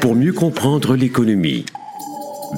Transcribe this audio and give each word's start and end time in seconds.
Pour 0.00 0.14
mieux 0.14 0.32
comprendre 0.32 0.96
l'économie, 0.96 1.66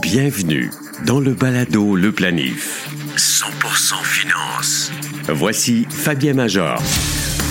bienvenue 0.03 0.71
dans 1.05 1.19
le 1.19 1.35
balado 1.35 1.97
Le 1.97 2.13
Planif. 2.13 2.89
100% 3.17 4.05
finance. 4.05 4.93
Voici 5.29 5.87
Fabien 5.89 6.35
Major. 6.35 6.81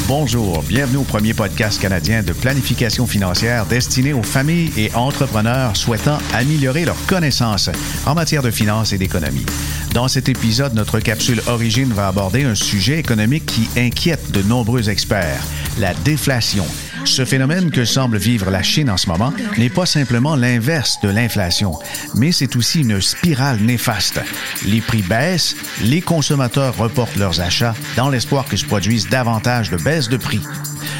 Bonjour, 0.07 0.63
bienvenue 0.63 0.97
au 0.97 1.03
premier 1.03 1.33
podcast 1.33 1.81
canadien 1.81 2.23
de 2.23 2.31
planification 2.31 3.07
financière 3.07 3.65
destiné 3.65 4.13
aux 4.13 4.23
familles 4.23 4.71
et 4.77 4.93
entrepreneurs 4.95 5.75
souhaitant 5.75 6.19
améliorer 6.33 6.85
leurs 6.85 7.05
connaissances 7.05 7.69
en 8.05 8.15
matière 8.15 8.41
de 8.41 8.51
finances 8.51 8.93
et 8.93 8.97
d'économie. 8.97 9.45
Dans 9.93 10.07
cet 10.07 10.29
épisode, 10.29 10.75
notre 10.75 10.99
capsule 10.99 11.41
Origine 11.47 11.91
va 11.91 12.07
aborder 12.07 12.43
un 12.43 12.55
sujet 12.55 12.99
économique 12.99 13.45
qui 13.45 13.67
inquiète 13.77 14.31
de 14.31 14.41
nombreux 14.43 14.89
experts, 14.89 15.43
la 15.77 15.93
déflation. 15.93 16.65
Ce 17.05 17.25
phénomène 17.25 17.71
que 17.71 17.85
semble 17.85 18.17
vivre 18.17 18.49
la 18.49 18.63
Chine 18.63 18.89
en 18.89 18.97
ce 18.97 19.07
moment 19.07 19.33
n'est 19.57 19.69
pas 19.69 19.85
simplement 19.85 20.35
l'inverse 20.35 20.99
de 21.01 21.09
l'inflation, 21.09 21.73
mais 22.15 22.31
c'est 22.31 22.55
aussi 22.55 22.81
une 22.81 23.01
spirale 23.01 23.59
néfaste. 23.59 24.21
Les 24.65 24.81
prix 24.81 25.01
baissent, 25.01 25.55
les 25.81 26.01
consommateurs 26.01 26.77
reportent 26.77 27.15
leurs 27.15 27.41
achats 27.41 27.75
dans 27.95 28.09
l'espoir 28.09 28.45
que 28.45 28.57
se 28.57 28.65
produisent 28.65 29.09
davantage 29.09 29.69
de 29.69 29.77
baisses 29.77 30.09
de 30.09 30.17
prix. 30.17 30.41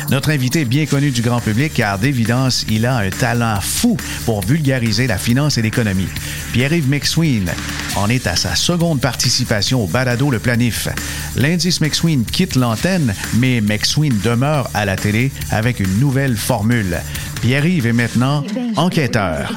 Notre 0.10 0.32
invité 0.32 0.62
est 0.62 0.66
bien 0.66 0.88
connu 0.88 1.12
du 1.12 1.22
grand 1.22 1.40
public 1.40 1.72
car 1.76 2.00
d'évidence, 2.00 2.66
il 2.68 2.88
a 2.88 2.98
un 2.98 3.12
talent 3.12 3.62
fou 3.62 3.96
pour 4.26 4.42
vulgariser 4.42 5.06
la 5.06 5.20
finance 5.20 5.60
et 5.60 5.62
l'économie. 5.62 6.08
Pierre-Yves 6.52 6.90
McSween 6.90 7.52
en 7.96 8.10
est 8.10 8.26
à 8.26 8.36
sa 8.36 8.56
seconde 8.56 9.02
participation 9.02 9.84
au 9.84 9.88
balado 9.88 10.32
Le 10.32 10.40
Planif. 10.40 10.88
L'indice 11.36 11.80
McSween 11.80 12.26
quitte 12.26 12.56
l'antenne, 12.56 13.14
mais 13.36 13.62
McSween 13.62 14.20
demeure 14.24 14.68
à 14.74 14.86
la 14.86 14.96
télé 14.96 15.32
avec 15.52 15.80
une 15.80 16.00
nouvelle 16.00 16.38
formule. 16.38 16.98
Pierre-Yves 17.42 17.88
est 17.88 17.94
maintenant 17.94 18.44
enquêteur. 18.76 19.54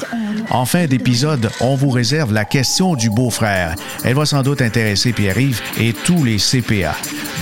En 0.51 0.65
fin 0.65 0.87
d'épisode, 0.87 1.51
on 1.61 1.75
vous 1.75 1.91
réserve 1.91 2.33
la 2.33 2.45
question 2.45 2.95
du 2.95 3.11
beau-frère. 3.11 3.75
Elle 4.05 4.15
va 4.15 4.27
sans 4.27 4.43
doute 4.43 4.63
intéresser 4.63 5.13
Pierre-Yves 5.13 5.61
et 5.81 5.93
tous 5.93 6.25
les 6.25 6.39
CPA. 6.39 6.95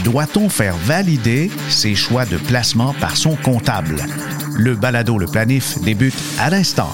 Doit-on 0.04 0.48
faire 0.48 0.76
valider 0.76 1.50
ses 1.68 1.94
choix 1.94 2.24
de 2.24 2.36
placement 2.36 2.94
par 3.00 3.16
son 3.16 3.36
comptable? 3.36 3.96
Le 4.56 4.74
balado 4.74 5.18
Le 5.18 5.26
Planif 5.26 5.80
débute 5.82 6.14
à 6.38 6.50
l'instant. 6.50 6.90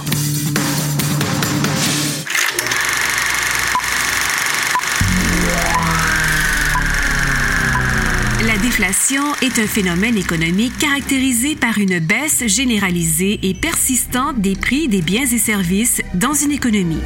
La 8.79 8.89
déflation 8.89 9.35
est 9.41 9.59
un 9.59 9.67
phénomène 9.67 10.19
économique 10.19 10.77
caractérisé 10.77 11.57
par 11.57 11.79
une 11.79 11.99
baisse 11.99 12.47
généralisée 12.47 13.39
et 13.43 13.55
persistante 13.55 14.39
des 14.39 14.55
prix 14.55 14.87
des 14.87 15.01
biens 15.01 15.25
et 15.25 15.39
services 15.39 16.03
dans 16.13 16.35
une 16.35 16.51
économie. 16.51 17.01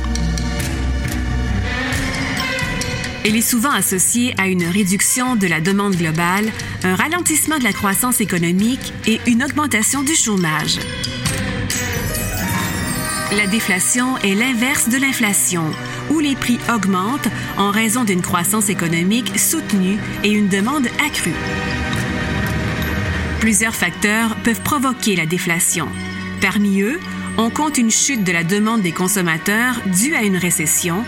Elle 3.25 3.37
est 3.37 3.41
souvent 3.41 3.71
associée 3.71 4.35
à 4.37 4.49
une 4.49 4.65
réduction 4.65 5.37
de 5.37 5.47
la 5.47 5.61
demande 5.61 5.95
globale, 5.95 6.51
un 6.83 6.97
ralentissement 6.97 7.59
de 7.59 7.65
la 7.65 7.73
croissance 7.73 8.21
économique 8.21 8.93
et 9.07 9.21
une 9.29 9.45
augmentation 9.45 10.03
du 10.03 10.17
chômage. 10.17 10.77
La 13.31 13.47
déflation 13.47 14.19
est 14.19 14.35
l'inverse 14.35 14.89
de 14.89 14.97
l'inflation, 14.97 15.71
où 16.11 16.19
les 16.19 16.37
prix 16.37 16.59
augmentent 16.73 17.29
en 17.57 17.71
raison 17.71 18.05
d'une 18.05 18.23
croissance 18.23 18.69
économique 18.69 19.39
soutenue 19.39 19.99
et 20.25 20.31
une 20.31 20.49
demande 20.49 20.87
accrue. 21.05 21.35
Plusieurs 23.41 23.75
facteurs 23.75 24.37
peuvent 24.45 24.61
provoquer 24.61 25.17
la 25.17 25.27
déflation. 25.27 25.89
Parmi 26.41 26.83
eux, 26.83 27.01
on 27.39 27.49
compte 27.51 27.79
une 27.79 27.91
chute 27.91 28.25
de 28.25 28.33
la 28.33 28.45
demande 28.45 28.83
des 28.83 28.93
consommateurs 28.93 29.81
due 29.87 30.15
à 30.15 30.23
une 30.23 30.37
récession, 30.37 31.05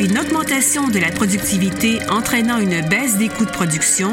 une 0.00 0.18
augmentation 0.18 0.88
de 0.88 0.98
la 0.98 1.10
productivité 1.10 2.00
entraînant 2.10 2.58
une 2.58 2.80
baisse 2.88 3.16
des 3.16 3.28
coûts 3.28 3.44
de 3.44 3.50
production 3.50 4.12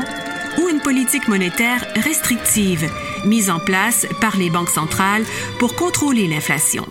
ou 0.60 0.70
une 0.70 0.80
politique 0.80 1.28
monétaire 1.28 1.86
restrictive 1.96 2.90
mise 3.26 3.50
en 3.50 3.60
place 3.60 4.06
par 4.22 4.38
les 4.38 4.50
banques 4.50 4.70
centrales 4.70 5.24
pour 5.58 5.76
contrôler 5.76 6.28
l'inflation. 6.28 6.86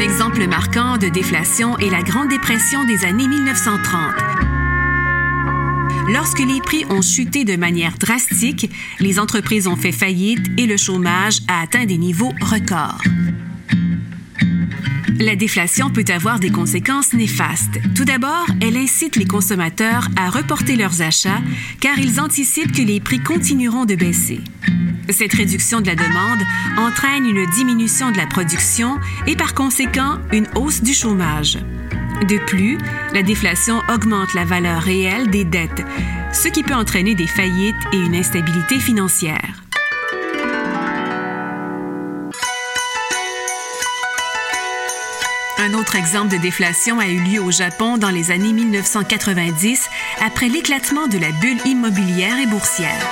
Exemple 0.00 0.46
marquant 0.46 0.96
de 0.96 1.08
déflation 1.08 1.76
est 1.78 1.90
la 1.90 2.02
Grande 2.02 2.28
Dépression 2.28 2.84
des 2.84 3.04
années 3.04 3.28
1930. 3.28 4.14
Lorsque 6.08 6.38
les 6.38 6.60
prix 6.60 6.86
ont 6.88 7.02
chuté 7.02 7.44
de 7.44 7.56
manière 7.56 7.98
drastique, 7.98 8.70
les 8.98 9.18
entreprises 9.18 9.66
ont 9.66 9.76
fait 9.76 9.92
faillite 9.92 10.46
et 10.58 10.66
le 10.66 10.78
chômage 10.78 11.40
a 11.48 11.60
atteint 11.60 11.84
des 11.84 11.98
niveaux 11.98 12.32
records. 12.40 13.02
La 15.18 15.36
déflation 15.36 15.90
peut 15.90 16.04
avoir 16.08 16.40
des 16.40 16.50
conséquences 16.50 17.12
néfastes. 17.12 17.78
Tout 17.94 18.06
d'abord, 18.06 18.46
elle 18.62 18.78
incite 18.78 19.16
les 19.16 19.26
consommateurs 19.26 20.08
à 20.16 20.30
reporter 20.30 20.76
leurs 20.76 21.02
achats 21.02 21.42
car 21.80 21.98
ils 21.98 22.20
anticipent 22.20 22.72
que 22.72 22.82
les 22.82 23.00
prix 23.00 23.20
continueront 23.20 23.84
de 23.84 23.96
baisser. 23.96 24.40
Cette 25.12 25.32
réduction 25.34 25.80
de 25.80 25.86
la 25.86 25.96
demande 25.96 26.42
entraîne 26.78 27.26
une 27.26 27.44
diminution 27.50 28.10
de 28.12 28.16
la 28.16 28.26
production 28.26 28.98
et 29.26 29.34
par 29.34 29.54
conséquent 29.54 30.18
une 30.32 30.46
hausse 30.54 30.82
du 30.82 30.94
chômage. 30.94 31.58
De 32.28 32.38
plus, 32.46 32.78
la 33.12 33.22
déflation 33.22 33.82
augmente 33.92 34.34
la 34.34 34.44
valeur 34.44 34.82
réelle 34.82 35.28
des 35.28 35.44
dettes, 35.44 35.84
ce 36.32 36.48
qui 36.48 36.62
peut 36.62 36.74
entraîner 36.74 37.14
des 37.14 37.26
faillites 37.26 37.74
et 37.92 37.96
une 37.96 38.14
instabilité 38.14 38.78
financière. 38.78 39.62
Un 45.58 45.74
autre 45.74 45.96
exemple 45.96 46.32
de 46.32 46.40
déflation 46.40 47.00
a 47.00 47.08
eu 47.08 47.20
lieu 47.20 47.42
au 47.42 47.50
Japon 47.50 47.98
dans 47.98 48.10
les 48.10 48.30
années 48.30 48.52
1990 48.52 49.88
après 50.24 50.48
l'éclatement 50.48 51.08
de 51.08 51.18
la 51.18 51.32
bulle 51.32 51.60
immobilière 51.66 52.38
et 52.38 52.46
boursière. 52.46 53.06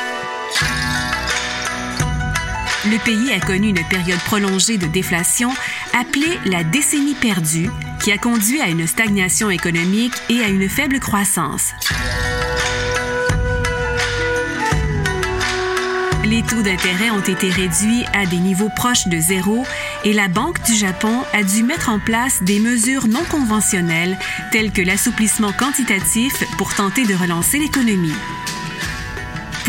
Le 2.91 2.97
pays 3.05 3.33
a 3.33 3.41
connu 3.41 3.69
une 3.69 3.85
période 3.85 4.19
prolongée 4.21 4.79
de 4.79 4.87
déflation 4.87 5.51
appelée 5.93 6.39
la 6.47 6.65
décennie 6.65 7.15
perdue 7.15 7.69
qui 8.01 8.11
a 8.13 8.17
conduit 8.17 8.63
à 8.63 8.69
une 8.69 8.87
stagnation 8.87 9.51
économique 9.51 10.15
et 10.31 10.41
à 10.41 10.49
une 10.49 10.71
faible 10.71 10.99
croissance. 10.99 11.73
Les 16.25 16.43
taux 16.43 16.63
d'intérêt 16.63 17.11
ont 17.11 17.21
été 17.21 17.51
réduits 17.51 18.05
à 18.15 18.25
des 18.25 18.39
niveaux 18.39 18.71
proches 18.75 19.09
de 19.09 19.19
zéro 19.19 19.67
et 20.05 20.15
la 20.15 20.29
Banque 20.29 20.63
du 20.65 20.75
Japon 20.75 21.25
a 21.35 21.43
dû 21.43 21.65
mettre 21.65 21.91
en 21.91 21.99
place 21.99 22.43
des 22.43 22.59
mesures 22.59 23.07
non 23.07 23.25
conventionnelles 23.31 24.17
telles 24.51 24.73
que 24.73 24.83
l'assouplissement 24.83 25.53
quantitatif 25.53 26.43
pour 26.57 26.75
tenter 26.75 27.05
de 27.05 27.15
relancer 27.15 27.59
l'économie. 27.59 28.15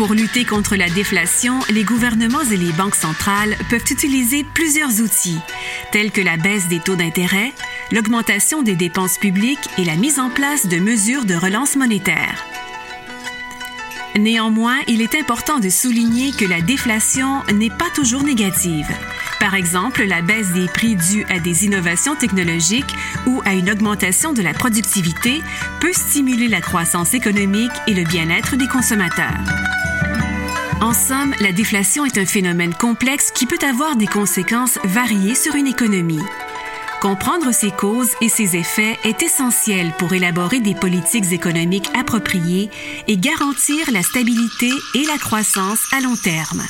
Pour 0.00 0.14
lutter 0.14 0.46
contre 0.46 0.76
la 0.76 0.88
déflation, 0.88 1.58
les 1.68 1.84
gouvernements 1.84 2.40
et 2.50 2.56
les 2.56 2.72
banques 2.72 2.94
centrales 2.94 3.54
peuvent 3.68 3.84
utiliser 3.90 4.44
plusieurs 4.54 5.02
outils, 5.02 5.38
tels 5.92 6.10
que 6.10 6.22
la 6.22 6.38
baisse 6.38 6.68
des 6.68 6.78
taux 6.78 6.96
d'intérêt, 6.96 7.52
l'augmentation 7.92 8.62
des 8.62 8.76
dépenses 8.76 9.18
publiques 9.18 9.68
et 9.76 9.84
la 9.84 9.96
mise 9.96 10.18
en 10.18 10.30
place 10.30 10.66
de 10.68 10.78
mesures 10.78 11.26
de 11.26 11.34
relance 11.34 11.76
monétaire. 11.76 12.42
Néanmoins, 14.18 14.78
il 14.88 15.02
est 15.02 15.14
important 15.14 15.58
de 15.58 15.68
souligner 15.68 16.32
que 16.32 16.46
la 16.46 16.62
déflation 16.62 17.42
n'est 17.52 17.68
pas 17.68 17.90
toujours 17.94 18.22
négative. 18.22 18.88
Par 19.38 19.54
exemple, 19.54 20.04
la 20.04 20.22
baisse 20.22 20.52
des 20.52 20.66
prix 20.66 20.96
due 20.96 21.26
à 21.28 21.40
des 21.40 21.66
innovations 21.66 22.16
technologiques 22.16 22.94
ou 23.26 23.42
à 23.44 23.52
une 23.52 23.70
augmentation 23.70 24.32
de 24.32 24.40
la 24.40 24.54
productivité 24.54 25.42
peut 25.78 25.92
stimuler 25.92 26.48
la 26.48 26.62
croissance 26.62 27.12
économique 27.12 27.70
et 27.86 27.92
le 27.92 28.04
bien-être 28.04 28.56
des 28.56 28.66
consommateurs. 28.66 29.36
En 30.90 30.92
somme, 30.92 31.36
la 31.38 31.52
déflation 31.52 32.04
est 32.04 32.18
un 32.18 32.26
phénomène 32.26 32.74
complexe 32.74 33.30
qui 33.30 33.46
peut 33.46 33.64
avoir 33.64 33.94
des 33.94 34.08
conséquences 34.08 34.76
variées 34.82 35.36
sur 35.36 35.54
une 35.54 35.68
économie. 35.68 36.18
Comprendre 37.00 37.52
ses 37.52 37.70
causes 37.70 38.10
et 38.20 38.28
ses 38.28 38.56
effets 38.56 38.98
est 39.04 39.22
essentiel 39.22 39.92
pour 39.98 40.12
élaborer 40.14 40.58
des 40.58 40.74
politiques 40.74 41.30
économiques 41.30 41.88
appropriées 41.96 42.70
et 43.06 43.16
garantir 43.16 43.88
la 43.92 44.02
stabilité 44.02 44.72
et 44.96 45.04
la 45.04 45.16
croissance 45.16 45.86
à 45.96 46.00
long 46.00 46.16
terme. 46.16 46.66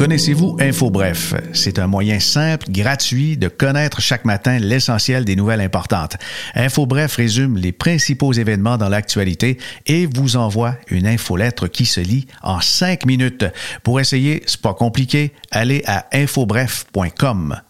Connaissez-vous 0.00 0.56
InfoBref? 0.58 1.34
C'est 1.52 1.78
un 1.78 1.86
moyen 1.86 2.20
simple, 2.20 2.70
gratuit 2.70 3.36
de 3.36 3.48
connaître 3.48 4.00
chaque 4.00 4.24
matin 4.24 4.58
l'essentiel 4.58 5.26
des 5.26 5.36
nouvelles 5.36 5.60
importantes. 5.60 6.16
InfoBref 6.54 7.16
résume 7.16 7.58
les 7.58 7.72
principaux 7.72 8.32
événements 8.32 8.78
dans 8.78 8.88
l'actualité 8.88 9.58
et 9.86 10.06
vous 10.06 10.36
envoie 10.36 10.74
une 10.88 11.06
infolettre 11.06 11.68
qui 11.68 11.84
se 11.84 12.00
lit 12.00 12.26
en 12.42 12.62
cinq 12.62 13.04
minutes. 13.04 13.44
Pour 13.82 14.00
essayer, 14.00 14.42
c'est 14.46 14.62
pas 14.62 14.72
compliqué, 14.72 15.34
allez 15.50 15.82
à 15.84 16.06
infobref.com. 16.14 17.60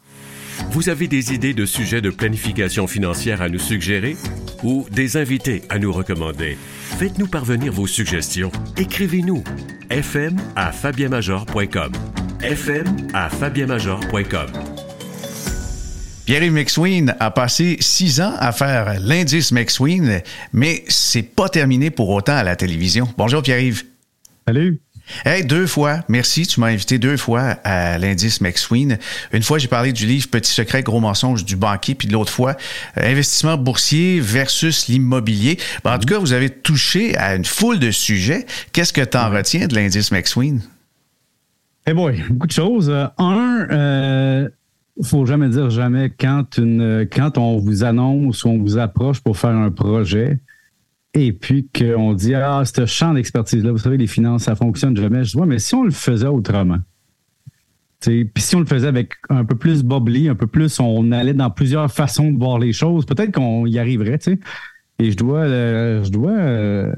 Vous 0.71 0.89
avez 0.89 1.09
des 1.09 1.33
idées 1.35 1.55
de 1.55 1.67
sujets 1.67 2.01
de 2.01 2.11
planification 2.11 2.87
financière 2.87 3.43
à 3.43 3.49
nous 3.49 3.59
suggérer 3.59 4.17
ou 4.63 4.87
des 4.91 5.17
invités 5.17 5.63
à 5.69 5.79
nous 5.79 5.93
recommander? 5.93 6.57
Faites-nous 6.99 7.27
parvenir 7.27 7.73
vos 7.73 7.87
suggestions. 7.87 8.53
Écrivez-nous 8.77 9.43
fm 9.91 10.37
à 10.57 10.71
fabienmajor.com. 10.73 11.93
fm 12.41 12.97
à 13.13 13.29
fabienmajor.com. 13.29 14.47
Pierre-Yves 16.27 16.53
McSween 16.53 17.17
a 17.19 17.33
passé 17.33 17.77
six 17.81 18.21
ans 18.21 18.35
à 18.39 18.53
faire 18.53 19.01
l'indice 19.01 19.51
McSween, 19.51 20.23
mais 20.53 20.85
c'est 20.87 21.25
pas 21.25 21.49
terminé 21.49 21.91
pour 21.91 22.09
autant 22.11 22.37
à 22.37 22.45
la 22.45 22.55
télévision. 22.55 23.09
Bonjour 23.19 23.43
Pierre-Yves. 23.43 23.83
Salut. 24.47 24.81
Hey, 25.25 25.45
deux 25.45 25.67
fois, 25.67 26.01
merci, 26.09 26.47
tu 26.47 26.61
m'as 26.61 26.69
invité 26.69 26.99
deux 26.99 27.17
fois 27.17 27.57
à 27.65 27.99
l'indice 27.99 28.41
McSween. 28.41 28.99
Une 29.33 29.43
fois, 29.43 29.59
j'ai 29.59 29.69
parlé 29.69 29.93
du 29.93 30.07
livre 30.07 30.29
Petit 30.29 30.53
secret, 30.53 30.83
gros 30.83 31.01
mensonge 31.01 31.45
du 31.45 31.57
banquier, 31.57 31.95
puis 31.95 32.09
l'autre 32.09 32.33
fois, 32.33 32.57
euh, 32.97 33.11
investissement 33.11 33.57
boursier 33.57 34.21
versus 34.21 34.89
l'immobilier. 34.89 35.59
Ben, 35.85 35.95
en 35.95 35.99
tout 35.99 36.07
cas, 36.07 36.19
vous 36.19 36.33
avez 36.33 36.51
touché 36.51 37.17
à 37.17 37.35
une 37.35 37.45
foule 37.45 37.79
de 37.79 37.91
sujets. 37.91 38.47
Qu'est-ce 38.73 38.93
que 38.93 39.01
tu 39.01 39.17
en 39.17 39.31
retiens 39.31 39.67
de 39.67 39.75
l'indice 39.75 40.13
McSween? 40.13 40.61
Eh 41.87 41.93
boy, 41.93 42.23
beaucoup 42.31 42.47
de 42.47 42.53
choses. 42.53 42.91
Euh, 42.91 43.07
un, 43.19 43.67
euh, 43.71 44.49
faut 45.03 45.27
jamais 45.27 45.49
dire 45.49 45.71
jamais 45.71 46.11
quand 46.11 46.59
une 46.59 47.09
quand 47.11 47.39
on 47.39 47.59
vous 47.59 47.85
annonce 47.85 48.45
ou 48.45 48.51
on 48.51 48.59
vous 48.59 48.79
approche 48.79 49.21
pour 49.21 49.39
faire 49.39 49.51
un 49.51 49.71
projet 49.71 50.39
et 51.15 51.33
puis 51.33 51.69
qu'on 51.69 52.15
dit 52.15 52.35
Ah, 52.35 52.63
ce 52.65 52.87
champ 52.87 53.15
d'expertise-là, 53.15 53.73
vous 53.73 53.79
savez, 53.79 53.97
les 53.97 54.07
finances, 54.07 54.45
ça 54.45 54.55
fonctionne 54.55 54.97
jamais. 54.97 55.25
Je 55.25 55.33
dis 55.33 55.37
Ouais, 55.39 55.47
mais 55.47 55.59
si 55.59 55.75
on 55.75 55.85
le 55.85 55.91
faisait 55.91 56.27
autrement. 56.27 56.79
Puis 58.01 58.31
si 58.39 58.57
on 58.57 58.61
le 58.61 58.67
faisait 58.67 58.89
avec 58.89 59.13
un 59.29 59.45
peu 59.45 59.57
plus 59.57 59.83
bubbly, 59.85 60.29
un 60.29 60.35
peu 60.35 60.47
plus, 60.47 60.81
on 60.81 61.13
allait 61.13 61.35
dans 61.35 61.51
plusieurs 61.51 61.93
façons 61.93 62.33
de 62.33 62.39
voir 62.39 62.59
les 62.59 62.73
choses, 62.73 63.05
peut-être 63.05 63.33
qu'on 63.33 63.67
y 63.67 63.79
arriverait, 63.79 64.19
tu 64.19 64.33
sais. 64.33 64.41
Et 64.99 65.11
je 65.11 65.17
dois, 65.17 65.41
euh, 65.41 66.03
je 66.03 66.11
dois, 66.11 66.33
euh, 66.33 66.93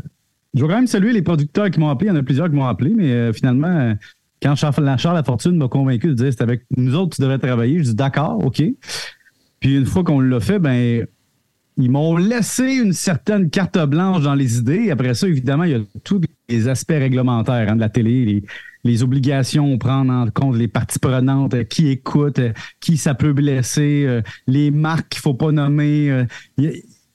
je 0.55 0.61
dois 0.61 0.69
quand 0.69 0.77
même 0.77 0.87
saluer 0.87 1.13
les 1.13 1.23
producteurs 1.23 1.71
qui 1.71 1.81
m'ont 1.81 1.89
appelé. 1.89 2.09
Il 2.09 2.15
y 2.15 2.17
en 2.17 2.21
a 2.21 2.23
plusieurs 2.23 2.49
qui 2.49 2.55
m'ont 2.55 2.67
appelé, 2.67 2.93
mais 2.97 3.11
euh, 3.11 3.33
finalement, 3.33 3.95
quand 4.41 4.55
Charles, 4.55 4.99
Charles 4.99 5.25
Fortune 5.25 5.57
m'a 5.57 5.69
convaincu 5.69 6.09
de 6.09 6.15
dire 6.15 6.33
c'est 6.33 6.43
avec 6.43 6.63
nous 6.77 6.95
autres 6.95 7.17
tu 7.17 7.23
devrais 7.23 7.39
travailler, 7.39 7.79
je 7.79 7.91
dis 7.91 7.95
d'accord, 7.95 8.45
OK. 8.45 8.63
Puis 9.61 9.77
une 9.77 9.87
fois 9.87 10.05
qu'on 10.05 10.21
l'a 10.21 10.41
fait, 10.41 10.59
ben 10.59 11.07
ils 11.79 11.91
m'ont 11.91 12.17
laissé 12.17 12.75
une 12.75 12.93
certaine 12.93 13.49
carte 13.51 13.79
blanche 13.87 14.23
dans 14.23 14.35
les 14.35 14.59
idées. 14.59 14.91
Après 14.91 15.15
ça, 15.15 15.27
évidemment, 15.27 15.65
il 15.65 15.71
y 15.71 15.75
a 15.75 15.81
tous 16.05 16.21
les 16.49 16.69
aspects 16.69 16.91
réglementaires 16.91 17.71
hein, 17.71 17.77
de 17.77 17.81
la 17.81 17.89
télé, 17.89 18.45
les, 18.85 19.03
obligations, 19.03 19.79
prendre 19.79 20.13
en 20.13 20.29
compte 20.31 20.57
les 20.57 20.69
parties 20.69 20.99
prenantes, 20.99 21.55
euh, 21.55 21.65
qui 21.65 21.89
écoute, 21.89 22.39
euh, 22.39 22.53
qui 22.81 22.97
ça 22.97 23.15
peut 23.15 23.33
blesser, 23.33 24.05
euh, 24.07 24.23
les 24.47 24.71
marques 24.71 25.09
qu'il 25.11 25.21
faut 25.23 25.35
pas 25.35 25.51
nommer. 25.51 26.27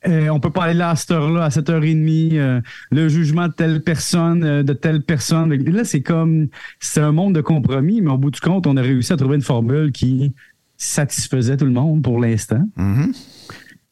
on 0.06 0.40
peut 0.40 0.50
pas 0.50 0.64
aller 0.64 0.74
là 0.74 0.92
à 0.92 0.96
cette 0.96 1.12
heure-là, 1.12 1.46
à 1.46 1.50
7h30, 1.50 2.62
le 2.92 3.10
jugement 3.10 3.48
de 3.48 3.54
telle 3.54 3.84
personne, 3.84 4.64
de 4.64 4.74
telle 4.74 5.04
personne. 5.04 5.54
Là, 5.54 5.84
c'est 5.84 6.02
comme, 6.02 6.48
c'est 6.80 7.02
un 7.02 7.12
monde 7.12 7.36
de 7.36 7.42
compromis, 7.42 8.02
mais 8.02 8.12
au 8.12 8.18
bout 8.18 8.32
du 8.32 8.40
compte, 8.40 8.66
on 8.66 8.78
a 8.78 8.82
réussi 8.82 9.14
à 9.14 9.18
trouver 9.18 9.36
une 9.36 9.42
formule 9.42 9.92
qui 9.92 10.34
satisfaisait 10.78 11.58
tout 11.58 11.66
le 11.66 11.72
monde 11.72 12.02
pour 12.02 12.20
l'instant. 12.20 12.64
Mm-hmm. 12.78 13.14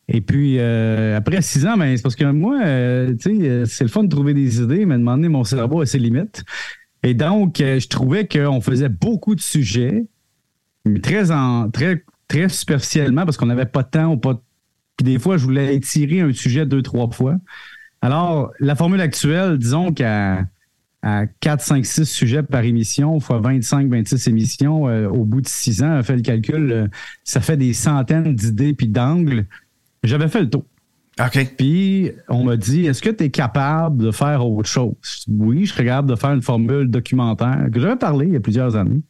Et 0.07 0.21
puis, 0.21 0.59
euh, 0.59 1.17
après 1.17 1.41
six 1.41 1.65
ans, 1.65 1.77
ben, 1.77 1.95
c'est 1.95 2.03
parce 2.03 2.15
que 2.15 2.25
moi, 2.25 2.59
euh, 2.63 3.15
tu 3.15 3.37
sais, 3.37 3.49
euh, 3.49 3.65
c'est 3.65 3.83
le 3.83 3.89
fun 3.89 4.03
de 4.03 4.09
trouver 4.09 4.33
des 4.33 4.61
idées, 4.61 4.85
mais 4.85 4.97
demander 4.97 5.29
mon 5.29 5.43
cerveau 5.43 5.81
a 5.81 5.85
ses 5.85 5.97
limites. 5.97 6.43
Et 7.01 7.13
donc, 7.13 7.57
je 7.57 7.87
trouvais 7.87 8.27
qu'on 8.27 8.61
faisait 8.61 8.89
beaucoup 8.89 9.35
de 9.35 9.41
sujets, 9.41 10.05
mais 10.85 10.99
très, 10.99 11.31
en, 11.31 11.69
très, 11.69 12.03
très 12.27 12.49
superficiellement 12.49 13.25
parce 13.25 13.37
qu'on 13.37 13.45
n'avait 13.45 13.65
pas 13.65 13.83
de 13.83 13.89
temps 13.89 14.13
ou 14.13 14.17
pas. 14.17 14.41
Puis 14.97 15.05
des 15.05 15.19
fois, 15.19 15.37
je 15.37 15.43
voulais 15.43 15.75
étirer 15.75 16.21
un 16.21 16.33
sujet 16.33 16.65
deux, 16.65 16.81
trois 16.81 17.09
fois. 17.11 17.35
Alors, 18.01 18.51
la 18.59 18.75
formule 18.75 19.01
actuelle, 19.01 19.57
disons 19.57 19.91
qu'à 19.91 20.45
à 21.03 21.27
4, 21.27 21.61
5, 21.61 21.85
6 21.85 22.05
sujets 22.05 22.41
par 22.41 22.63
émission, 22.63 23.19
fois 23.19 23.39
25, 23.39 23.87
26 23.87 24.27
émissions, 24.27 24.83
au 24.85 25.23
bout 25.23 25.41
de 25.41 25.47
six 25.47 25.83
ans, 25.83 25.99
on 25.99 26.01
fait 26.01 26.15
le 26.15 26.23
calcul, 26.23 26.89
ça 27.23 27.41
fait 27.41 27.57
des 27.57 27.73
centaines 27.73 28.35
d'idées 28.35 28.73
puis 28.73 28.87
d'angles 28.87 29.45
j'avais 30.07 30.27
fait 30.27 30.41
le 30.41 30.49
tour. 30.49 30.65
OK. 31.19 31.55
Puis, 31.57 32.11
on 32.27 32.43
m'a 32.43 32.57
dit, 32.57 32.85
est-ce 32.85 33.01
que 33.01 33.09
tu 33.09 33.23
es 33.23 33.29
capable 33.29 34.03
de 34.03 34.11
faire 34.11 34.45
autre 34.45 34.67
chose? 34.67 34.93
oui, 35.29 35.65
je 35.65 35.73
suis 35.73 35.83
capable 35.85 36.09
de 36.09 36.15
faire 36.15 36.31
une 36.31 36.41
formule 36.41 36.89
documentaire 36.89 37.67
que 37.71 37.79
j'avais 37.79 37.95
parlé 37.95 38.27
il 38.27 38.33
y 38.33 38.35
a 38.35 38.41
plusieurs 38.41 38.75
années. 38.75 39.01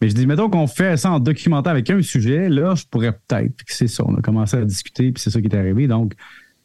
Mais 0.00 0.08
je 0.08 0.14
dis, 0.14 0.26
mettons 0.26 0.50
qu'on 0.50 0.66
fait 0.66 0.96
ça 0.96 1.10
en 1.10 1.20
documentaire 1.20 1.72
avec 1.72 1.90
un 1.90 2.02
sujet, 2.02 2.48
là, 2.48 2.74
je 2.74 2.84
pourrais 2.90 3.12
peut-être. 3.12 3.54
C'est 3.66 3.88
ça, 3.88 4.04
on 4.06 4.14
a 4.14 4.20
commencé 4.20 4.56
à 4.56 4.64
discuter, 4.64 5.12
puis 5.12 5.22
c'est 5.22 5.30
ça 5.30 5.40
qui 5.40 5.46
est 5.46 5.56
arrivé. 5.56 5.86
Donc, 5.88 6.14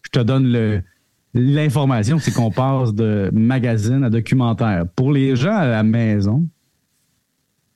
je 0.04 0.10
te 0.10 0.20
donne 0.20 0.52
le, 0.52 0.82
l'information, 1.34 2.20
c'est 2.20 2.32
qu'on 2.32 2.52
passe 2.52 2.94
de 2.94 3.30
magazine 3.34 4.04
à 4.04 4.10
documentaire. 4.10 4.86
Pour 4.96 5.12
les 5.12 5.36
gens 5.36 5.56
à 5.56 5.68
la 5.68 5.84
maison, 5.84 6.46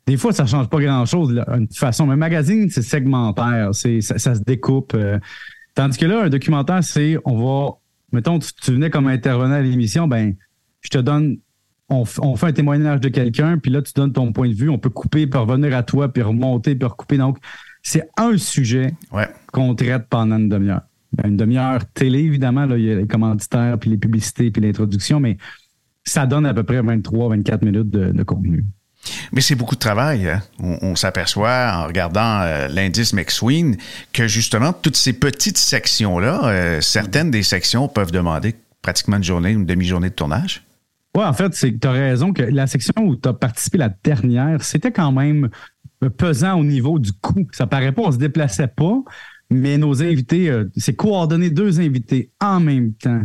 des 0.07 0.17
fois, 0.17 0.33
ça 0.33 0.45
change 0.45 0.69
pas 0.69 0.79
grand-chose 0.79 1.33
de 1.33 1.43
toute 1.65 1.77
façon. 1.77 2.05
Mais 2.05 2.15
magazine, 2.15 2.69
c'est 2.69 2.81
segmentaire, 2.81 3.69
c'est, 3.73 4.01
ça, 4.01 4.35
se 4.35 4.41
découpe. 4.41 4.93
Euh, 4.93 5.19
Tandis 5.75 5.97
que 5.97 6.05
là, 6.05 6.23
un 6.23 6.29
documentaire, 6.29 6.83
c'est 6.83 7.17
on 7.25 7.35
va. 7.35 7.73
Mettons, 8.11 8.39
tu, 8.39 8.71
venais 8.71 8.89
comme 8.89 9.07
intervenant 9.07 9.55
à 9.55 9.61
l'émission, 9.61 10.07
ben, 10.07 10.35
je 10.81 10.89
te 10.89 10.97
donne. 10.97 11.37
On, 11.87 12.05
fait 12.05 12.47
un 12.47 12.51
témoignage 12.51 12.99
de 12.99 13.09
quelqu'un, 13.09 13.59
puis 13.59 13.69
là, 13.69 13.79
tu 13.81 13.93
donnes 13.93 14.11
ton 14.11 14.31
point 14.31 14.49
de 14.49 14.55
vue. 14.55 14.69
On 14.69 14.79
peut 14.79 14.89
couper, 14.89 15.27
puis 15.27 15.39
revenir 15.39 15.75
à 15.75 15.83
toi, 15.83 16.11
puis 16.11 16.23
remonter, 16.23 16.73
puis 16.73 16.87
recouper. 16.87 17.17
Donc, 17.17 17.37
c'est 17.83 18.09
un 18.17 18.37
sujet 18.37 18.95
qu'on 19.51 19.75
traite 19.75 20.07
pendant 20.09 20.37
une 20.37 20.49
demi-heure. 20.49 20.81
Ben, 21.13 21.29
une 21.29 21.37
demi-heure 21.37 21.85
télé, 21.93 22.19
évidemment, 22.19 22.65
là, 22.65 22.77
il 22.77 22.85
y 22.85 22.91
a 22.91 22.95
les 22.95 23.05
commanditaires, 23.05 23.77
puis 23.77 23.91
les 23.91 23.97
publicités, 23.97 24.49
puis 24.49 24.63
l'introduction, 24.63 25.19
mais 25.19 25.37
ça 26.03 26.25
donne 26.25 26.47
à 26.47 26.53
peu 26.55 26.63
près 26.63 26.81
23-24 26.81 27.63
minutes 27.63 27.89
de 27.89 28.23
contenu. 28.23 28.65
Mais 29.31 29.41
c'est 29.41 29.55
beaucoup 29.55 29.75
de 29.75 29.79
travail. 29.79 30.29
Hein. 30.29 30.41
On, 30.59 30.95
s'aperçoit 30.95 31.71
en 31.73 31.87
regardant 31.87 32.41
euh, 32.41 32.67
l'indice 32.67 33.13
McSween 33.13 33.77
que 34.13 34.27
justement, 34.27 34.73
toutes 34.73 34.97
ces 34.97 35.13
petites 35.13 35.57
sections-là, 35.57 36.41
euh, 36.45 36.81
certaines 36.81 37.31
des 37.31 37.43
sections 37.43 37.87
peuvent 37.87 38.11
demander 38.11 38.55
pratiquement 38.81 39.17
une 39.17 39.23
journée, 39.23 39.51
une 39.51 39.65
demi-journée 39.65 40.09
de 40.09 40.15
tournage. 40.15 40.63
Oui, 41.15 41.23
en 41.23 41.33
fait, 41.33 41.49
tu 41.49 41.87
as 41.87 41.91
raison 41.91 42.33
que 42.33 42.43
la 42.43 42.67
section 42.67 42.93
où 42.97 43.15
tu 43.15 43.27
as 43.29 43.33
participé 43.33 43.77
la 43.77 43.89
dernière, 44.03 44.63
c'était 44.63 44.91
quand 44.91 45.11
même 45.11 45.49
pesant 46.17 46.59
au 46.59 46.63
niveau 46.63 46.99
du 46.99 47.11
coût. 47.13 47.47
Ça 47.51 47.67
paraît 47.67 47.91
pas, 47.91 48.03
on 48.03 48.11
se 48.11 48.17
déplaçait 48.17 48.67
pas, 48.67 49.01
mais 49.49 49.77
nos 49.77 50.01
invités, 50.01 50.49
euh, 50.49 50.65
c'est 50.75 50.95
coordonner 50.95 51.49
deux 51.49 51.79
invités 51.79 52.31
en 52.41 52.59
même 52.59 52.93
temps 52.93 53.21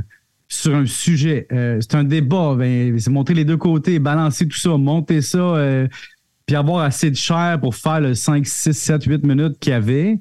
sur 0.51 0.75
un 0.75 0.85
sujet. 0.85 1.47
Euh, 1.53 1.79
c'est 1.81 1.95
un 1.95 2.05
débat. 2.05 2.55
Ben, 2.57 2.99
c'est 2.99 3.11
montrer 3.11 3.35
les 3.35 3.45
deux 3.45 3.57
côtés, 3.57 3.99
balancer 3.99 4.47
tout 4.47 4.59
ça, 4.59 4.77
monter 4.77 5.23
ça, 5.23 5.39
euh, 5.39 5.89
puis 6.45 6.57
avoir 6.57 6.85
assez 6.85 7.11
de 7.11 7.17
chair 7.17 7.59
pour 7.61 7.75
faire 7.75 8.01
le 8.01 8.15
5, 8.15 8.47
6, 8.47 8.73
7, 8.73 9.05
8 9.05 9.25
minutes 9.25 9.59
qu'il 9.61 9.71
y 9.71 9.75
avait. 9.75 10.21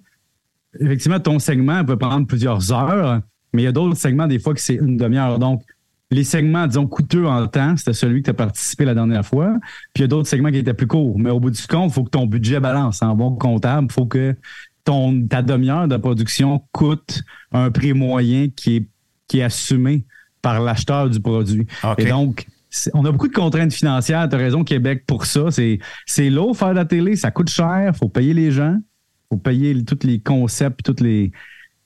Effectivement, 0.79 1.19
ton 1.19 1.39
segment 1.39 1.83
peut 1.83 1.97
prendre 1.97 2.27
plusieurs 2.27 2.71
heures, 2.71 3.21
mais 3.51 3.63
il 3.63 3.65
y 3.65 3.67
a 3.67 3.71
d'autres 3.71 3.97
segments, 3.97 4.27
des 4.27 4.37
fois, 4.37 4.53
que 4.53 4.61
c'est 4.61 4.75
une 4.75 4.97
demi-heure. 4.97 5.39
Donc, 5.39 5.63
les 6.11 6.23
segments, 6.23 6.67
disons, 6.67 6.87
coûteux 6.87 7.27
en 7.27 7.47
temps, 7.47 7.75
c'était 7.75 7.93
celui 7.93 8.21
que 8.21 8.25
tu 8.25 8.29
as 8.31 8.35
participé 8.35 8.85
la 8.85 8.93
dernière 8.93 9.25
fois. 9.25 9.55
Puis 9.93 9.97
il 9.97 10.01
y 10.01 10.03
a 10.05 10.07
d'autres 10.07 10.27
segments 10.27 10.49
qui 10.49 10.57
étaient 10.57 10.73
plus 10.73 10.87
courts. 10.87 11.17
Mais 11.19 11.29
au 11.29 11.39
bout 11.39 11.51
du 11.51 11.67
compte, 11.67 11.91
il 11.91 11.93
faut 11.93 12.03
que 12.03 12.09
ton 12.09 12.25
budget 12.25 12.59
balance. 12.59 13.01
En 13.01 13.15
bon 13.15 13.35
comptable, 13.35 13.87
il 13.89 13.93
faut 13.93 14.07
que 14.07 14.35
ton, 14.85 15.27
ta 15.27 15.43
demi-heure 15.43 15.87
de 15.87 15.97
production 15.97 16.63
coûte 16.71 17.21
un 17.51 17.69
prix 17.69 17.93
moyen 17.93 18.49
qui 18.49 18.77
est, 18.77 18.87
qui 19.27 19.39
est 19.39 19.43
assumé 19.43 20.05
par 20.41 20.61
l'acheteur 20.61 21.09
du 21.09 21.19
produit. 21.19 21.67
Et 21.97 22.05
donc, 22.05 22.47
on 22.93 23.05
a 23.05 23.11
beaucoup 23.11 23.27
de 23.27 23.33
contraintes 23.33 23.73
financières. 23.73 24.27
Tu 24.29 24.35
as 24.35 24.37
raison, 24.37 24.63
Québec, 24.63 25.03
pour 25.07 25.25
ça. 25.25 25.45
C'est, 25.51 26.29
lourd 26.29 26.55
faire 26.55 26.69
de 26.69 26.75
la 26.75 26.85
télé, 26.85 27.15
ça 27.15 27.31
coûte 27.31 27.49
cher, 27.49 27.91
il 27.93 27.97
faut 27.97 28.09
payer 28.09 28.33
les 28.33 28.51
gens, 28.51 28.77
il 28.77 29.35
faut 29.35 29.37
payer 29.37 29.83
tous 29.83 30.05
les 30.05 30.19
concepts, 30.19 30.83
toutes 30.83 31.01
les. 31.01 31.31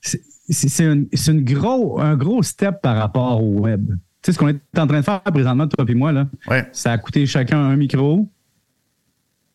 C'est, 0.02 0.86
un, 0.86 1.06
gros, 1.36 2.00
un 2.02 2.18
gros 2.18 2.44
step 2.44 2.82
par 2.82 2.98
rapport 2.98 3.42
au 3.42 3.62
web. 3.62 3.88
Tu 3.88 3.96
sais, 4.26 4.32
ce 4.34 4.40
qu'on 4.40 4.50
est 4.50 4.60
en 4.78 4.88
train 4.88 5.00
de 5.00 5.06
faire 5.06 5.22
présentement, 5.22 5.68
toi 5.68 5.86
et 5.88 5.96
moi, 5.96 6.12
là, 6.12 6.28
ça 6.74 6.92
a 6.92 6.98
coûté 6.98 7.26
chacun 7.26 7.60
un 7.60 7.76
micro, 7.76 8.28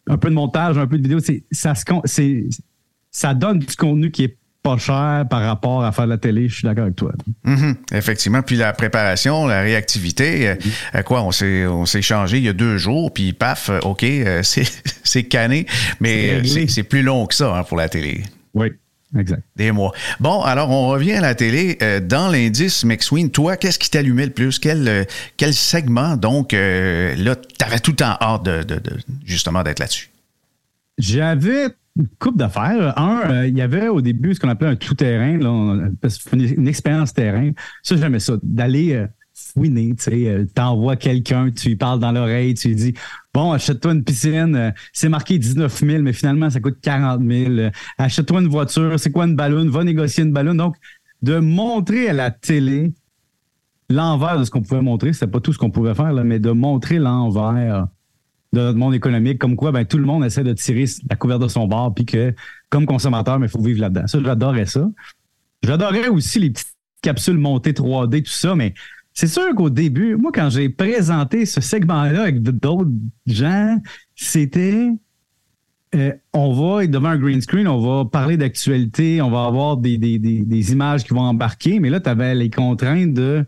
un 0.07 0.17
peu 0.17 0.31
de 0.31 0.35
montage, 0.35 0.79
un 0.79 0.87
peu 0.87 0.97
de 0.99 1.03
vidéo. 1.03 1.19
ça, 1.51 1.75
ça 3.11 3.35
donne 3.35 3.59
du 3.59 3.77
contenu 3.77 4.11
qui 4.11 4.25
est 4.25 4.39
pas 4.69 4.79
cher 4.79 5.25
par 5.29 5.43
rapport 5.43 5.85
à 5.85 5.93
faire 5.93 6.07
la 6.07 6.19
télé, 6.19 6.49
je 6.49 6.57
suis 6.57 6.65
d'accord 6.65 6.85
avec 6.85 6.97
toi. 6.97 7.13
Mm-hmm. 7.47 7.75
Effectivement. 7.93 8.43
Puis 8.43 8.57
la 8.57 8.73
préparation, 8.73 9.47
la 9.47 9.63
réactivité, 9.63 10.57
euh, 10.95 11.03
quoi, 11.03 11.23
on 11.23 11.33
s'est, 11.33 11.67
on 11.67 11.87
s'est 11.87 12.03
changé 12.03 12.39
il 12.39 12.45
y 12.45 12.49
a 12.49 12.53
deux 12.53 12.77
jours, 12.77 13.13
puis 13.13 13.33
paf, 13.33 13.71
euh, 13.71 13.79
OK, 13.81 14.05
euh, 14.05 14.43
c'est, 15.05 15.25
canné, 15.25 15.67
mais 16.01 16.43
c'est, 16.45 16.83
plus 16.83 17.03
long 17.03 17.27
que 17.27 17.35
ça 17.35 17.57
hein, 17.57 17.63
pour 17.63 17.77
la 17.77 17.89
télé. 17.89 18.23
Oui. 18.55 18.73
Exact. 19.19 19.43
Des 19.57 19.73
mois. 19.73 19.93
Bon, 20.21 20.43
alors 20.43 20.69
on 20.69 20.89
revient 20.89 21.15
à 21.15 21.23
la 21.23 21.35
télé. 21.35 21.79
dans 22.03 22.29
l'indice 22.29 22.85
McSween, 22.85 23.31
toi, 23.31 23.57
qu'est-ce 23.57 23.79
qui 23.79 23.89
t'allumait 23.89 24.27
le 24.27 24.33
plus? 24.33 24.59
Quel, 24.59 25.07
quel 25.39 25.55
segment, 25.55 26.19
donc, 26.19 26.53
là, 26.53 27.35
t'avais 27.57 27.79
tout 27.79 27.93
le 27.93 27.97
temps 27.97 28.19
hâte 28.21 28.43
de, 28.43 28.67
justement 29.25 29.63
d'être 29.63 29.79
là-dessus? 29.79 30.11
J'avais 30.99 31.69
couple 32.19 32.39
d'affaires. 32.39 32.99
Un, 32.99 33.31
euh, 33.31 33.47
il 33.47 33.57
y 33.57 33.63
avait 33.63 33.89
au 33.89 34.01
début 34.01 34.35
ce 34.35 34.41
qu'on 34.41 34.49
appelait 34.49 34.71
un 34.71 34.77
tout-terrain, 34.77 35.39
une, 36.33 36.69
expérience 36.69 37.13
terrain. 37.13 37.51
Ça, 37.83 37.97
j'aimais 37.97 38.21
ça, 38.21 38.35
d'aller 38.43 38.95
euh, 38.95 39.07
fouiner, 39.35 39.95
tu 39.97 40.05
sais, 40.05 40.29
euh, 40.29 40.45
t'envoies 40.55 40.97
quelqu'un, 40.97 41.51
tu 41.51 41.69
lui 41.69 41.77
parles 41.77 42.01
dans 42.01 42.13
l'oreille, 42.13 42.55
tu 42.55 42.69
lui 42.69 42.77
dis, 42.77 42.95
bon, 43.33 43.53
achète-toi 43.53 43.93
une 43.93 44.05
piscine, 44.05 44.73
c'est 44.93 45.09
marqué 45.09 45.39
19 45.39 45.73
000, 45.75 46.03
mais 46.03 46.13
finalement, 46.13 46.51
ça 46.51 46.61
coûte 46.61 46.79
40 46.83 47.23
000. 47.23 47.71
achète-toi 47.99 48.41
une 48.41 48.49
voiture, 48.49 48.99
c'est 48.99 49.11
quoi 49.11 49.27
une 49.27 49.37
ballon, 49.37 49.69
va 49.69 49.85
négocier 49.85 50.25
une 50.25 50.33
ballon. 50.33 50.55
Donc, 50.55 50.77
de 51.23 51.39
montrer 51.39 52.09
à 52.09 52.13
la 52.13 52.31
télé 52.31 52.93
l'envers 53.91 54.39
de 54.39 54.45
ce 54.45 54.51
qu'on 54.51 54.63
pouvait 54.63 54.83
montrer, 54.83 55.13
c'était 55.13 55.27
pas 55.27 55.41
tout 55.41 55.53
ce 55.53 55.59
qu'on 55.59 55.71
pouvait 55.71 55.95
faire, 55.95 56.13
là, 56.13 56.25
mais 56.25 56.39
de 56.39 56.51
montrer 56.51 56.99
l'envers 56.99 57.87
de 58.53 58.61
notre 58.61 58.79
monde 58.79 58.95
économique, 58.95 59.39
comme 59.39 59.57
quoi 59.57 59.73
ben, 59.73 59.85
tout 59.85 59.99
le 59.99 60.05
monde 60.05 60.25
essaie 60.25 60.45
de 60.45 60.53
tirer 60.53 60.85
la 61.09 61.17
couverture 61.17 61.47
de 61.47 61.53
son 61.53 61.67
bord, 61.67 61.95
puis 61.95 62.07
que 62.07 62.35
comme 62.71 62.87
consommateur, 62.87 63.39
il 63.41 63.49
faut 63.49 63.61
vivre 63.61 63.81
là-dedans. 63.81 64.07
Ça, 64.07 64.19
j'adorais 64.23 64.67
ça. 64.67 64.89
J'adorais 65.63 66.09
aussi 66.09 66.39
les 66.39 66.51
petites 66.51 66.75
capsules 67.03 67.39
montées 67.39 67.73
3D, 67.73 68.23
tout 68.23 68.31
ça, 68.31 68.55
mais 68.55 68.75
c'est 69.13 69.27
sûr 69.27 69.55
qu'au 69.55 69.71
début, 69.71 70.17
moi, 70.17 70.31
quand 70.33 70.49
j'ai 70.51 70.69
présenté 70.69 71.45
ce 71.45 71.61
segment-là 71.61 72.23
avec 72.23 72.43
d'autres 72.43 72.91
gens, 73.27 73.77
c'était 74.15 74.91
euh, 75.95 76.13
on 76.35 76.53
va 76.53 76.85
être 76.85 76.91
devant 76.91 77.09
un 77.09 77.19
green 77.19 77.41
screen, 77.41 77.67
on 77.67 77.81
va 77.81 78.05
parler 78.05 78.37
d'actualité, 78.37 79.23
on 79.23 79.31
va 79.31 79.47
avoir 79.47 79.79
des, 79.79 79.97
des, 79.99 80.73
images 80.73 81.05
qui 81.05 81.15
vont 81.15 81.23
embarquer, 81.23 81.81
mais 81.81 81.89
là, 81.89 81.99
tu 81.99 82.11
avais 82.11 82.35
les 82.35 82.51
contraintes 82.51 83.15
de 83.15 83.45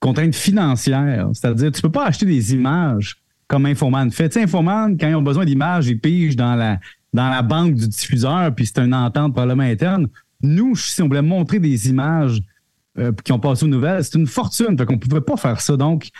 contraintes 0.00 0.34
financières. 0.34 1.28
C'est-à-dire, 1.34 1.70
tu 1.72 1.82
peux 1.82 1.90
pas 1.90 2.06
acheter 2.06 2.24
des 2.24 2.54
images 2.54 3.22
comme 3.48 3.66
Infoman 3.66 4.10
fait. 4.10 4.28
Tu 4.28 4.34
sais, 4.34 4.44
Infoman, 4.44 4.96
quand 4.96 5.08
ils 5.08 5.14
ont 5.14 5.22
besoin 5.22 5.44
d'images, 5.44 5.88
ils 5.88 5.98
pigent 5.98 6.36
dans 6.36 6.54
la, 6.54 6.78
dans 7.12 7.28
la 7.28 7.42
banque 7.42 7.74
du 7.74 7.88
diffuseur, 7.88 8.54
puis 8.54 8.66
c'est 8.66 8.78
une 8.78 8.94
entente 8.94 9.32
probablement 9.32 9.68
interne. 9.68 10.06
Nous, 10.42 10.76
si 10.76 11.02
on 11.02 11.08
voulait 11.08 11.22
montrer 11.22 11.58
des 11.58 11.88
images 11.88 12.40
euh, 12.98 13.10
qui 13.24 13.32
ont 13.32 13.40
passé 13.40 13.64
aux 13.64 13.68
nouvelles, 13.68 14.04
c'est 14.04 14.16
une 14.18 14.26
fortune. 14.26 14.76
Fait 14.78 14.84
qu'on 14.84 14.94
ne 14.94 14.98
pouvait 14.98 15.22
pas 15.22 15.36
faire 15.36 15.60
ça. 15.60 15.76
Donc, 15.76 16.10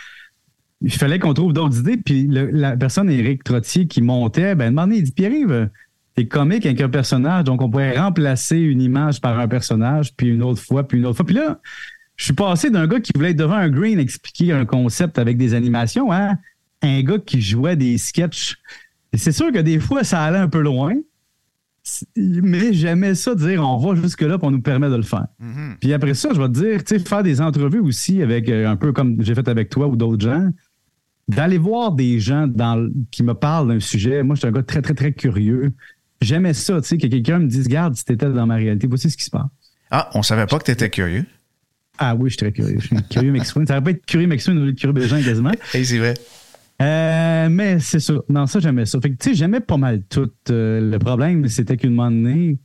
il 0.81 0.91
fallait 0.91 1.19
qu'on 1.19 1.33
trouve 1.33 1.53
d'autres 1.53 1.79
idées. 1.79 1.97
Puis 1.97 2.27
la 2.27 2.75
personne, 2.75 3.09
Éric 3.09 3.43
Trottier, 3.43 3.87
qui 3.87 4.01
montait, 4.01 4.55
ben, 4.55 4.71
demandait, 4.71 4.97
il 4.97 5.03
dit 5.03 5.11
Pierre-Yves, 5.11 5.69
t'es 6.15 6.25
comique 6.25 6.65
avec 6.65 6.81
un 6.81 6.89
personnage, 6.89 7.43
donc 7.43 7.61
on 7.61 7.69
pourrait 7.69 7.97
remplacer 7.97 8.57
une 8.57 8.81
image 8.81 9.21
par 9.21 9.39
un 9.39 9.47
personnage, 9.47 10.15
puis 10.15 10.27
une 10.27 10.43
autre 10.43 10.61
fois, 10.61 10.87
puis 10.87 10.97
une 10.97 11.05
autre 11.05 11.17
fois. 11.17 11.25
Puis 11.25 11.35
là, 11.35 11.59
je 12.15 12.25
suis 12.25 12.33
passé 12.33 12.69
d'un 12.69 12.87
gars 12.87 12.99
qui 12.99 13.11
voulait 13.15 13.31
être 13.31 13.37
devant 13.37 13.55
un 13.55 13.69
green 13.69 13.99
expliquer 13.99 14.51
un 14.51 14.65
concept 14.65 15.19
avec 15.19 15.37
des 15.37 15.53
animations 15.53 16.11
à 16.11 16.33
un 16.81 17.01
gars 17.01 17.19
qui 17.19 17.41
jouait 17.41 17.75
des 17.75 17.97
sketchs. 17.97 18.57
C'est 19.13 19.31
sûr 19.31 19.51
que 19.51 19.59
des 19.59 19.79
fois, 19.79 20.03
ça 20.03 20.21
allait 20.21 20.37
un 20.37 20.49
peu 20.49 20.61
loin, 20.61 20.93
mais 22.15 22.73
j'aimais 22.73 23.15
ça 23.15 23.33
dire 23.35 23.67
on 23.67 23.77
va 23.77 23.99
jusque-là 23.99 24.37
pour 24.37 24.51
nous 24.51 24.61
permet 24.61 24.89
de 24.89 24.95
le 24.95 25.03
faire. 25.03 25.27
Mm-hmm. 25.41 25.77
Puis 25.79 25.93
après 25.93 26.13
ça, 26.13 26.29
je 26.33 26.39
vais 26.39 26.47
te 26.47 26.53
dire, 26.53 26.83
tu 26.83 26.97
sais, 26.97 26.99
faire 26.99 27.23
des 27.23 27.41
entrevues 27.41 27.79
aussi 27.79 28.21
avec 28.21 28.49
euh, 28.49 28.67
un 28.67 28.75
peu 28.75 28.91
comme 28.91 29.21
j'ai 29.21 29.33
fait 29.33 29.47
avec 29.47 29.69
toi 29.69 29.87
ou 29.87 29.95
d'autres 29.95 30.23
gens, 30.23 30.49
d'aller 31.27 31.57
voir 31.57 31.91
des 31.91 32.19
gens 32.19 32.47
dans, 32.47 32.89
qui 33.11 33.23
me 33.23 33.33
parlent 33.33 33.67
d'un 33.67 33.79
sujet. 33.79 34.23
Moi, 34.23 34.35
je 34.35 34.39
suis 34.39 34.47
un 34.47 34.51
gars 34.51 34.63
très, 34.63 34.81
très, 34.81 34.93
très 34.93 35.13
curieux. 35.13 35.71
J'aimais 36.21 36.53
ça, 36.53 36.81
tu 36.81 36.87
sais, 36.87 36.97
que 36.97 37.07
quelqu'un 37.07 37.39
me 37.39 37.47
dise 37.47 37.67
Garde, 37.67 37.95
si 37.95 38.03
t'étais 38.03 38.29
dans 38.29 38.45
ma 38.45 38.55
réalité, 38.55 38.87
voici 38.87 39.09
ce 39.09 39.17
qui 39.17 39.23
se 39.23 39.29
passe. 39.29 39.47
Ah, 39.91 40.09
on 40.13 40.21
savait 40.21 40.45
pas 40.45 40.59
que 40.59 40.65
tu 40.65 40.71
étais 40.71 40.89
curieux. 40.89 41.25
Ah 41.97 42.15
oui, 42.15 42.29
je 42.29 42.35
suis 42.35 42.37
très 42.37 42.51
curieux. 42.51 42.77
Je 42.79 42.87
suis 42.87 43.03
curieux 43.09 43.31
m'exprimer. 43.31 43.65
Ça 43.65 43.75
va 43.75 43.81
pas 43.81 43.91
être 43.91 44.05
curieux 44.05 44.27
m'exprimer, 44.27 44.61
mais 44.61 44.73
curieux 44.73 45.07
gens 45.07 45.21
quasiment. 45.21 45.51
Hey, 45.73 45.85
c'est 45.85 45.97
vrai. 45.97 46.13
Euh, 46.81 47.49
mais 47.49 47.79
c'est 47.79 47.99
ça. 47.99 48.13
Non, 48.29 48.45
ça, 48.45 48.59
j'aimais 48.59 48.85
ça. 48.85 48.99
Fait 49.01 49.11
que, 49.11 49.17
tu 49.17 49.29
sais, 49.29 49.35
j'aimais 49.35 49.59
pas 49.59 49.77
mal 49.77 50.03
tout. 50.03 50.31
Euh, 50.49 50.79
le 50.79 50.99
problème, 50.99 51.47
c'était 51.47 51.75
qu'une 51.75 51.93
moment 51.93 52.09
donné, 52.09 52.57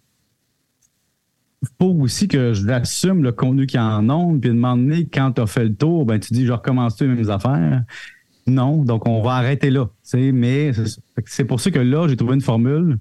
faut 1.81 1.97
aussi 2.01 2.29
que 2.29 2.53
je 2.53 2.65
l'assume 2.67 3.23
le 3.23 3.33
contenu 3.33 3.67
qui 3.67 3.79
en 3.79 4.09
onde, 4.11 4.41
puis 4.41 4.51
une 4.51 4.57
moment 4.57 4.77
donné, 4.77 5.07
quand 5.07 5.33
tu 5.33 5.41
as 5.41 5.47
fait 5.47 5.65
le 5.65 5.75
tour, 5.75 6.05
ben, 6.07 6.19
tu 6.21 6.33
dis, 6.33 6.47
je 6.47 6.53
recommence 6.53 7.01
les 7.01 7.09
mêmes 7.09 7.31
affaires? 7.31 7.83
Non, 8.47 8.85
donc 8.85 9.09
on 9.09 9.23
va 9.23 9.33
arrêter 9.33 9.71
là. 9.71 9.89
Mais 10.15 10.73
c'est 11.25 11.45
pour 11.45 11.61
ça 11.61 11.71
que 11.71 11.79
là, 11.79 12.07
j'ai 12.09 12.17
trouvé 12.17 12.35
une 12.35 12.41
formule, 12.41 12.99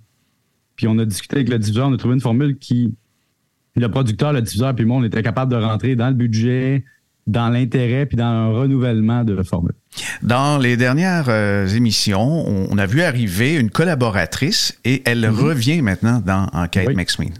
puis 0.75 0.87
on 0.87 0.97
a 0.97 1.05
discuté 1.05 1.37
avec 1.37 1.49
le 1.49 1.59
diffuseur, 1.59 1.89
on 1.89 1.93
a 1.93 1.97
trouvé 1.97 2.15
une 2.15 2.21
formule 2.21 2.57
qui, 2.57 2.95
le 3.75 3.87
producteur, 3.89 4.33
le 4.33 4.41
diffuseur, 4.41 4.73
puis 4.73 4.85
moi, 4.85 4.97
on 4.97 5.03
était 5.03 5.21
capable 5.21 5.51
de 5.51 5.57
rentrer 5.57 5.95
dans 5.95 6.07
le 6.07 6.15
budget, 6.15 6.85
dans 7.27 7.49
l'intérêt 7.49 8.05
puis 8.05 8.17
dans 8.17 8.25
un 8.25 8.47
renouvellement 8.53 9.23
de 9.23 9.33
la 9.33 9.43
formule. 9.43 9.75
Dans 10.21 10.57
les 10.57 10.77
dernières 10.77 11.29
euh, 11.29 11.67
émissions, 11.67 12.45
on, 12.47 12.77
a 12.77 12.85
vu 12.85 13.01
arriver 13.01 13.55
une 13.55 13.69
collaboratrice 13.69 14.79
et 14.85 15.01
elle 15.05 15.29
mhm. 15.29 15.39
revient 15.39 15.81
maintenant 15.81 16.19
dans 16.19 16.47
Enquête 16.53 16.87
oui. 16.87 17.31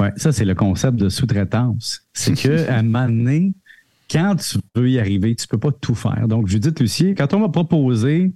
Oui, 0.00 0.08
ça, 0.16 0.30
c'est 0.30 0.44
le 0.44 0.54
concept 0.54 0.96
de 0.96 1.08
sous-traitance. 1.08 2.02
C'est 2.12 2.40
que 2.40 2.68
à 2.68 2.76
un 2.76 2.82
moment 2.82 3.06
donné, 3.06 3.52
quand 4.10 4.36
tu 4.36 4.58
veux 4.74 4.88
y 4.88 4.98
arriver, 4.98 5.34
tu 5.34 5.46
peux 5.46 5.58
pas 5.58 5.72
tout 5.72 5.94
faire. 5.94 6.28
Donc, 6.28 6.46
Judith 6.46 6.78
Lucier, 6.80 7.14
quand 7.14 7.34
on 7.34 7.40
m'a 7.40 7.48
proposé, 7.48 8.32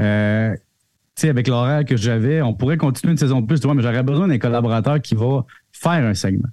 euh, 0.00 0.54
tu 0.54 1.22
sais, 1.22 1.28
avec 1.28 1.48
l'horaire 1.48 1.84
que 1.84 1.96
j'avais, 1.96 2.42
on 2.42 2.54
pourrait 2.54 2.76
continuer 2.76 3.12
une 3.12 3.18
saison 3.18 3.40
de 3.40 3.46
plus, 3.46 3.64
mais 3.64 3.82
j'aurais 3.82 4.02
besoin 4.02 4.28
d'un 4.28 4.38
collaborateur 4.38 5.00
qui 5.00 5.14
va 5.14 5.44
faire 5.72 6.04
un 6.04 6.14
segment. 6.14 6.48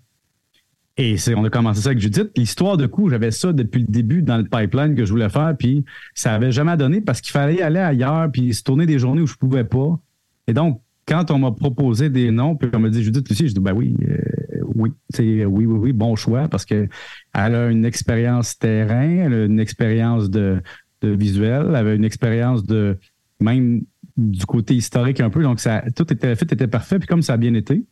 Et 0.98 1.16
on 1.36 1.44
a 1.44 1.50
commencé 1.50 1.82
ça 1.82 1.90
avec 1.90 2.00
Judith. 2.00 2.30
L'histoire 2.38 2.78
de 2.78 2.86
coup, 2.86 3.10
j'avais 3.10 3.32
ça 3.32 3.52
depuis 3.52 3.82
le 3.82 3.88
début 3.88 4.22
dans 4.22 4.38
le 4.38 4.44
pipeline 4.44 4.94
que 4.94 5.06
je 5.06 5.12
voulais 5.12 5.30
faire, 5.30 5.56
puis 5.58 5.86
ça 6.14 6.36
avait 6.36 6.52
jamais 6.52 6.78
donné 6.78 7.02
parce 7.02 7.20
qu'il 7.20 7.32
fallait 7.32 7.62
aller 7.64 7.80
ailleurs, 7.80 8.32
puis 8.32 8.54
se 8.54 8.62
tourner 8.62 8.86
des 8.86 9.00
journées 9.00 9.22
où 9.22 9.28
je 9.28 9.36
pouvais 9.36 9.64
pas. 9.64 10.00
Et 10.48 10.54
donc, 10.54 10.82
quand 11.08 11.32
on 11.32 11.40
m'a 11.40 11.52
proposé 11.52 12.10
des 12.10 12.30
noms, 12.30 12.56
puis 12.56 12.70
on 12.74 12.80
m'a 12.80 12.90
dit 12.90 13.04
Judith 13.04 13.30
aussi, 13.30 13.48
je 13.48 13.54
dis 13.54 13.60
ben 13.60 13.74
oui, 13.74 13.96
euh, 14.08 14.62
oui, 14.76 14.92
oui, 15.18 15.46
oui, 15.46 15.66
oui, 15.66 15.94
bon 15.94 16.16
choix 16.16 16.48
parce 16.48 16.66
que 16.66 16.88
elle 17.34 17.56
a 17.56 17.70
une 17.72 17.86
expérience 17.86 18.58
terrain, 18.58 19.10
elle 19.26 19.34
a 19.34 19.46
une 19.46 19.60
expérience 19.60 20.30
de, 20.30 20.62
de 21.02 21.10
visuel, 21.10 21.66
elle 21.70 21.76
avait 21.76 21.96
une 21.96 22.06
expérience 22.06 22.64
de 22.64 22.98
même 23.40 23.82
du 24.16 24.46
côté 24.46 24.76
historique 24.76 25.20
un 25.20 25.30
peu. 25.30 25.42
Donc, 25.44 25.60
ça, 25.60 25.84
tout 25.96 26.12
était 26.14 26.36
fait, 26.36 26.52
était 26.52 26.68
parfait. 26.68 27.00
Puis 27.00 27.08
comme 27.08 27.22
ça 27.22 27.34
a 27.34 27.38
bien 27.38 27.54
été, 27.56 27.84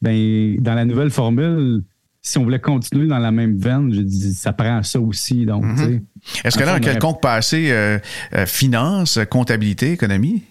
ben, 0.00 0.56
dans 0.60 0.74
la 0.74 0.84
nouvelle 0.84 1.10
formule, 1.10 1.82
si 2.26 2.38
on 2.38 2.42
voulait 2.42 2.60
continuer 2.60 3.06
dans 3.06 3.18
la 3.18 3.30
même 3.30 3.56
veine, 3.56 3.92
je 3.94 4.00
dis, 4.00 4.34
ça 4.34 4.52
prend 4.52 4.82
ça 4.82 5.00
aussi. 5.00 5.46
Donc, 5.46 5.64
mhm. 5.64 6.02
Est-ce 6.44 6.58
que 6.58 6.64
là, 6.64 6.74
un 6.74 6.80
quelconque 6.80 7.22
passé 7.22 7.70
euh, 7.70 7.98
euh, 8.34 8.46
finance, 8.46 9.20
comptabilité, 9.30 9.92
économie? 9.92 10.42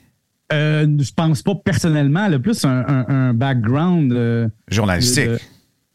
Euh, 0.54 0.88
je 0.98 1.12
pense 1.12 1.42
pas 1.42 1.54
personnellement, 1.56 2.30
le 2.30 2.40
plus 2.40 2.64
un, 2.64 3.34
background 3.34 4.14
euh, 4.14 4.48
journalistique. 4.70 5.32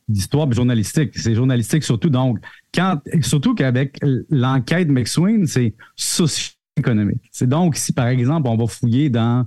D'histoire 0.07 0.53
journalistique. 0.53 1.13
C'est 1.17 1.35
journalistique 1.35 1.85
surtout. 1.85 2.11
Donc, 2.11 2.39
quand, 2.75 2.99
surtout 3.23 3.55
qu'avec 3.55 3.97
l'enquête 4.29 4.89
McSween, 4.89 5.47
c'est 5.47 5.73
socio-économique. 5.97 7.23
C'est 7.33 7.49
donc 7.49 7.77
si, 7.77 7.95
par 7.95 8.09
exemple, 8.09 8.49
on 8.49 8.57
va 8.57 8.67
fouiller 8.67 9.09
dans 9.09 9.47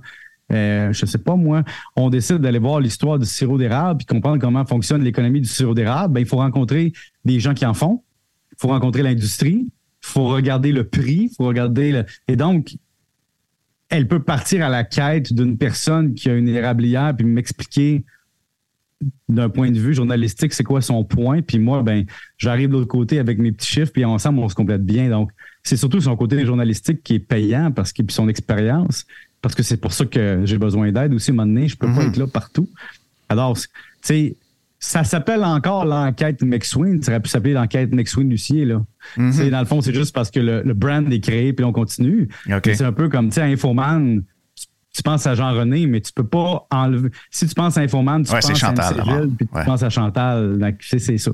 euh, 0.52 0.92
je 0.92 1.06
sais 1.06 1.18
pas 1.18 1.36
moi, 1.36 1.62
on 1.96 2.10
décide 2.10 2.38
d'aller 2.38 2.58
voir 2.58 2.80
l'histoire 2.80 3.18
du 3.18 3.26
sirop 3.26 3.58
d'érable 3.58 3.98
puis 3.98 4.06
comprendre 4.06 4.38
comment 4.38 4.64
fonctionne 4.66 5.02
l'économie 5.02 5.40
du 5.40 5.48
sirop 5.48 5.74
d'érable, 5.74 6.14
ben, 6.14 6.20
il 6.20 6.26
faut 6.26 6.36
rencontrer 6.36 6.92
des 7.24 7.40
gens 7.40 7.54
qui 7.54 7.64
en 7.64 7.74
font, 7.74 8.02
il 8.52 8.56
faut 8.60 8.68
rencontrer 8.68 9.02
l'industrie, 9.02 9.66
il 9.66 10.06
faut 10.06 10.26
regarder 10.26 10.72
le 10.72 10.84
prix, 10.84 11.30
il 11.30 11.34
faut 11.34 11.44
regarder 11.44 11.92
le... 11.92 12.04
Et 12.28 12.36
donc, 12.36 12.76
elle 13.88 14.06
peut 14.06 14.22
partir 14.22 14.64
à 14.64 14.68
la 14.68 14.84
quête 14.84 15.32
d'une 15.32 15.56
personne 15.56 16.14
qui 16.14 16.28
a 16.28 16.34
une 16.34 16.48
érablière 16.48 17.14
puis 17.16 17.26
m'expliquer 17.26 18.04
d'un 19.28 19.48
point 19.48 19.70
de 19.70 19.78
vue 19.78 19.94
journalistique, 19.94 20.52
c'est 20.52 20.64
quoi 20.64 20.80
son 20.80 21.04
point. 21.04 21.42
Puis 21.42 21.58
moi, 21.58 21.82
ben, 21.82 22.04
j'arrive 22.38 22.68
de 22.68 22.74
l'autre 22.74 22.88
côté 22.88 23.18
avec 23.18 23.38
mes 23.38 23.52
petits 23.52 23.66
chiffres, 23.68 23.92
puis 23.92 24.04
ensemble, 24.04 24.38
on 24.38 24.48
se 24.48 24.54
complète 24.54 24.84
bien. 24.84 25.08
Donc, 25.08 25.30
c'est 25.62 25.76
surtout 25.76 26.00
son 26.00 26.16
côté 26.16 26.44
journalistique 26.44 27.02
qui 27.02 27.14
est 27.14 27.20
payant 27.20 27.72
parce 27.72 27.92
qu'il 27.92 28.10
son 28.10 28.28
expérience 28.28 29.06
parce 29.44 29.54
que 29.54 29.62
c'est 29.62 29.76
pour 29.76 29.92
ça 29.92 30.06
que 30.06 30.40
j'ai 30.44 30.56
besoin 30.56 30.90
d'aide 30.90 31.12
aussi, 31.12 31.30
à 31.30 31.34
un 31.34 31.36
moment 31.36 31.48
donné, 31.48 31.68
je 31.68 31.76
peux 31.76 31.86
pas 31.86 32.00
mhm. 32.00 32.08
être 32.08 32.16
là 32.16 32.26
partout. 32.26 32.66
Alors, 33.28 33.58
tu 33.58 33.68
sais, 34.00 34.36
ça 34.78 35.04
s'appelle 35.04 35.44
encore 35.44 35.84
l'enquête 35.84 36.40
McSween. 36.40 37.02
Ça 37.02 37.12
aurait 37.12 37.20
pu 37.20 37.28
s'appeler 37.28 37.52
l'enquête 37.52 37.92
McSween 37.92 38.30
Lucier, 38.30 38.64
là. 38.64 38.82
Mhm. 39.18 39.50
Dans 39.50 39.60
le 39.60 39.66
fond, 39.66 39.82
c'est 39.82 39.92
juste 39.92 40.14
parce 40.14 40.30
que 40.30 40.40
le, 40.40 40.72
brand 40.72 41.12
est 41.12 41.20
créé, 41.20 41.52
puis 41.52 41.62
on 41.62 41.72
continue. 41.72 42.30
C'est 42.64 42.80
un 42.80 42.92
peu 42.92 43.10
comme, 43.10 43.28
tu 43.28 43.34
sais, 43.34 43.42
Infoman, 43.42 44.22
tu 44.94 45.02
penses 45.02 45.26
à 45.26 45.34
Jean-René, 45.34 45.86
mais 45.88 46.00
tu 46.00 46.14
peux 46.14 46.26
pas 46.26 46.66
enlever. 46.70 47.10
Si 47.30 47.46
tu 47.46 47.54
penses 47.54 47.76
à 47.76 47.82
Infoman, 47.82 48.24
tu 48.24 48.32
penses 48.32 48.48
à 48.48 48.54
Chantal, 48.54 49.28
puis 49.36 49.46
tu 49.46 49.64
penses 49.66 49.82
à 49.82 49.90
Chantal. 49.90 50.74
C'est 50.80 51.18
ça. 51.18 51.32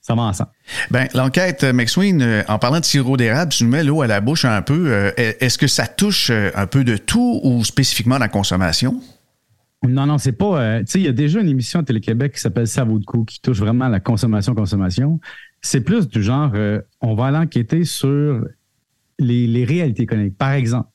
Ça 0.00 0.14
va 0.14 0.22
ensemble. 0.22 0.50
Ben, 0.90 1.08
l'enquête 1.14 1.64
euh, 1.64 1.72
McSween, 1.72 2.22
euh, 2.22 2.42
en 2.48 2.58
parlant 2.58 2.80
de 2.80 2.84
sirop 2.84 3.16
d'érable, 3.16 3.52
tu 3.52 3.64
nous 3.64 3.70
mets 3.70 3.84
l'eau 3.84 4.00
à 4.00 4.06
la 4.06 4.20
bouche 4.20 4.44
un 4.44 4.62
peu. 4.62 4.90
Euh, 4.90 5.10
est-ce 5.16 5.58
que 5.58 5.66
ça 5.66 5.86
touche 5.86 6.30
un 6.30 6.66
peu 6.66 6.84
de 6.84 6.96
tout 6.96 7.40
ou 7.42 7.64
spécifiquement 7.64 8.18
la 8.18 8.28
consommation? 8.28 9.00
Non, 9.86 10.06
non, 10.06 10.18
c'est 10.18 10.32
pas. 10.32 10.80
tu 10.80 10.86
sais, 10.86 11.00
il 11.00 11.04
y 11.04 11.08
a 11.08 11.12
déjà 11.12 11.40
une 11.40 11.48
émission 11.48 11.80
à 11.80 11.82
Télé-Québec 11.82 12.34
qui 12.34 12.40
s'appelle 12.40 12.66
Ça 12.66 12.84
vaut 12.84 12.98
de 12.98 13.04
coup, 13.04 13.24
qui 13.24 13.40
touche 13.40 13.58
vraiment 13.58 13.88
la 13.88 14.00
consommation, 14.00 14.54
consommation. 14.54 15.20
C'est 15.62 15.80
plus 15.80 16.08
du 16.08 16.22
genre, 16.22 16.52
on 17.00 17.14
va 17.14 17.26
aller 17.26 17.38
enquêter 17.38 17.84
sur 17.84 18.42
les, 19.18 19.46
les 19.46 19.64
réalités 19.64 20.02
économiques. 20.02 20.36
Par 20.36 20.52
exemple, 20.52 20.88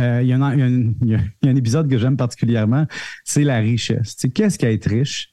Euh, 0.00 0.22
il, 0.22 0.28
y 0.28 0.32
a 0.32 0.38
un, 0.38 1.56
épisode 1.56 1.88
que 1.88 1.98
j'aime 1.98 2.16
particulièrement, 2.16 2.86
c'est 3.22 3.44
la 3.44 3.58
richesse. 3.58 4.16
Qu'est-ce 4.34 4.58
qu'être 4.58 4.88
riche? 4.90 5.30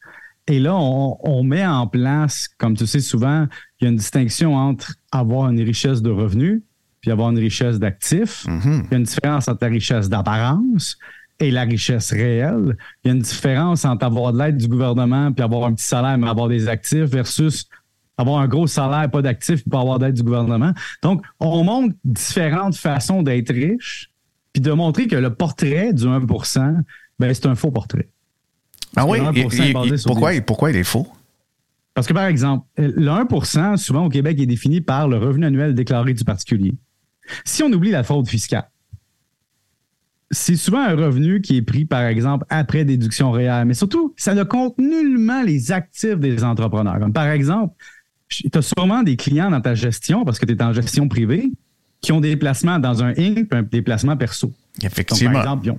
Et 0.48 0.60
là, 0.60 0.75
on, 0.75 1.43
met 1.43 1.65
en 1.65 1.88
place, 1.88 2.48
comme 2.57 2.75
tu 2.75 2.88
sais 2.88 3.00
souvent, 3.00 3.48
il 3.79 3.86
y 3.86 3.88
a 3.88 3.89
une 3.91 3.98
distinction 3.98 4.55
entre 4.55 4.95
avoir 5.12 5.50
une 5.50 5.62
richesse 5.62 6.01
de 6.01 6.10
revenus 6.10 6.62
puis 7.00 7.12
avoir 7.12 7.31
une 7.31 7.39
richesse 7.39 7.79
d'actifs. 7.79 8.45
Mm-hmm. 8.45 8.83
Il 8.86 8.91
y 8.91 8.93
a 8.93 8.98
une 8.98 9.03
différence 9.03 9.48
entre 9.48 9.63
la 9.63 9.69
richesse 9.69 10.10
d'apparence 10.10 10.98
et 11.39 11.51
la 11.51 11.63
richesse 11.63 12.12
réelle. 12.12 12.77
Il 13.03 13.07
y 13.07 13.12
a 13.12 13.13
une 13.15 13.21
différence 13.21 13.86
entre 13.86 14.05
avoir 14.05 14.33
de 14.33 14.39
l'aide 14.39 14.57
du 14.57 14.67
gouvernement 14.67 15.31
puis 15.31 15.43
avoir 15.43 15.65
un 15.65 15.74
petit 15.74 15.86
salaire 15.86 16.17
mais 16.17 16.27
avoir 16.27 16.48
des 16.48 16.67
actifs 16.67 17.10
versus 17.10 17.67
avoir 18.17 18.41
un 18.41 18.48
gros 18.48 18.67
salaire, 18.67 19.10
pas 19.10 19.21
d'actifs, 19.21 19.62
puis 19.62 19.69
pas 19.69 19.79
avoir 19.79 19.98
d'aide 19.98 20.13
du 20.13 20.24
gouvernement. 20.24 20.74
Donc, 21.01 21.24
on 21.39 21.63
montre 21.63 21.95
différentes 22.03 22.75
façons 22.75 23.24
d'être 23.24 23.51
riche 23.51 24.12
puis 24.53 24.62
de 24.62 24.71
montrer 24.71 25.07
que 25.07 25.15
le 25.15 25.33
portrait 25.33 25.93
du 25.93 26.05
1% 26.05 26.75
ben, 27.19 27.33
c'est 27.33 27.45
un 27.45 27.55
faux 27.55 27.71
portrait. 27.71 28.10
Ah 28.95 29.05
oui? 29.05 29.19
pourquoi, 30.05 30.31
pourquoi 30.41 30.71
il 30.71 30.77
est 30.77 30.83
faux? 30.83 31.07
Parce 31.93 32.07
que, 32.07 32.13
par 32.13 32.25
exemple, 32.25 32.65
le 32.77 33.07
1% 33.07 33.77
souvent 33.77 34.05
au 34.05 34.10
Québec, 34.10 34.39
est 34.39 34.45
défini 34.45 34.81
par 34.81 35.07
le 35.07 35.17
revenu 35.17 35.45
annuel 35.45 35.75
déclaré 35.75 36.13
du 36.13 36.24
particulier. 36.24 36.74
Si 37.43 37.63
on 37.63 37.71
oublie 37.71 37.91
la 37.91 38.03
fraude 38.03 38.27
fiscale, 38.27 38.69
c'est 40.31 40.55
souvent 40.55 40.81
un 40.81 40.95
revenu 40.95 41.41
qui 41.41 41.57
est 41.57 41.62
pris, 41.62 41.86
par 41.86 42.03
exemple, 42.03 42.45
après 42.50 42.86
déduction 42.86 43.31
réelle, 43.31 43.65
mais 43.65 43.74
surtout, 43.74 44.13
ça 44.15 44.33
ne 44.33 44.43
compte 44.43 44.77
nullement 44.77 45.43
les 45.43 45.74
actifs 45.74 46.17
des 46.17 46.43
entrepreneurs. 46.43 47.00
Comme 47.00 47.12
par 47.12 47.27
exemple, 47.27 47.75
tu 48.29 48.50
as 48.53 48.62
sûrement 48.62 49.03
des 49.03 49.17
clients 49.17 49.51
dans 49.51 49.60
ta 49.60 49.75
gestion, 49.75 50.24
parce 50.24 50.39
que 50.39 50.45
tu 50.45 50.53
es 50.53 50.63
en 50.63 50.71
gestion 50.71 51.10
privée, 51.10 51.51
qui 52.00 52.13
ont 52.13 52.21
des 52.21 52.38
placements 52.38 52.79
dans 52.79 53.03
un 53.03 53.12
Inc. 53.12 53.39
et 53.39 53.55
un 53.55 53.62
déplacement 53.62 54.15
perso. 54.15 54.51
Effectivement. 54.81 55.33
par 55.33 55.41
exemple, 55.41 55.75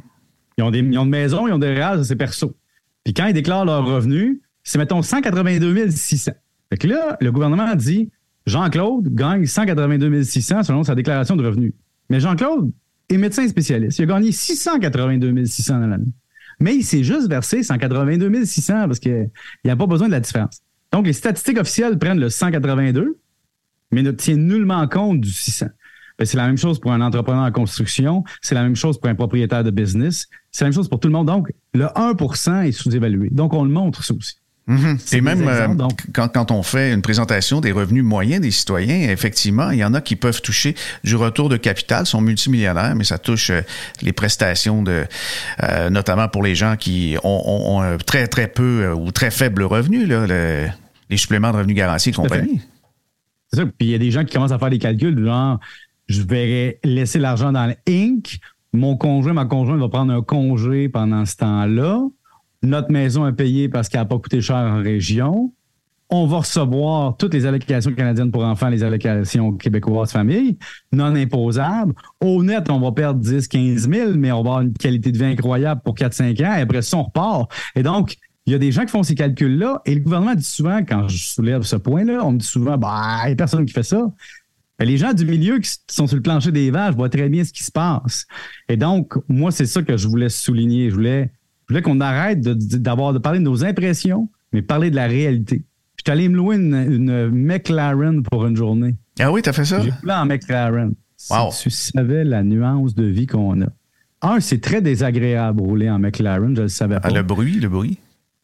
ils 0.58 0.62
ont, 0.62 0.70
des 0.70 0.82
millions 0.82 1.06
de 1.06 1.10
maisons, 1.10 1.48
ils 1.48 1.52
ont 1.52 1.58
des 1.58 1.72
réels, 1.72 2.04
c'est 2.04 2.16
perso. 2.16 2.54
Puis 3.04 3.14
quand 3.14 3.26
ils 3.26 3.34
déclarent 3.34 3.64
leurs 3.64 3.84
revenus, 3.84 4.40
c'est, 4.62 4.78
mettons, 4.78 5.02
182 5.02 5.90
600. 5.90 6.32
Fait 6.70 6.76
que 6.76 6.86
là, 6.86 7.16
le 7.20 7.32
gouvernement 7.32 7.74
dit 7.74 8.10
Jean-Claude 8.46 9.14
gagne 9.14 9.46
182 9.46 10.22
600 10.24 10.64
selon 10.64 10.82
sa 10.84 10.94
déclaration 10.94 11.36
de 11.36 11.44
revenus. 11.44 11.72
Mais 12.10 12.20
Jean-Claude 12.20 12.72
est 13.08 13.16
médecin 13.16 13.46
spécialiste. 13.48 13.98
Il 13.98 14.02
a 14.02 14.06
gagné 14.06 14.32
682 14.32 15.44
600 15.44 15.80
dans 15.80 15.86
l'année. 15.86 16.12
Mais 16.60 16.76
il 16.76 16.84
s'est 16.84 17.02
juste 17.02 17.28
versé 17.28 17.62
182 17.62 18.44
600 18.44 18.86
parce 18.86 18.98
qu'il 18.98 19.30
n'a 19.64 19.76
pas 19.76 19.86
besoin 19.86 20.06
de 20.06 20.12
la 20.12 20.20
différence. 20.20 20.60
Donc, 20.92 21.06
les 21.06 21.12
statistiques 21.12 21.58
officielles 21.58 21.98
prennent 21.98 22.20
le 22.20 22.28
182, 22.28 23.18
mais 23.90 24.02
ne 24.02 24.10
tiennent 24.10 24.46
nullement 24.46 24.86
compte 24.86 25.20
du 25.20 25.30
600. 25.30 25.66
Ben, 26.22 26.26
c'est 26.26 26.36
la 26.36 26.46
même 26.46 26.56
chose 26.56 26.78
pour 26.78 26.92
un 26.92 27.00
entrepreneur 27.00 27.42
en 27.42 27.50
construction, 27.50 28.22
c'est 28.42 28.54
la 28.54 28.62
même 28.62 28.76
chose 28.76 28.96
pour 29.00 29.10
un 29.10 29.16
propriétaire 29.16 29.64
de 29.64 29.72
business, 29.72 30.28
c'est 30.52 30.62
la 30.62 30.68
même 30.68 30.72
chose 30.72 30.88
pour 30.88 31.00
tout 31.00 31.08
le 31.08 31.12
monde. 31.12 31.26
Donc, 31.26 31.50
le 31.74 31.86
1% 31.86 32.62
est 32.64 32.70
sous-évalué. 32.70 33.28
Donc, 33.32 33.52
on 33.54 33.64
le 33.64 33.70
montre 33.70 34.04
ça 34.04 34.14
aussi. 34.14 34.36
Mhm. 34.68 34.98
Et 35.10 35.20
même 35.20 35.48
euh, 35.48 35.66
quand, 36.14 36.28
quand, 36.28 36.52
on 36.52 36.62
fait 36.62 36.92
une 36.92 37.02
présentation 37.02 37.60
des 37.60 37.72
revenus 37.72 38.04
moyens 38.04 38.40
des 38.40 38.52
citoyens, 38.52 39.10
effectivement, 39.10 39.72
il 39.72 39.78
y 39.78 39.84
en 39.84 39.94
a 39.94 40.00
qui 40.00 40.14
peuvent 40.14 40.40
toucher 40.40 40.76
du 41.02 41.16
retour 41.16 41.48
de 41.48 41.56
capital, 41.56 42.06
sont 42.06 42.20
multimillionnaires, 42.20 42.94
mais 42.94 43.02
ça 43.02 43.18
touche 43.18 43.50
euh, 43.50 43.62
les 44.00 44.12
prestations 44.12 44.84
de, 44.84 45.04
euh, 45.64 45.90
notamment 45.90 46.28
pour 46.28 46.44
les 46.44 46.54
gens 46.54 46.76
qui 46.76 47.16
ont, 47.24 47.80
ont, 47.80 47.98
très 48.06 48.28
très 48.28 48.46
peu 48.46 48.92
ou 48.92 49.10
très 49.10 49.32
faible 49.32 49.64
revenus, 49.64 50.06
là, 50.06 50.72
les 51.10 51.16
suppléments 51.16 51.50
de 51.50 51.56
revenus 51.56 51.74
garantis 51.74 52.10
et 52.10 52.12
compagnie. 52.12 52.60
C'est 53.52 53.58
ça. 53.58 53.66
Puis 53.66 53.88
il 53.88 53.90
y 53.90 53.94
a 53.96 53.98
des 53.98 54.12
gens 54.12 54.24
qui 54.24 54.32
commencent 54.32 54.52
à 54.52 54.58
faire 54.60 54.70
des 54.70 54.78
calculs, 54.78 55.24
genre, 55.24 55.58
je 56.08 56.22
vais 56.22 56.78
laisser 56.84 57.18
l'argent 57.18 57.52
dans 57.52 57.66
le 57.66 57.74
Inc. 57.88 58.38
Mon 58.72 58.96
conjoint, 58.96 59.34
ma 59.34 59.44
conjointe 59.44 59.80
va 59.80 59.88
prendre 59.88 60.12
un 60.12 60.22
congé 60.22 60.88
pendant 60.88 61.24
ce 61.26 61.36
temps-là 61.36 62.00
notre 62.62 62.92
maison 62.92 63.26
est 63.26 63.32
payée 63.32 63.68
parce 63.68 63.88
qu'elle 63.88 64.00
n'a 64.00 64.06
pas 64.06 64.18
coûté 64.18 64.40
cher 64.40 64.56
en 64.56 64.82
région. 64.82 65.52
On 66.10 66.26
va 66.26 66.38
recevoir 66.38 67.16
toutes 67.16 67.32
les 67.32 67.46
allocations 67.46 67.92
canadiennes 67.94 68.30
pour 68.30 68.44
enfants, 68.44 68.68
les 68.68 68.84
allocations 68.84 69.52
québécoises 69.52 70.12
famille, 70.12 70.58
non 70.92 71.14
imposables. 71.14 71.94
Au 72.20 72.42
net, 72.42 72.68
on 72.70 72.80
va 72.80 72.92
perdre 72.92 73.20
10, 73.20 73.48
15 73.48 73.88
000, 73.88 74.10
mais 74.16 74.30
on 74.30 74.42
va 74.42 74.50
avoir 74.50 74.60
une 74.60 74.74
qualité 74.74 75.10
de 75.10 75.16
vie 75.16 75.24
incroyable 75.24 75.80
pour 75.82 75.94
4-5 75.94 76.46
ans. 76.46 76.54
Et 76.58 76.60
après 76.60 76.82
ça, 76.82 76.98
on 76.98 77.04
repart. 77.04 77.50
Et 77.74 77.82
donc, 77.82 78.16
il 78.44 78.52
y 78.52 78.54
a 78.54 78.58
des 78.58 78.72
gens 78.72 78.82
qui 78.82 78.90
font 78.90 79.02
ces 79.02 79.14
calculs-là. 79.14 79.80
Et 79.86 79.94
le 79.94 80.00
gouvernement 80.02 80.34
dit 80.34 80.44
souvent, 80.44 80.80
quand 80.84 81.08
je 81.08 81.16
soulève 81.16 81.62
ce 81.62 81.76
point-là, 81.76 82.20
on 82.22 82.32
me 82.32 82.38
dit 82.38 82.46
souvent, 82.46 82.76
bah, 82.76 83.22
il 83.22 83.28
n'y 83.28 83.32
a 83.32 83.36
personne 83.36 83.64
qui 83.64 83.72
fait 83.72 83.82
ça. 83.82 84.04
Les 84.80 84.96
gens 84.96 85.12
du 85.12 85.24
milieu 85.24 85.58
qui 85.58 85.70
sont 85.90 86.06
sur 86.06 86.16
le 86.16 86.22
plancher 86.22 86.50
des 86.50 86.70
vaches 86.70 86.94
voient 86.94 87.08
très 87.08 87.28
bien 87.28 87.44
ce 87.44 87.52
qui 87.52 87.62
se 87.62 87.70
passe. 87.70 88.26
Et 88.68 88.76
donc, 88.76 89.14
moi, 89.28 89.50
c'est 89.50 89.66
ça 89.66 89.82
que 89.82 89.96
je 89.96 90.08
voulais 90.08 90.28
souligner. 90.28 90.90
Je 90.90 90.94
voulais 90.94 91.30
je 91.68 91.74
voulais 91.74 91.82
qu'on 91.82 92.00
arrête 92.00 92.40
d'avoir 92.40 93.12
de, 93.12 93.18
parler 93.18 93.38
de 93.38 93.44
nos 93.44 93.64
impressions, 93.64 94.28
mais 94.52 94.62
parler 94.62 94.90
de 94.90 94.96
la 94.96 95.06
réalité. 95.06 95.64
Je 95.96 96.02
suis 96.04 96.12
allé 96.12 96.28
me 96.28 96.36
louer 96.36 96.56
une, 96.56 97.30
McLaren 97.30 98.22
pour 98.22 98.44
une 98.46 98.56
journée. 98.56 98.96
Ah 99.20 99.30
oui, 99.30 99.42
t'as 99.42 99.52
fait 99.52 99.64
ça? 99.64 99.80
J'ai 99.80 99.90
roulé 99.90 100.12
en 100.12 100.26
McLaren. 100.26 100.94
Wow. 101.30 101.50
Si 101.52 101.62
tu 101.64 101.70
savais 101.70 102.24
la 102.24 102.42
nuance 102.42 102.94
de 102.94 103.04
vie 103.04 103.26
qu'on 103.26 103.62
a. 103.62 103.68
Un, 104.22 104.40
c'est 104.40 104.60
très 104.60 104.82
désagréable 104.82 105.62
rouler 105.62 105.88
en 105.88 105.98
McLaren, 105.98 106.54
je 106.54 106.60
ne 106.60 106.62
le 106.62 106.68
savais 106.68 107.00
pas. 107.00 107.08
Ah, 107.08 107.10
le 107.10 107.22
bruit, 107.22 107.60
le 107.60 107.68
bruit? 107.68 107.98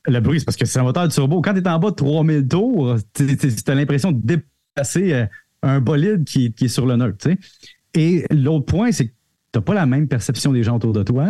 Le 0.07 0.21
bruit, 0.21 0.39
c'est 0.39 0.45
parce 0.45 0.57
que 0.57 0.65
c'est 0.65 0.79
un 0.79 0.85
moteur 0.85 1.09
turbo. 1.09 1.43
Quand 1.43 1.53
tu 1.53 1.61
es 1.61 1.69
en 1.69 1.79
bas 1.79 1.91
de 1.91 1.97
3000 1.97 2.49
tours, 2.49 2.97
tu 3.13 3.27
as 3.67 3.75
l'impression 3.75 4.13
de 4.13 4.21
déplacer 4.23 5.13
euh, 5.13 5.27
un 5.63 5.81
bolide 5.81 6.25
qui, 6.25 6.55
est 6.61 6.69
sur 6.69 6.87
le 6.87 6.97
neutre. 6.97 7.29
Et 7.95 8.25
l'autre 8.31 8.67
point, 8.67 8.93
c'est 8.93 9.09
que 9.09 9.13
tu 9.53 9.59
n'as 9.59 9.63
pas 9.63 9.75
la 9.75 9.87
même 9.87 10.09
perception 10.09 10.53
des 10.53 10.63
gens 10.63 10.77
autour 10.77 10.93
de 10.93 11.03
toi 11.03 11.29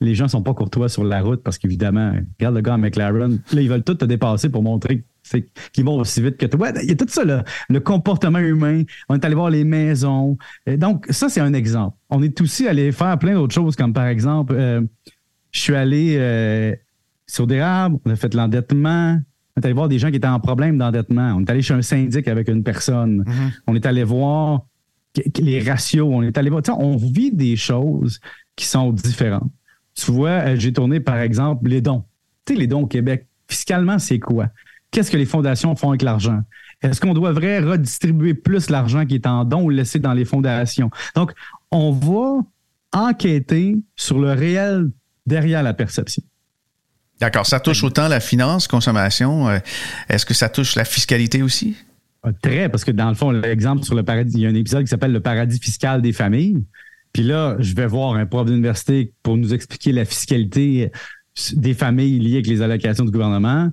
les 0.00 0.14
gens 0.14 0.28
sont 0.28 0.42
pas 0.42 0.54
courtois 0.54 0.88
sur 0.88 1.04
la 1.04 1.20
route 1.20 1.42
parce 1.42 1.58
qu'évidemment, 1.58 2.14
regarde 2.38 2.54
le 2.54 2.60
gars 2.62 2.74
à 2.74 2.78
McLaren, 2.78 3.38
là, 3.52 3.60
ils 3.60 3.68
veulent 3.68 3.84
tout 3.84 3.94
te 3.94 4.04
dépasser 4.04 4.48
pour 4.48 4.62
montrer 4.62 5.04
qu'ils 5.72 5.84
vont 5.84 5.96
aussi 5.96 6.22
vite 6.22 6.38
que 6.38 6.46
toi. 6.46 6.70
Il 6.82 6.88
y 6.88 6.92
a 6.92 6.96
tout 6.96 7.06
ça, 7.08 7.24
là. 7.24 7.44
le 7.68 7.80
comportement 7.80 8.38
humain. 8.38 8.82
On 9.08 9.14
est 9.14 9.24
allé 9.24 9.34
voir 9.34 9.50
les 9.50 9.64
maisons. 9.64 10.38
donc, 10.66 11.06
ça, 11.10 11.28
c'est 11.28 11.40
un 11.40 11.52
exemple. 11.52 11.96
On 12.08 12.22
est 12.22 12.40
aussi 12.40 12.66
allé 12.66 12.90
faire 12.92 13.18
plein 13.18 13.34
d'autres 13.34 13.54
choses, 13.54 13.76
comme 13.76 13.92
par 13.92 14.06
exemple, 14.06 14.54
euh, 14.56 14.80
je 15.52 15.60
suis 15.60 15.74
allé 15.74 16.16
euh, 16.18 16.74
sur 17.26 17.46
des 17.46 17.60
arbres, 17.60 18.00
on 18.04 18.10
a 18.10 18.16
fait 18.16 18.34
l'endettement. 18.34 19.20
On 19.56 19.60
est 19.60 19.64
allé 19.64 19.74
voir 19.74 19.88
des 19.88 19.98
gens 19.98 20.10
qui 20.10 20.16
étaient 20.16 20.28
en 20.28 20.40
problème 20.40 20.78
d'endettement. 20.78 21.34
On 21.36 21.40
est 21.40 21.50
allé 21.50 21.62
chez 21.62 21.74
un 21.74 21.82
syndic 21.82 22.28
avec 22.28 22.48
une 22.48 22.62
personne. 22.62 23.22
Mm-hmm. 23.22 23.52
On 23.66 23.74
est 23.74 23.86
allé 23.86 24.04
voir 24.04 24.62
les 25.38 25.60
ratios. 25.60 26.08
On 26.10 26.22
est 26.22 26.36
allé 26.38 26.50
voir. 26.50 26.62
On 26.78 26.96
vit 26.96 27.32
des 27.32 27.56
choses 27.56 28.20
qui 28.56 28.66
sont 28.66 28.92
différentes. 28.92 29.50
Tu 29.94 30.10
vois, 30.12 30.30
euh, 30.30 30.56
j'ai 30.56 30.72
tourné, 30.72 31.00
par 31.00 31.18
exemple, 31.18 31.68
les 31.68 31.80
dons. 31.80 32.04
Tu 32.44 32.54
sais, 32.54 32.60
les 32.60 32.66
dons 32.66 32.82
au 32.82 32.86
Québec, 32.86 33.26
fiscalement, 33.48 33.98
c'est 33.98 34.18
quoi? 34.18 34.48
Qu'est-ce 34.90 35.10
que 35.10 35.16
les 35.16 35.26
fondations 35.26 35.74
font 35.76 35.90
avec 35.90 36.02
l'argent? 36.02 36.40
Est-ce 36.82 37.00
qu'on 37.00 37.14
devrait 37.14 37.60
redistribuer 37.60 38.34
plus 38.34 38.70
l'argent 38.70 39.04
qui 39.04 39.16
est 39.16 39.26
en 39.26 39.44
don 39.44 39.64
ou 39.64 39.70
laisser 39.70 39.98
dans 39.98 40.14
les 40.14 40.24
fondations? 40.24 40.90
Donc, 41.14 41.32
on 41.70 41.92
va 41.92 42.40
enquêter 42.92 43.76
sur 43.96 44.18
le 44.18 44.32
réel 44.32 44.90
derrière 45.26 45.62
la 45.62 45.74
perception. 45.74 46.22
D'accord. 47.20 47.46
Ça 47.46 47.60
touche 47.60 47.84
autant 47.84 48.08
la 48.08 48.20
finance, 48.20 48.66
consommation. 48.66 49.48
Euh, 49.48 49.58
est-ce 50.08 50.24
que 50.24 50.34
ça 50.34 50.48
touche 50.48 50.74
la 50.74 50.84
fiscalité 50.84 51.42
aussi? 51.42 51.76
Ah, 52.22 52.30
très, 52.32 52.68
parce 52.68 52.84
que 52.84 52.90
dans 52.90 53.08
le 53.08 53.14
fond, 53.14 53.30
l'exemple 53.30 53.84
sur 53.84 53.94
le 53.94 54.02
paradis, 54.02 54.38
il 54.38 54.40
y 54.40 54.46
a 54.46 54.48
un 54.48 54.54
épisode 54.54 54.82
qui 54.82 54.88
s'appelle 54.88 55.12
Le 55.12 55.20
paradis 55.20 55.58
fiscal 55.58 56.02
des 56.02 56.12
familles. 56.12 56.62
Puis 57.12 57.22
là, 57.22 57.56
je 57.58 57.74
vais 57.74 57.86
voir 57.86 58.14
un 58.14 58.26
prof 58.26 58.46
d'université 58.46 59.12
pour 59.22 59.36
nous 59.36 59.52
expliquer 59.52 59.92
la 59.92 60.04
fiscalité 60.04 60.90
des 61.54 61.74
familles 61.74 62.18
liées 62.18 62.34
avec 62.34 62.46
les 62.46 62.62
allocations 62.62 63.04
du 63.04 63.10
gouvernement. 63.10 63.70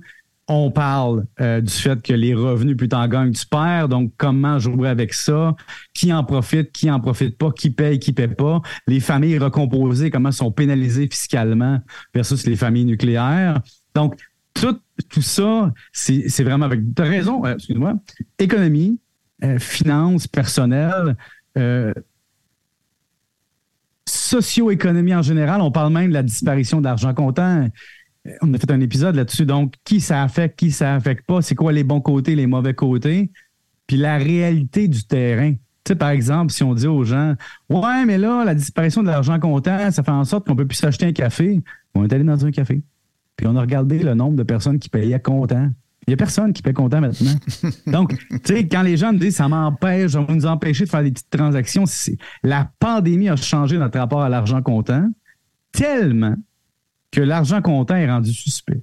On 0.50 0.70
parle 0.70 1.26
euh, 1.42 1.60
du 1.60 1.70
fait 1.70 2.00
que 2.00 2.14
les 2.14 2.34
revenus, 2.34 2.74
plus 2.74 2.88
t'en 2.88 3.06
gagnes, 3.06 3.32
tu 3.32 3.46
perds. 3.46 3.88
Donc, 3.88 4.12
comment 4.16 4.58
jouer 4.58 4.88
avec 4.88 5.12
ça? 5.12 5.54
Qui 5.92 6.10
en 6.10 6.24
profite, 6.24 6.72
qui 6.72 6.90
en 6.90 7.00
profite 7.00 7.36
pas, 7.36 7.50
qui 7.52 7.68
paye, 7.68 7.98
qui 7.98 8.14
paye 8.14 8.28
pas? 8.28 8.62
Les 8.86 9.00
familles 9.00 9.36
recomposées, 9.36 10.10
comment 10.10 10.32
sont 10.32 10.50
pénalisées 10.50 11.06
fiscalement 11.06 11.80
versus 12.14 12.46
les 12.46 12.56
familles 12.56 12.86
nucléaires? 12.86 13.60
Donc, 13.94 14.18
tout, 14.54 14.78
tout 15.10 15.22
ça, 15.22 15.70
c'est 15.92 16.42
vraiment 16.42 16.64
avec. 16.64 16.80
Tu 16.94 17.02
as 17.02 17.04
raison, 17.04 17.44
euh, 17.44 17.54
excuse-moi. 17.54 17.94
Économie, 18.38 18.98
euh, 19.44 19.58
finances, 19.58 20.26
personnel, 20.26 21.14
socio-économie 24.06 25.14
en 25.14 25.22
général. 25.22 25.60
On 25.60 25.70
parle 25.70 25.92
même 25.92 26.08
de 26.08 26.14
la 26.14 26.22
disparition 26.22 26.80
d'argent 26.80 27.12
comptant. 27.14 27.68
On 28.42 28.52
a 28.52 28.58
fait 28.58 28.70
un 28.70 28.80
épisode 28.80 29.14
là-dessus. 29.14 29.46
Donc, 29.46 29.74
qui 29.84 30.00
ça 30.00 30.22
affecte, 30.22 30.58
qui 30.58 30.70
ça 30.70 30.94
affecte 30.94 31.26
pas, 31.26 31.42
c'est 31.42 31.54
quoi 31.54 31.72
les 31.72 31.84
bons 31.84 32.00
côtés, 32.00 32.34
les 32.34 32.46
mauvais 32.46 32.74
côtés, 32.74 33.30
puis 33.86 33.96
la 33.96 34.18
réalité 34.18 34.88
du 34.88 35.04
terrain. 35.04 35.52
Tu 35.52 35.92
sais, 35.92 35.96
par 35.96 36.10
exemple, 36.10 36.52
si 36.52 36.62
on 36.62 36.74
dit 36.74 36.86
aux 36.86 37.04
gens, 37.04 37.34
ouais, 37.70 38.04
mais 38.04 38.18
là, 38.18 38.44
la 38.44 38.54
disparition 38.54 39.02
de 39.02 39.08
l'argent 39.08 39.38
comptant, 39.38 39.90
ça 39.90 40.02
fait 40.02 40.10
en 40.10 40.24
sorte 40.24 40.46
qu'on 40.46 40.56
peut 40.56 40.66
plus 40.66 40.76
s'acheter 40.76 41.06
un 41.06 41.12
café. 41.12 41.62
On 41.94 42.04
est 42.04 42.12
allé 42.12 42.24
dans 42.24 42.44
un 42.44 42.50
café. 42.50 42.82
Puis 43.36 43.46
on 43.46 43.56
a 43.56 43.60
regardé 43.60 44.00
le 44.00 44.14
nombre 44.14 44.36
de 44.36 44.42
personnes 44.42 44.78
qui 44.78 44.88
payaient 44.88 45.20
comptant. 45.20 45.70
Il 46.06 46.12
n'y 46.12 46.14
a 46.14 46.16
personne 46.16 46.52
qui 46.52 46.62
peut 46.62 46.72
content 46.72 47.00
maintenant. 47.00 47.34
Donc, 47.86 48.16
tu 48.16 48.38
sais, 48.44 48.66
quand 48.66 48.82
les 48.82 48.96
gens 48.96 49.12
me 49.12 49.18
disent 49.18 49.36
ça 49.36 49.46
m'empêche, 49.46 50.12
ça 50.12 50.22
va 50.22 50.34
nous 50.34 50.46
empêcher 50.46 50.84
de 50.84 50.88
faire 50.88 51.02
des 51.02 51.12
petites 51.12 51.30
transactions, 51.30 51.84
la 52.42 52.70
pandémie 52.78 53.28
a 53.28 53.36
changé 53.36 53.76
notre 53.78 53.98
rapport 53.98 54.22
à 54.22 54.28
l'argent 54.28 54.62
comptant 54.62 55.06
tellement 55.70 56.34
que 57.10 57.20
l'argent 57.20 57.62
comptant 57.62 57.96
est 57.96 58.10
rendu 58.10 58.32
suspect. 58.32 58.82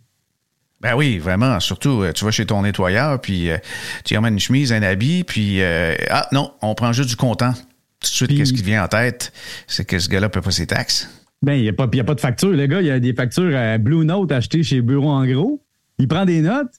Ben 0.81 0.95
oui, 0.95 1.17
vraiment. 1.17 1.59
Surtout, 1.59 2.01
euh, 2.01 2.11
tu 2.11 2.25
vas 2.25 2.31
chez 2.31 2.45
ton 2.45 2.61
nettoyeur, 2.61 3.19
puis 3.19 3.49
euh, 3.49 3.57
tu 4.03 4.13
y 4.13 4.17
emmènes 4.17 4.33
une 4.33 4.39
chemise, 4.39 4.73
un 4.73 4.83
habit, 4.83 5.23
puis 5.23 5.61
euh, 5.61 5.95
ah 6.09 6.27
non, 6.31 6.51
on 6.61 6.75
prend 6.75 6.93
juste 6.93 7.09
du 7.09 7.15
comptant. 7.15 7.53
Tout 7.53 7.61
de 8.01 8.05
suite, 8.07 8.38
qu'est-ce 8.38 8.53
qui 8.53 8.61
vient 8.61 8.83
en 8.83 8.88
tête? 8.88 9.31
C'est 9.67 9.85
que 9.85 9.97
ce 9.97 10.09
gars-là 10.09 10.27
ne 10.27 10.31
paie 10.31 10.41
pas 10.41 10.51
ses 10.51 10.67
taxes. 10.67 11.09
Ben, 11.41 11.53
il 11.53 11.63
n'y 11.63 11.69
a, 11.69 11.73
pas, 11.73 11.85
a 11.85 12.03
pas 12.03 12.13
de 12.13 12.19
facture. 12.19 12.49
Le 12.49 12.65
gars, 12.67 12.81
il 12.81 12.88
y 12.88 12.91
a 12.91 12.99
des 12.99 13.13
factures 13.13 13.55
à 13.55 13.77
Blue 13.77 14.05
Note 14.05 14.31
achetées 14.31 14.63
chez 14.63 14.81
Bureau 14.81 15.09
en 15.09 15.25
gros. 15.25 15.63
Il 15.97 16.07
prend 16.07 16.25
des 16.25 16.41
notes, 16.41 16.73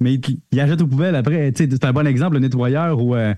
mais 0.00 0.14
il, 0.14 0.40
il 0.52 0.60
achète 0.60 0.82
aux 0.82 0.86
poubelles 0.86 1.14
après. 1.14 1.52
C'est 1.56 1.84
un 1.84 1.92
bon 1.92 2.06
exemple, 2.06 2.34
le 2.34 2.40
nettoyeur 2.40 3.00
où 3.00 3.14
tout 3.14 3.34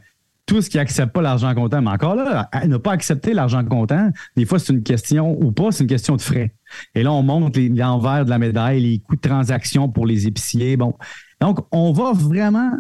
ce 0.61 0.71
qui 0.71 0.77
n'accepte 0.77 1.13
pas 1.13 1.23
l'argent 1.23 1.55
comptant. 1.55 1.83
Mais 1.83 1.91
encore 1.91 2.15
là, 2.15 2.49
ne 2.67 2.77
pas 2.77 2.93
accepter 2.93 3.35
l'argent 3.35 3.65
comptant, 3.65 4.11
des 4.37 4.45
fois, 4.45 4.59
c'est 4.59 4.73
une 4.73 4.83
question 4.83 5.41
ou 5.41 5.53
pas, 5.53 5.71
c'est 5.71 5.85
une 5.85 5.89
question 5.89 6.17
de 6.17 6.21
frais. 6.21 6.55
Et 6.95 7.03
là, 7.03 7.13
on 7.13 7.23
montre 7.23 7.61
l'envers 7.61 8.25
de 8.25 8.31
la 8.31 8.39
médaille, 8.39 8.81
les 8.81 8.99
coûts 8.99 9.17
de 9.17 9.21
transaction 9.21 9.89
pour 9.89 10.07
les 10.07 10.27
épiciers. 10.27 10.77
Bon. 10.77 10.95
Donc, 11.41 11.61
on 11.73 11.93
va 11.93 12.13
vraiment 12.13 12.73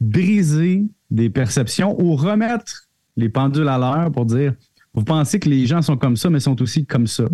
briser 0.00 0.86
des 1.10 1.30
perceptions 1.30 2.00
ou 2.00 2.16
remettre 2.16 2.88
les 3.16 3.28
pendules 3.28 3.68
à 3.68 3.78
l'heure 3.78 4.10
pour 4.10 4.24
dire 4.24 4.54
vous 4.94 5.04
pensez 5.04 5.38
que 5.38 5.48
les 5.48 5.66
gens 5.66 5.82
sont 5.82 5.96
comme 5.96 6.16
ça, 6.16 6.30
mais 6.30 6.40
sont 6.40 6.60
aussi 6.62 6.86
comme 6.86 7.06
ça 7.06 7.24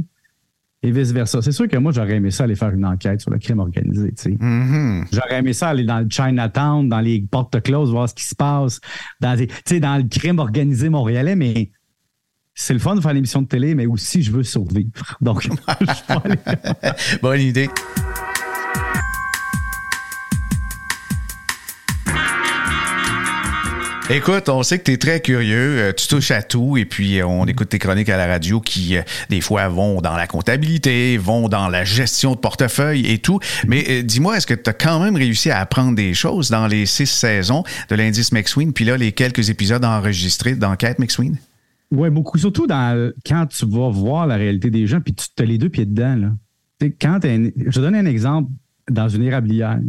et 0.83 0.91
vice-versa. 0.91 1.43
C'est 1.43 1.53
sûr 1.53 1.69
que 1.69 1.77
moi, 1.77 1.93
j'aurais 1.93 2.17
aimé 2.17 2.31
ça 2.31 2.45
aller 2.45 2.55
faire 2.55 2.71
une 2.71 2.85
enquête 2.85 3.21
sur 3.21 3.31
le 3.31 3.39
crime 3.39 3.59
organisé. 3.59 4.11
Mm-hmm. 4.11 5.07
J'aurais 5.13 5.39
aimé 5.39 5.53
ça 5.53 5.69
aller 5.69 5.85
dans 5.85 6.01
le 6.01 6.07
Chinatown, 6.09 6.89
dans 6.89 7.01
les 7.01 7.21
portes 7.23 7.61
closes, 7.63 7.91
voir 7.91 8.09
ce 8.09 8.15
qui 8.15 8.25
se 8.25 8.35
passe, 8.35 8.81
dans, 9.21 9.37
dans 9.37 9.97
le 9.97 10.09
crime 10.09 10.39
organisé 10.39 10.89
montréalais, 10.89 11.37
mais 11.37 11.71
c'est 12.55 12.73
le 12.73 12.79
fun 12.79 12.95
de 12.95 13.01
faire 13.01 13.13
l'émission 13.13 13.43
de 13.43 13.47
télé, 13.47 13.75
mais 13.75 13.87
aussi 13.87 14.23
je 14.23 14.33
veux 14.33 14.43
survivre. 14.43 15.17
Donc, 15.21 15.43
je 15.81 17.19
Bonne 17.23 17.41
idée. 17.41 17.69
Écoute, 24.09 24.49
on 24.49 24.63
sait 24.63 24.79
que 24.79 24.85
tu 24.85 24.93
es 24.93 24.99
très 24.99 25.21
curieux, 25.21 25.79
euh, 25.81 25.93
tu 25.93 26.07
touches 26.07 26.31
à 26.31 26.41
tout 26.41 26.77
et 26.77 26.85
puis 26.85 27.19
euh, 27.19 27.27
on 27.27 27.45
écoute 27.47 27.71
tes 27.71 27.81
chroniques 27.81 28.09
à 28.09 28.17
la 28.17 28.29
radio 28.29 28.61
qui, 28.61 28.97
euh, 28.97 29.03
des 29.31 29.41
fois, 29.41 29.67
vont 29.67 30.01
dans 30.01 30.15
la 30.15 30.29
comptabilité, 30.29 31.19
vont 31.19 31.49
dans 31.49 31.69
la 31.69 31.83
gestion 31.83 32.35
de 32.35 32.39
portefeuille 32.39 33.05
et 33.11 33.19
tout. 33.19 33.41
Mais 33.67 34.05
dis-moi, 34.05 34.37
est-ce 34.37 34.47
que 34.47 34.55
tu 34.55 34.71
as 34.71 34.75
quand 34.75 35.01
même 35.01 35.17
réussi 35.17 35.51
à 35.51 35.59
apprendre 35.59 35.97
des 35.97 36.15
choses 36.15 36.51
dans 36.51 36.69
les 36.69 36.87
six 36.87 37.07
saisons 37.07 37.65
de 37.91 37.97
l'indice 37.97 38.31
McSween, 38.31 38.73
puis 38.73 38.85
là, 38.85 38.97
les 38.97 39.11
quelques 39.11 39.51
épisodes 39.51 39.85
enregistrés 39.85 40.55
d'enquête 40.55 41.01
McSween? 41.01 41.37
Oui, 41.91 42.09
beaucoup. 42.09 42.39
Surtout 42.39 42.69
dans, 42.69 43.11
quand 43.27 43.47
tu 43.47 43.67
vas 43.67 43.91
voir 43.91 44.29
la 44.29 44.37
réalité 44.37 44.71
des 44.71 44.87
gens, 44.87 45.01
puis 45.01 45.15
tu 45.15 45.43
as 45.43 45.47
les 45.47 45.59
deux 45.59 45.69
pieds 45.69 45.85
dedans. 45.85 46.15
Là. 46.15 46.89
Quand 47.01 47.19
je 47.23 47.71
te 47.71 47.81
donne 47.81 47.97
un 47.97 48.07
exemple 48.07 48.53
dans 48.89 49.09
une 49.09 49.25
érablière. 49.25 49.81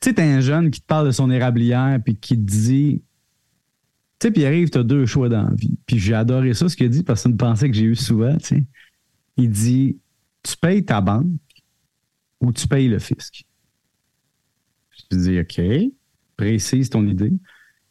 Tu 0.00 0.08
sais, 0.08 0.14
tu 0.14 0.22
un 0.22 0.40
jeune 0.40 0.70
qui 0.70 0.80
te 0.80 0.86
parle 0.86 1.06
de 1.06 1.12
son 1.12 1.30
érablière, 1.30 1.98
puis 2.02 2.16
qui 2.16 2.36
te 2.36 2.50
dit 2.50 3.02
tu 4.18 4.28
sais, 4.28 4.32
puis 4.32 4.44
arrive, 4.44 4.70
tu 4.70 4.78
as 4.78 4.82
deux 4.82 5.06
choix 5.06 5.28
dans 5.28 5.42
la 5.42 5.54
vie. 5.54 5.76
Puis 5.86 5.98
j'ai 5.98 6.14
adoré 6.14 6.54
ça, 6.54 6.68
ce 6.68 6.76
qu'il 6.76 6.86
a 6.86 6.88
dit, 6.88 7.02
parce 7.02 7.20
que 7.20 7.22
c'est 7.24 7.30
une 7.30 7.36
pensée 7.36 7.68
que 7.68 7.76
j'ai 7.76 7.84
eue 7.84 7.96
souvent. 7.96 8.36
Il 9.36 9.50
dit 9.50 9.98
Tu 10.42 10.56
payes 10.56 10.84
ta 10.84 11.00
banque 11.00 11.26
ou 12.40 12.52
tu 12.52 12.68
payes 12.68 12.88
le 12.88 12.98
fisc. 12.98 13.44
Je 15.10 15.16
dis 15.16 15.40
OK, 15.40 15.60
précise 16.36 16.90
ton 16.90 17.06
idée. 17.06 17.32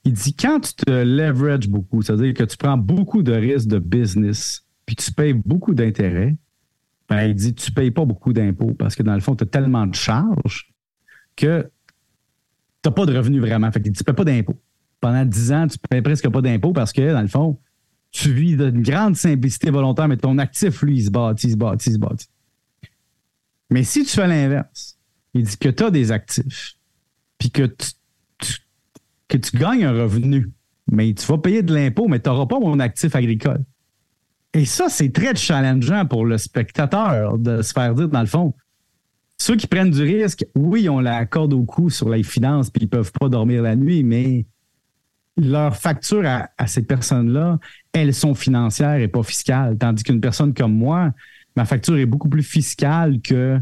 Il 0.05 0.13
dit 0.13 0.35
quand 0.35 0.59
tu 0.59 0.73
te 0.73 0.89
leverages 0.89 1.67
beaucoup, 1.69 2.01
c'est-à-dire 2.01 2.33
que 2.33 2.43
tu 2.43 2.57
prends 2.57 2.77
beaucoup 2.77 3.23
de 3.23 3.33
risques 3.33 3.67
de 3.67 3.79
business, 3.79 4.65
puis 4.85 4.95
tu 4.95 5.11
payes 5.11 5.33
beaucoup 5.33 5.73
d'intérêts, 5.73 6.35
ben, 7.09 7.23
il 7.23 7.35
dit 7.35 7.53
tu 7.53 7.71
ne 7.71 7.75
payes 7.75 7.91
pas 7.91 8.05
beaucoup 8.05 8.33
d'impôts 8.33 8.73
parce 8.73 8.95
que 8.95 9.03
dans 9.03 9.13
le 9.13 9.21
fond, 9.21 9.35
tu 9.35 9.43
as 9.43 9.47
tellement 9.47 9.85
de 9.87 9.95
charges 9.95 10.73
que 11.35 11.69
tu 12.81 12.89
n'as 12.89 12.91
pas 12.91 13.05
de 13.05 13.15
revenus 13.15 13.41
vraiment. 13.41 13.71
Fait 13.71 13.81
qu'il 13.81 13.91
dit 13.91 13.97
tu 13.97 14.01
ne 14.01 14.05
payes 14.05 14.15
pas 14.15 14.25
d'impôts 14.25 14.59
pendant 15.03 15.25
10 15.25 15.51
ans, 15.51 15.67
tu 15.67 15.77
ne 15.83 15.87
payes 15.89 16.01
presque 16.01 16.29
pas 16.29 16.41
d'impôts 16.41 16.71
parce 16.71 16.93
que, 16.93 17.11
dans 17.11 17.21
le 17.21 17.27
fond, 17.27 17.59
tu 18.11 18.31
vis 18.31 18.55
d'une 18.55 18.81
grande 18.81 19.17
simplicité 19.17 19.69
volontaire, 19.69 20.07
mais 20.07 20.15
ton 20.15 20.37
actif, 20.37 20.81
lui, 20.81 20.95
il 20.95 21.03
se 21.03 21.11
bâtit, 21.11 21.47
il 21.47 21.51
se 21.51 21.57
bâtit, 21.57 21.89
il 21.89 21.93
se 21.93 21.97
bâtit. 21.97 22.27
Mais 23.69 23.83
si 23.83 24.05
tu 24.05 24.11
fais 24.11 24.27
l'inverse, 24.27 24.97
il 25.33 25.43
dit 25.43 25.57
que 25.57 25.67
tu 25.67 25.83
as 25.83 25.91
des 25.91 26.13
actifs, 26.13 26.75
puis 27.37 27.51
que 27.51 27.63
tu, 27.65 28.55
que 29.27 29.37
tu 29.37 29.57
gagnes 29.57 29.83
un 29.83 29.91
revenu, 29.91 30.53
mais 30.89 31.13
tu 31.13 31.25
vas 31.25 31.37
payer 31.37 31.63
de 31.63 31.73
l'impôt, 31.73 32.07
mais 32.07 32.21
tu 32.21 32.29
n'auras 32.29 32.45
pas 32.45 32.59
mon 32.59 32.79
actif 32.79 33.13
agricole. 33.13 33.65
Et 34.53 34.63
ça, 34.63 34.87
c'est 34.87 35.11
très 35.11 35.35
challengeant 35.35 36.05
pour 36.05 36.25
le 36.25 36.37
spectateur 36.37 37.37
de 37.37 37.61
se 37.61 37.73
faire 37.73 37.93
dire, 37.93 38.07
dans 38.07 38.21
le 38.21 38.25
fond, 38.25 38.53
ceux 39.37 39.57
qui 39.57 39.67
prennent 39.67 39.91
du 39.91 40.03
risque, 40.03 40.45
oui, 40.55 40.87
on 40.87 41.01
la 41.01 41.25
corde 41.25 41.51
au 41.51 41.63
cou 41.63 41.89
sur 41.89 42.07
les 42.07 42.23
finances, 42.23 42.69
puis 42.69 42.83
ils 42.83 42.85
ne 42.85 42.89
peuvent 42.89 43.11
pas 43.11 43.27
dormir 43.27 43.63
la 43.63 43.75
nuit, 43.75 44.05
mais 44.05 44.45
leurs 45.37 45.75
factures 45.75 46.23
à, 46.25 46.67
ces 46.67 46.83
personnes-là, 46.83 47.59
elles 47.91 48.13
sont 48.13 48.35
financières 48.35 48.99
et 48.99 49.07
pas 49.07 49.23
fiscales. 49.23 49.77
Tandis 49.77 50.03
qu'une 50.03 50.21
personne 50.21 50.53
comme 50.53 50.73
moi, 50.73 51.11
ma 51.55 51.65
facture 51.65 51.97
est 51.97 52.05
beaucoup 52.05 52.29
plus 52.29 52.43
fiscale 52.43 53.21
que. 53.21 53.59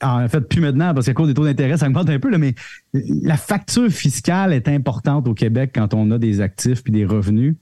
En 0.00 0.28
fait, 0.28 0.42
plus 0.42 0.60
maintenant, 0.60 0.94
parce 0.94 1.06
qu'à 1.06 1.12
cause 1.12 1.26
des 1.26 1.34
taux 1.34 1.44
d'intérêt, 1.44 1.76
ça 1.76 1.88
augmente 1.88 2.08
un 2.08 2.20
peu, 2.20 2.36
mais 2.38 2.54
la 2.92 3.36
facture 3.36 3.90
fiscale 3.90 4.52
est 4.52 4.68
importante 4.68 5.26
au 5.26 5.34
Québec 5.34 5.72
quand 5.74 5.92
on 5.92 6.12
a 6.12 6.18
des 6.18 6.40
actifs 6.40 6.84
puis 6.84 6.92
des 6.92 7.04
revenus. 7.04 7.56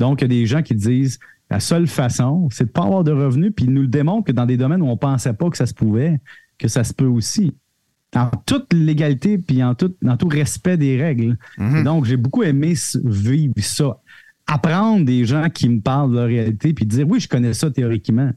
Donc, 0.00 0.20
il 0.20 0.24
y 0.24 0.24
a 0.24 0.28
des 0.28 0.46
gens 0.46 0.62
qui 0.62 0.74
disent 0.74 1.20
la 1.50 1.60
seule 1.60 1.86
façon, 1.86 2.48
c'est 2.50 2.64
de 2.64 2.70
ne 2.70 2.72
pas 2.72 2.82
avoir 2.82 3.04
de 3.04 3.12
revenus, 3.12 3.52
puis 3.54 3.66
ils 3.66 3.72
nous 3.72 3.82
le 3.82 3.88
démontrent 3.88 4.26
que 4.26 4.32
dans 4.32 4.44
des 4.44 4.56
domaines 4.56 4.82
où 4.82 4.86
on 4.86 4.92
ne 4.92 4.96
pensait 4.96 5.34
pas 5.34 5.50
que 5.50 5.56
ça 5.56 5.66
se 5.66 5.74
pouvait, 5.74 6.18
que 6.58 6.66
ça 6.66 6.82
se 6.82 6.92
peut 6.92 7.06
aussi 7.06 7.54
en 8.16 8.30
toute 8.46 8.72
légalité 8.72 9.38
puis 9.38 9.62
en 9.62 9.74
tout, 9.74 9.94
dans 10.02 10.16
tout 10.16 10.28
respect 10.28 10.76
des 10.76 11.00
règles. 11.00 11.36
Mhm. 11.58 11.84
Donc, 11.84 12.04
j'ai 12.04 12.16
beaucoup 12.16 12.42
aimé 12.42 12.74
vivre 13.04 13.54
ça. 13.58 14.00
Apprendre 14.46 15.04
des 15.04 15.26
gens 15.26 15.50
qui 15.50 15.68
me 15.68 15.80
parlent 15.80 16.10
de 16.10 16.16
leur 16.16 16.26
réalité 16.26 16.72
puis 16.72 16.86
dire 16.86 17.06
oui, 17.08 17.20
je 17.20 17.28
connais 17.28 17.54
ça 17.54 17.70
théoriquement. 17.70 18.30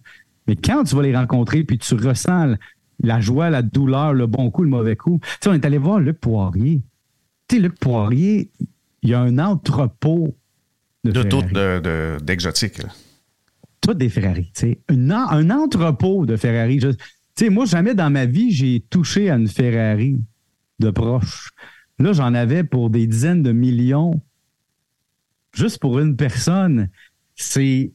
Mais 0.48 0.56
quand 0.56 0.84
tu 0.84 0.96
vas 0.96 1.04
les 1.04 1.16
rencontrer 1.16 1.64
puis 1.64 1.78
tu 1.78 1.96
ressens 1.96 2.56
la 3.04 3.20
joie, 3.20 3.50
la 3.50 3.62
douleur, 3.62 4.14
le 4.14 4.28
bon 4.28 4.52
coup, 4.52 4.64
le 4.64 4.70
mauvais 4.70 4.96
coup. 4.96 5.20
Tu 5.24 5.30
sais, 5.44 5.50
on 5.50 5.54
est 5.54 5.66
allé 5.66 5.78
voir 5.78 6.00
Luc 6.00 6.20
Poirier. 6.20 6.82
Tu 7.48 7.56
sais, 7.56 7.62
Luc 7.62 7.80
Poirier, 7.80 8.52
il 9.02 9.10
y 9.10 9.14
a 9.14 9.22
un 9.22 9.40
entrepôt 9.40 10.36
de, 11.04 11.12
de 11.12 12.18
d'exotique. 12.24 12.82
Tout 13.82 13.94
des 13.94 14.10
Ferrari. 14.10 14.52
Tu 14.54 14.60
sais. 14.62 14.80
un 14.90 15.50
entrepôt 15.50 16.26
de 16.26 16.36
Ferrari. 16.36 16.80
Tu 17.36 17.46
sais, 17.46 17.50
moi, 17.50 17.66
jamais 17.66 17.96
dans 17.96 18.10
ma 18.10 18.26
vie, 18.26 18.52
j'ai 18.52 18.82
touché 18.90 19.30
à 19.30 19.36
une 19.36 19.48
Ferrari 19.48 20.18
de 20.80 20.90
proche. 20.92 21.52
Là, 22.00 22.14
j'en 22.14 22.34
avais 22.34 22.64
pour 22.64 22.90
des 22.90 23.08
dizaines 23.08 23.44
de 23.44 23.52
millions. 23.52 24.22
Juste 25.54 25.80
pour 25.80 26.00
une 26.00 26.16
personne. 26.16 26.90
C'est, 27.36 27.92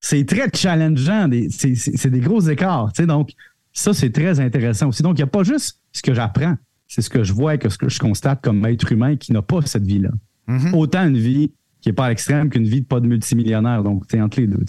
c'est 0.00 0.24
très 0.24 0.48
challengeant. 0.54 1.30
C'est, 1.50 2.10
des 2.10 2.20
gros 2.20 2.40
écarts. 2.40 2.92
Tu 2.92 3.02
sais, 3.02 3.06
donc, 3.06 3.32
ça, 3.72 3.94
c'est 3.94 4.10
très 4.10 4.38
intéressant 4.40 4.88
aussi. 4.88 5.02
Donc, 5.02 5.18
il 5.18 5.22
n'y 5.22 5.28
a 5.28 5.28
pas 5.28 5.44
juste 5.44 5.80
ce 5.92 6.02
que 6.02 6.14
j'apprends. 6.14 6.56
C'est 6.88 7.02
ce 7.02 7.08
que 7.10 7.24
je 7.24 7.32
vois 7.32 7.54
et 7.54 7.58
ce 7.68 7.78
que 7.78 7.88
je 7.88 7.98
constate 7.98 8.42
comme 8.42 8.64
être 8.66 8.92
humain 8.92 9.16
qui 9.16 9.32
n'a 9.32 9.42
pas 9.42 9.62
cette 9.62 9.86
vie-là. 9.86 10.10
Mm-hmm. 10.48 10.74
Autant 10.74 11.08
une 11.08 11.16
vie 11.16 11.52
qui 11.82 11.88
n'est 11.88 11.94
pas 11.94 12.06
à 12.06 12.08
l'extrême 12.10 12.48
qu'une 12.48 12.66
vie 12.66 12.80
de 12.80 12.86
pas 12.86 13.00
de 13.00 13.08
multimillionnaire. 13.08 13.82
Donc, 13.82 14.04
c'est 14.08 14.20
entre 14.20 14.40
les 14.40 14.46
deux. 14.46 14.64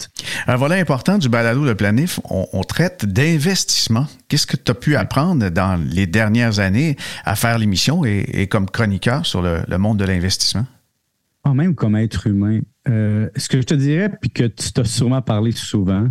Un 0.48 0.56
volet 0.56 0.80
important 0.80 1.16
du 1.16 1.28
balado 1.28 1.64
de 1.64 1.72
planif, 1.72 2.18
on, 2.28 2.62
traite 2.62 3.06
d'investissement. 3.06 4.06
Qu'est-ce 4.28 4.48
que 4.48 4.56
tu 4.56 4.70
as 4.70 4.74
pu 4.74 4.96
apprendre 4.96 5.48
dans 5.48 5.80
les 5.80 6.08
dernières 6.08 6.58
années 6.58 6.96
à 7.24 7.36
faire 7.36 7.58
l'émission 7.58 8.04
et, 8.04 8.48
comme 8.48 8.68
chroniqueur 8.68 9.24
sur 9.24 9.42
le, 9.42 9.78
monde 9.78 9.98
de 9.98 10.04
l'investissement? 10.04 10.66
Ah, 11.44 11.54
même 11.54 11.76
comme 11.76 11.94
être 11.94 12.26
humain. 12.26 12.60
Euh, 12.88 13.28
ce 13.36 13.48
que 13.48 13.60
je 13.60 13.66
te 13.66 13.74
dirais, 13.74 14.10
puis 14.20 14.30
que 14.30 14.44
tu 14.44 14.72
t'as 14.72 14.84
sûrement 14.84 15.22
parlé 15.22 15.52
souvent, 15.52 16.08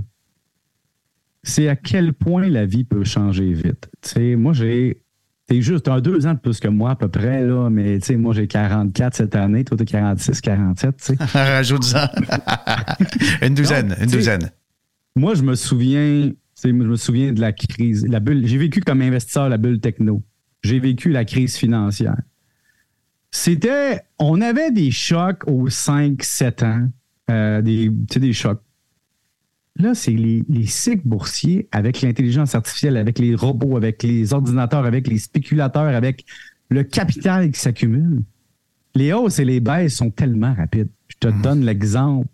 c'est 1.43 1.67
à 1.67 1.75
quel 1.75 2.13
point 2.13 2.47
la 2.47 2.65
vie 2.65 2.85
peut 2.85 3.03
changer 3.03 3.51
vite. 3.51 3.89
Tu 4.01 4.09
sais, 4.09 4.35
moi, 4.37 4.53
j'ai 4.53 5.02
T'es 5.47 5.61
juste, 5.61 5.89
un 5.89 5.99
deux 5.99 6.25
ans 6.25 6.33
de 6.33 6.39
plus 6.39 6.59
que 6.59 6.69
moi 6.69 6.91
à 6.91 6.95
peu 6.95 7.09
près, 7.09 7.45
là, 7.45 7.69
mais 7.69 7.99
tu 7.99 8.05
sais, 8.05 8.15
moi 8.15 8.33
j'ai 8.33 8.47
44 8.47 9.13
cette 9.13 9.35
année, 9.35 9.65
toi 9.65 9.77
t'as 9.77 9.83
46, 9.83 10.39
47, 10.39 10.95
tu 10.95 11.03
sais. 11.03 11.15
Rajoute-en. 11.19 12.07
une 13.45 13.53
douzaine, 13.53 13.95
une 13.99 14.09
douzaine. 14.09 14.51
Moi, 15.15 15.35
je 15.35 15.43
me 15.43 15.55
souviens, 15.55 16.31
je 16.63 16.69
me 16.69 16.95
souviens 16.95 17.33
de 17.33 17.41
la 17.41 17.51
crise, 17.51 18.07
la 18.07 18.19
bulle. 18.19 18.47
J'ai 18.47 18.57
vécu 18.57 18.79
comme 18.81 19.01
investisseur 19.01 19.49
la 19.49 19.57
bulle 19.57 19.79
techno. 19.79 20.23
J'ai 20.63 20.79
vécu 20.79 21.09
la 21.09 21.25
crise 21.25 21.55
financière. 21.55 22.17
C'était, 23.29 24.01
on 24.19 24.41
avait 24.41 24.71
des 24.71 24.91
chocs 24.91 25.43
aux 25.47 25.69
5, 25.69 26.23
7 26.23 26.63
ans, 26.63 26.87
euh, 27.29 27.61
des, 27.61 27.89
des 27.89 28.33
chocs. 28.33 28.61
Là, 29.75 29.93
c'est 29.93 30.11
les, 30.11 30.43
les 30.49 30.65
cycles 30.67 31.07
boursiers 31.07 31.67
avec 31.71 32.01
l'intelligence 32.01 32.55
artificielle, 32.55 32.97
avec 32.97 33.19
les 33.19 33.35
robots, 33.35 33.77
avec 33.77 34.03
les 34.03 34.33
ordinateurs, 34.33 34.85
avec 34.85 35.07
les 35.07 35.17
spéculateurs, 35.17 35.95
avec 35.95 36.25
le 36.69 36.83
capital 36.83 37.51
qui 37.51 37.59
s'accumule. 37.59 38.21
Les 38.95 39.13
hausses 39.13 39.39
et 39.39 39.45
les 39.45 39.59
baisses 39.59 39.95
sont 39.95 40.11
tellement 40.11 40.53
rapides. 40.53 40.89
Je 41.07 41.17
te 41.19 41.27
donne 41.41 41.65
l'exemple 41.65 42.27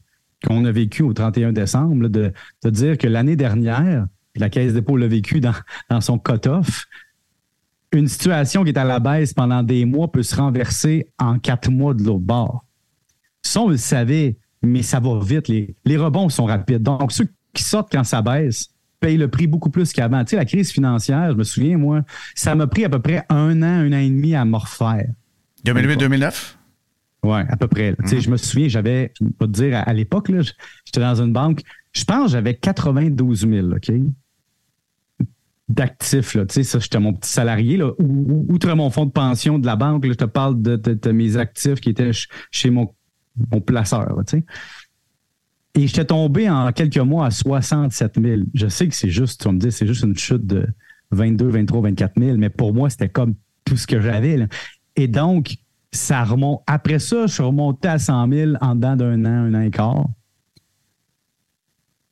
qu'on 0.46 0.66
a 0.66 0.72
vécu 0.72 1.04
au 1.04 1.14
31 1.14 1.54
décembre, 1.54 2.08
de, 2.08 2.32
de 2.64 2.70
dire 2.70 2.98
que 2.98 3.08
l'année 3.08 3.36
dernière, 3.36 4.08
la 4.36 4.50
Caisse 4.50 4.74
dépôt 4.74 4.98
l'a 4.98 5.08
vécu 5.08 5.40
dans, 5.40 5.54
dans 5.90 6.02
son 6.02 6.18
cut-off, 6.18 6.88
une 7.92 8.08
situation 8.08 8.64
qui 8.64 8.70
est 8.70 8.78
à 8.78 8.84
la 8.84 9.00
baisse 9.00 9.34
pendant 9.34 9.64
des 9.64 9.86
mois 9.86 10.12
peut 10.12 10.24
se 10.24 10.36
renverser 10.36 11.12
en 11.18 11.40
quatre 11.40 11.72
mois 11.72 11.94
de 11.94 12.04
l'autre 12.04 12.20
bord. 12.20 12.66
Ça, 13.42 13.62
on 13.62 13.70
le 13.70 13.78
savait, 13.78 14.38
mais 14.62 14.82
ça 14.82 15.00
va 15.00 15.20
vite. 15.22 15.48
Les, 15.48 15.76
les 15.86 15.98
rebonds 15.98 16.30
sont 16.30 16.46
rapides. 16.46 16.84
Donc, 16.84 17.12
ceux 17.12 17.28
qui 17.54 17.64
sortent 17.64 17.92
quand 17.92 18.04
ça 18.04 18.22
baisse 18.22 18.70
payent 19.00 19.18
le 19.18 19.30
prix 19.30 19.48
beaucoup 19.48 19.70
plus 19.70 19.94
qu'avant. 19.94 20.24
Tu 20.24 20.32
sais, 20.32 20.36
la 20.36 20.46
crise 20.46 20.72
financière, 20.72 21.32
je 21.32 21.38
me 21.38 21.44
souviens, 21.44 21.78
moi, 21.78 22.02
ça 22.36 22.56
m'a 22.56 22.68
pris 22.68 22.84
à 22.86 22.90
peu 22.90 23.00
près 23.00 23.24
un 23.30 23.62
an, 23.62 23.66
un 23.66 23.94
an 23.94 24.00
et 24.00 24.10
demi 24.10 24.36
à 24.36 24.46
me 24.46 24.58
refaire. 24.58 25.08
2008-2009? 25.66 26.56
Oui, 27.24 27.40
à 27.50 27.58
peu 27.58 27.68
près. 27.68 27.96
Tu 28.02 28.08
sais. 28.08 28.22
Je 28.22 28.30
me 28.30 28.38
souviens, 28.38 28.68
j'avais, 28.68 29.12
je 29.20 29.26
vais 29.26 29.32
te 29.32 29.46
dire, 29.46 29.84
à, 29.86 29.94
l'époque, 29.94 30.32
j'étais 30.86 31.02
dans 31.02 31.22
une 31.22 31.34
banque, 31.34 31.62
je 31.92 32.04
pense 32.04 32.32
j'avais 32.32 32.56
92 32.56 33.48
000, 33.48 33.68
OK? 33.72 33.92
d'actifs. 35.70 36.32
Tu 36.32 36.40
sais, 36.50 36.64
ça, 36.64 36.80
j'étais 36.80 37.00
mon 37.00 37.14
petit 37.14 37.30
salarié. 37.30 37.78
Là. 37.78 37.92
Outre 38.00 38.74
mon 38.74 38.90
fonds 38.90 39.06
de 39.06 39.12
pension 39.12 39.60
de 39.60 39.66
la 39.66 39.76
banque, 39.76 40.06
je 40.06 40.14
te 40.14 40.26
parle 40.26 40.62
de, 40.62 41.12
mes 41.12 41.38
actifs 41.38 41.80
qui 41.80 41.92
étaient 41.92 42.12
chez 42.52 42.72
mon, 42.72 42.92
mon 43.52 43.62
placeur. 43.62 44.08
tu 44.28 44.38
sais. 44.38 44.46
Et 45.76 45.88
j'étais 45.88 46.06
tombé 46.06 46.50
en 46.50 46.72
quelques 46.72 46.98
mois 46.98 47.28
à 47.28 47.32
67 47.32 48.20
000. 48.22 48.42
Je 48.54 48.68
sais 48.68 48.88
que 48.88 48.96
c'est 48.96 49.10
juste, 49.10 49.42
tu 49.42 49.48
vas 49.48 49.54
me 49.54 49.60
dire, 49.60 49.72
c'est 49.72 49.88
juste 49.88 50.04
une 50.04 50.18
chute 50.18 50.46
de 50.46 50.68
22, 51.12 51.48
23, 51.48 51.82
24 51.82 52.20
000, 52.20 52.38
mais 52.38 52.50
pour 52.50 52.74
moi, 52.74 52.90
c'était 52.90 53.10
comme 53.10 53.36
tout 53.66 53.78
ce 53.78 53.88
que 53.88 54.02
j'avais. 54.02 54.48
Et 54.96 55.08
donc, 55.08 55.56
ça 55.92 56.24
remonte. 56.24 56.62
Après 56.68 57.00
ça, 57.00 57.28
je 57.28 57.34
suis 57.34 57.44
remonté 57.44 57.88
à 57.88 58.00
100 58.00 58.32
000 58.32 58.52
en 58.62 58.76
dedans 58.76 58.96
d'un 58.96 59.26
an, 59.26 59.46
un 59.46 59.54
an 59.54 59.62
et 59.62 59.72
quart. 59.72 60.08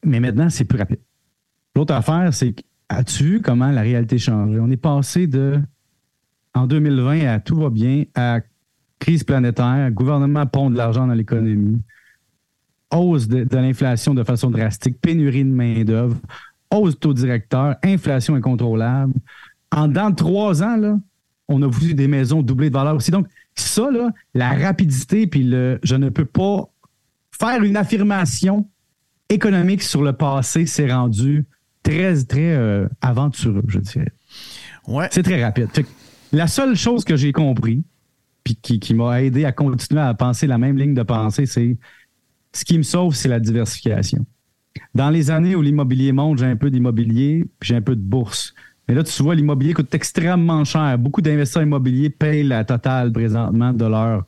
Mais 0.06 0.20
maintenant, 0.20 0.50
c'est 0.50 0.66
plus 0.66 0.78
rapide. 0.78 1.00
L'autre 1.76 1.94
affaire, 1.94 2.34
c'est 2.34 2.56
As-tu 2.90 3.24
vu 3.24 3.42
comment 3.42 3.70
la 3.72 3.82
réalité 3.82 4.18
change? 4.18 4.58
On 4.58 4.72
est 4.72 4.78
passé 4.78 5.28
de, 5.28 5.60
en 6.54 6.68
2020, 6.68 7.28
à 7.28 7.40
tout 7.40 7.58
va 7.58 7.70
bien, 7.70 8.06
à 8.16 8.40
crise 9.00 9.24
planétaire, 9.24 9.92
gouvernement 9.92 10.46
pond 10.46 10.70
de 10.70 10.78
l'argent 10.78 11.08
dans 11.08 11.14
l'économie, 11.14 11.82
hausse 12.92 13.28
de, 13.28 13.46
l'inflation 13.56 14.14
de 14.14 14.24
façon 14.24 14.50
drastique, 14.50 15.00
pénurie 15.02 15.44
de 15.44 15.50
main-d'œuvre, 15.50 16.18
hausse 16.72 16.96
de 16.96 17.00
taux 17.00 17.14
directeur, 17.14 17.76
inflation 17.84 18.36
incontrôlable. 18.36 19.14
En 19.72 19.88
dans 19.88 20.14
trois 20.14 20.64
ans, 20.64 20.78
là, 20.78 20.98
on 21.48 21.62
a 21.62 21.68
vu 21.68 21.94
des 21.94 22.08
maisons 22.08 22.42
doubler 22.42 22.70
de 22.70 22.74
valeur 22.74 22.96
aussi. 22.96 23.12
Donc, 23.12 23.28
ça, 23.56 23.90
là, 23.92 24.12
la 24.34 24.54
rapidité, 24.54 25.28
puis 25.28 25.44
le 25.44 25.80
je 25.84 25.96
ne 25.96 26.10
peux 26.10 26.26
pas 26.26 26.70
faire 27.32 27.64
une 27.64 27.78
affirmation 27.78 28.68
économique 29.30 29.84
sur 29.84 30.04
le 30.04 30.14
passé, 30.14 30.66
c'est 30.66 30.92
rendu 30.92 31.46
très, 31.84 32.24
très 32.24 32.54
euh, 32.54 32.88
aventureux, 33.02 33.64
je 33.68 33.80
dirais. 33.80 34.12
Ouais. 34.88 35.08
C'est 35.12 35.24
très 35.24 35.44
rapide. 35.44 35.70
la 36.32 36.48
seule 36.48 36.76
chose 36.76 37.04
que 37.04 37.16
j'ai 37.16 37.34
compris, 37.34 37.84
puis 38.56 38.80
qui, 38.80 38.94
m'a 38.94 39.22
aidé 39.22 39.46
à 39.46 39.52
continuer 39.52 40.02
à 40.02 40.14
penser 40.14 40.48
la 40.48 40.58
même 40.58 40.78
ligne 40.78 40.94
de 40.94 41.04
pensée, 41.04 41.46
c'est 41.46 41.78
ce 42.54 42.66
qui 42.66 42.78
me 42.78 42.84
sauve, 42.84 43.16
c'est 43.16 43.28
la 43.28 43.40
diversification. 43.40 44.26
Dans 44.94 45.10
les 45.10 45.32
années 45.32 45.56
où 45.56 45.62
l'immobilier 45.62 46.12
monte, 46.12 46.40
j'ai 46.40 46.46
un 46.46 46.56
peu 46.56 46.70
d'immobilier, 46.70 47.46
puis 47.60 47.70
j'ai 47.70 47.76
un 47.76 47.82
peu 47.82 47.96
de 47.96 48.02
bourse. 48.02 48.54
Mais 48.88 48.96
là, 48.96 49.04
tu 49.04 49.22
vois, 49.22 49.36
l'immobilier 49.36 49.74
coûte 49.74 49.94
extrêmement 49.94 50.64
cher. 50.64 50.98
Beaucoup 50.98 51.22
d'investisseurs 51.22 51.64
immobiliers 51.64 52.10
payent 52.10 52.44
la 52.44 52.64
totale 52.64 53.12
présentement 53.12 53.74
de 53.74 53.86
leur 53.86 54.24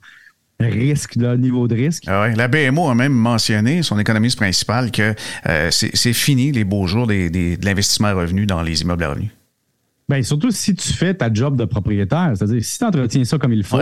risque, 0.60 1.17
de 1.17 1.38
niveau 1.38 1.69
de 1.69 1.75
risque. 1.75 2.03
Ah 2.08 2.27
la 2.27 2.49
BMO 2.49 2.89
a 2.89 2.95
même 2.95 3.13
mentionné, 3.13 3.84
son 3.84 3.97
économiste 3.99 4.38
principal, 4.38 4.91
que 4.91 5.13
euh, 5.47 5.69
c'est 5.71 6.13
fini 6.13 6.51
les 6.51 6.65
beaux 6.65 6.88
jours 6.88 7.08
des, 7.08 7.29
de 7.29 7.65
l'investissement 7.65 8.10
à 8.10 8.13
revenu 8.13 8.45
dans 8.45 8.62
les 8.62 8.82
immeubles 8.82 9.03
à 9.03 9.10
revenus. 9.12 9.32
Bien, 10.10 10.23
surtout 10.23 10.49
si 10.49 10.75
tu 10.75 10.91
fais 10.91 11.13
ta 11.13 11.32
job 11.32 11.55
de 11.55 11.65
propriétaire, 11.65 12.32
c'est-à-dire 12.36 12.65
si 12.65 12.79
tu 12.79 12.84
entretiens 12.84 13.23
ça 13.23 13.38
comme 13.38 13.53
il 13.53 13.63
faut, 13.63 13.79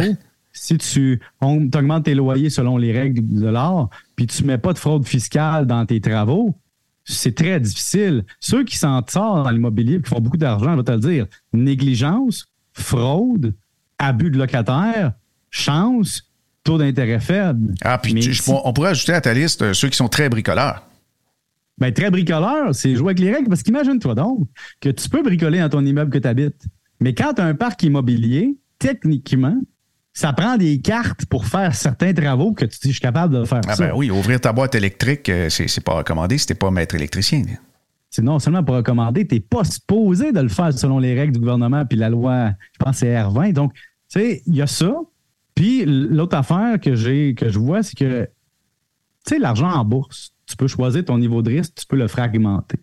si 0.58 0.78
tu 0.78 1.22
augmentes 1.42 2.06
tes 2.06 2.16
loyers 2.16 2.50
selon 2.50 2.78
les 2.78 2.92
règles 2.92 3.22
de 3.28 3.48
l'art, 3.48 3.90
puis 4.16 4.28
tu 4.28 4.44
ne 4.44 4.48
mets 4.48 4.58
pas 4.58 4.74
de 4.74 4.78
fraude 4.78 5.06
fiscale 5.06 5.66
dans 5.66 5.86
tes 5.86 6.02
travaux, 6.02 6.56
c'est 7.06 7.36
très 7.36 7.60
difficile. 7.60 8.26
Ceux 8.40 8.64
qui 8.64 8.78
s'en 8.78 9.02
sortent 9.08 9.46
dans 9.46 9.52
l'immobilier 9.52 10.02
qui 10.02 10.10
font 10.10 10.20
beaucoup 10.20 10.38
d'argent, 10.38 10.72
je 10.74 10.78
vais 10.78 10.84
te 10.84 10.92
le 10.92 11.00
dire, 11.00 11.26
négligence, 11.54 12.48
fraude, 12.74 13.56
abus 13.98 14.32
de 14.32 14.38
locataire, 14.38 15.14
chance, 15.50 16.24
taux 16.64 16.78
d'intérêt 16.78 17.20
faible. 17.20 17.76
Ah, 17.82 17.98
puis 17.98 18.14
on 18.48 18.74
pourrait 18.74 18.90
ajouter 18.90 19.14
à 19.14 19.22
ta 19.22 19.34
liste 19.34 19.62
euh, 19.62 19.74
ceux 19.74 19.90
qui 19.90 19.96
sont 19.96 20.10
très 20.10 20.28
bricoleurs. 20.28 20.84
Bien, 21.80 21.92
très 21.92 22.10
bricoleurs, 22.10 22.74
c'est 22.74 22.96
jouer 22.96 23.10
avec 23.10 23.20
les 23.20 23.32
règles. 23.32 23.50
Parce 23.50 23.64
qu'imagine-toi 23.64 24.16
donc 24.16 24.48
que 24.82 24.90
tu 24.90 25.08
peux 25.10 25.22
bricoler 25.22 25.60
dans 25.60 25.70
ton 25.70 25.86
immeuble 25.86 26.12
que 26.12 26.18
tu 26.18 26.28
habites. 26.28 26.66
Mais 27.00 27.14
quand 27.14 27.36
tu 27.36 27.42
as 27.42 27.46
un 27.46 27.54
parc 27.54 27.84
immobilier, 27.84 28.58
techniquement, 28.80 29.58
ça 30.18 30.34
prend 30.34 30.58
des 30.58 30.82
cartes 30.82 31.28
pour 31.28 31.46
faire 31.46 31.76
certains 31.76 32.12
travaux 32.12 32.52
que 32.52 32.66
tu 32.66 32.80
dis, 32.80 32.88
je 32.88 32.94
suis 32.94 33.02
capable 33.02 33.36
de 33.38 33.46
faire 33.46 33.62
ah 33.68 33.76
Ben 33.78 33.92
oui, 33.96 34.10
ouvrir 34.10 34.42
ta 34.42 34.52
boîte 34.52 34.74
électrique, 34.74 35.30
euh, 35.30 35.48
c'est 35.48 35.84
pas 35.84 35.94
recommandé 35.94 36.40
si 36.40 36.48
t'es 36.48 36.56
pas 36.56 36.72
maître 36.72 36.96
électricien. 36.96 37.44
C'est 38.10 38.24
non 38.24 38.40
seulement 38.40 38.64
pas 38.64 38.78
recommandé, 38.78 39.28
tu 39.28 39.36
n'es 39.36 39.42
pas 39.42 39.64
supposé 39.64 40.32
de 40.32 40.40
le 40.40 40.48
faire 40.48 40.74
selon 40.74 40.98
les 40.98 41.14
règles 41.14 41.34
du 41.34 41.40
gouvernement 41.40 41.86
puis 41.86 42.00
la 42.00 42.10
loi, 42.10 42.50
je 42.74 42.84
pense, 42.84 42.98
c'est 42.98 43.14
R20. 43.14 43.54
Donc, 43.54 43.76
tu 43.76 43.82
sais, 44.08 44.42
il 44.48 44.56
y 44.56 44.62
a 44.64 44.66
ça. 44.66 44.92
Puis 45.54 45.86
l'autre 45.86 46.36
affaire 46.36 46.80
que 46.80 46.96
j'ai 46.96 47.36
que 47.36 47.50
je 47.50 47.60
vois, 47.60 47.84
c'est 47.84 47.96
que 47.96 48.24
tu 49.24 49.36
sais, 49.36 49.38
l'argent 49.38 49.70
en 49.70 49.86
bourse, 49.86 50.34
tu 50.48 50.56
peux 50.56 50.68
choisir 50.68 51.06
ton 51.06 51.20
niveau 51.20 51.44
de 51.44 51.52
risque, 51.52 51.76
tu 51.76 51.86
peux 51.86 51.96
le 51.96 52.08
fragmenter. 52.08 52.80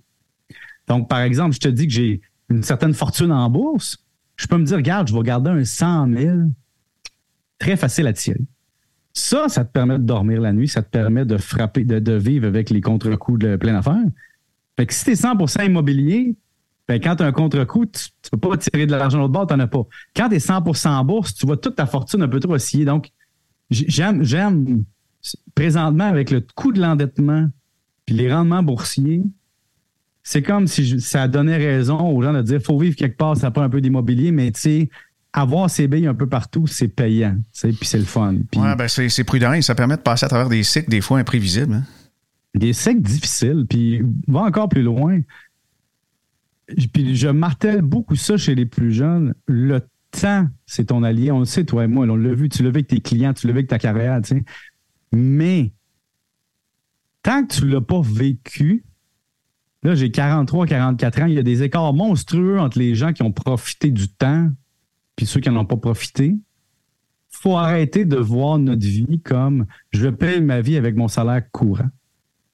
Donc, 0.87 1.09
par 1.09 1.19
exemple, 1.19 1.57
je 1.57 1.61
te 1.61 1.69
dis 1.69 1.89
que 1.89 1.93
j'ai 1.95 2.21
une 2.49 2.63
certaine 2.63 2.95
fortune 2.95 3.33
en 3.33 3.51
bourse, 3.51 3.99
je 4.37 4.47
peux 4.47 4.57
me 4.57 4.65
dire, 4.65 4.77
regarde, 4.77 5.09
je 5.09 5.17
vais 5.17 5.23
garder 5.25 5.51
un 5.51 5.65
100 5.65 6.13
000, 6.13 6.39
très 7.59 7.77
facile 7.77 8.07
à 8.07 8.13
tirer. 8.13 8.41
Ça, 9.13 9.49
ça 9.49 9.65
te 9.65 9.71
permet 9.71 9.99
de 9.99 10.05
dormir 10.05 10.41
la 10.41 10.53
nuit, 10.53 10.69
ça 10.69 10.83
te 10.83 10.91
permet 10.91 11.25
de 11.25 11.37
frapper, 11.37 11.85
de, 11.85 12.13
vivre 12.15 12.47
avec 12.47 12.71
les 12.71 12.81
contre-coups 12.81 13.39
de 13.39 13.57
pleine 13.57 13.77
affaire. 13.77 14.03
Fait 14.77 14.87
que 14.87 14.93
si 14.93 15.05
tu 15.05 15.11
es 15.13 15.15
100% 15.15 15.67
immobilier, 15.67 16.35
ben, 16.89 17.01
quand 17.01 17.17
tu 17.17 17.23
as 17.23 17.27
un 17.27 17.33
contre-coup, 17.33 17.87
tu 17.87 18.09
ne 18.25 18.37
peux 18.37 18.49
pas 18.49 18.57
tirer 18.57 18.87
de 18.87 18.91
l'argent 18.91 19.19
de 19.19 19.23
l'autre 19.23 19.33
bord, 19.33 19.47
tu 19.47 19.55
n'en 19.55 19.61
as 19.61 19.69
pas. 19.69 19.87
Quand 20.17 20.29
tu 20.29 20.35
es 20.35 20.39
100% 20.39 20.89
en 20.89 21.05
bourse, 21.05 21.35
tu 21.35 21.47
vois 21.47 21.57
toute 21.57 21.77
ta 21.77 21.87
fortune 21.87 22.23
un 22.23 22.29
peu 22.29 22.41
trop 22.41 22.55
osciller. 22.55 22.85
Donc, 22.85 23.11
j'aime, 23.71 24.85
présentement 25.55 26.05
avec 26.05 26.31
le 26.31 26.45
coût 26.55 26.73
de 26.73 26.81
l'endettement 26.81 27.49
puis 28.07 28.17
les 28.17 28.33
rendements 28.33 28.63
boursiers, 28.63 29.23
c'est 30.23 30.43
comme 30.43 30.67
si 30.67 31.01
ça 31.01 31.29
donnait 31.29 31.57
raison 31.57 32.01
aux 32.01 32.23
gens 32.23 32.33
de 32.33 32.43
dire 32.43 32.61
faut 32.61 32.79
vivre 32.79 32.97
quelque 32.97 33.17
part, 33.17 33.37
ça 33.37 33.51
prend 33.51 33.63
un 33.63 33.71
peu 33.71 33.81
d'immobilier, 33.81 34.31
mais 34.31 34.51
tu 34.53 34.61
sais, 34.61 34.91
avoir 35.35 35.69
ses 35.69 35.89
billes 35.89 36.07
un 36.07 36.15
peu 36.15 36.29
partout, 36.29 36.67
c'est 36.69 36.89
payant. 36.89 37.37
Puis 37.61 37.77
c'est 37.83 37.99
le 37.99 38.05
fun. 38.05 38.35
Oui, 38.57 38.69
ben 38.79 38.87
c'est, 38.89 39.25
prudent 39.25 39.53
et 39.53 39.63
ça 39.63 39.75
permet 39.75 39.97
de 39.97 40.03
passer 40.03 40.25
à 40.25 40.29
travers 40.29 40.49
des 40.49 40.63
cycles 40.63 40.89
des 40.89 41.01
fois 41.01 41.19
imprévisibles. 41.19 41.75
Hein. 41.75 41.83
Des 42.55 42.73
cycles 42.73 43.03
difficiles. 43.03 43.67
Puis 43.69 44.01
va 44.29 44.43
encore 44.43 44.69
plus 44.69 44.83
loin. 44.83 45.21
Puis 46.93 47.17
je 47.17 47.29
martèle 47.29 47.83
beaucoup 47.83 48.15
ça 48.15 48.37
chez 48.37 48.55
les 48.55 48.65
plus 48.65 48.93
jeunes. 48.93 49.35
Le 49.49 49.81
temps, 50.13 50.47
c'est 50.67 50.87
ton 50.87 51.03
allié. 51.03 51.33
On 51.33 51.41
le 51.41 51.47
sait, 51.47 51.65
toi 51.65 51.85
et 51.85 51.89
moi, 51.89 52.07
on 52.09 52.15
l'a 52.15 52.33
vu. 52.33 52.49
Tu 52.49 52.63
l'as 52.63 52.71
vu 52.71 52.77
avec 52.77 52.87
tes 52.87 53.01
clients, 53.01 53.35
tu 53.35 53.49
l'as 53.49 53.53
vu 53.53 53.59
avec 53.59 53.69
ta 53.69 53.81
carrière, 53.81 54.23
tu 54.23 54.37
sais. 54.37 54.45
Mais 55.13 55.73
tant 57.25 57.45
que 57.45 57.55
tu 57.55 57.65
ne 57.65 57.73
l'as 57.73 57.81
pas 57.81 58.01
vécu, 58.01 58.85
là, 59.83 59.97
j'ai 59.97 60.13
43, 60.13 60.67
44 60.67 61.23
ans, 61.23 61.27
il 61.27 61.35
y 61.35 61.39
a 61.39 61.43
des 61.43 61.65
écarts 61.65 61.93
monstrueux 61.93 62.61
entre 62.61 62.79
les 62.79 62.95
gens 62.95 63.13
qui 63.13 63.25
ont 63.25 63.33
profité 63.33 63.91
du 63.91 64.09
temps 64.09 64.49
puis 65.17 65.27
ceux 65.27 65.41
qui 65.41 65.51
n'en 65.51 65.61
ont 65.61 65.65
pas 65.67 65.77
profité. 65.77 66.27
Il 66.27 67.37
faut 67.41 67.57
arrêter 67.57 68.05
de 68.05 68.17
voir 68.17 68.59
notre 68.59 68.87
vie 68.87 69.21
comme 69.21 69.67
je 69.91 70.09
paye 70.09 70.41
ma 70.41 70.61
vie 70.61 70.77
avec 70.77 70.97
mon 70.97 71.09
salaire 71.09 71.43
courant. 71.51 71.89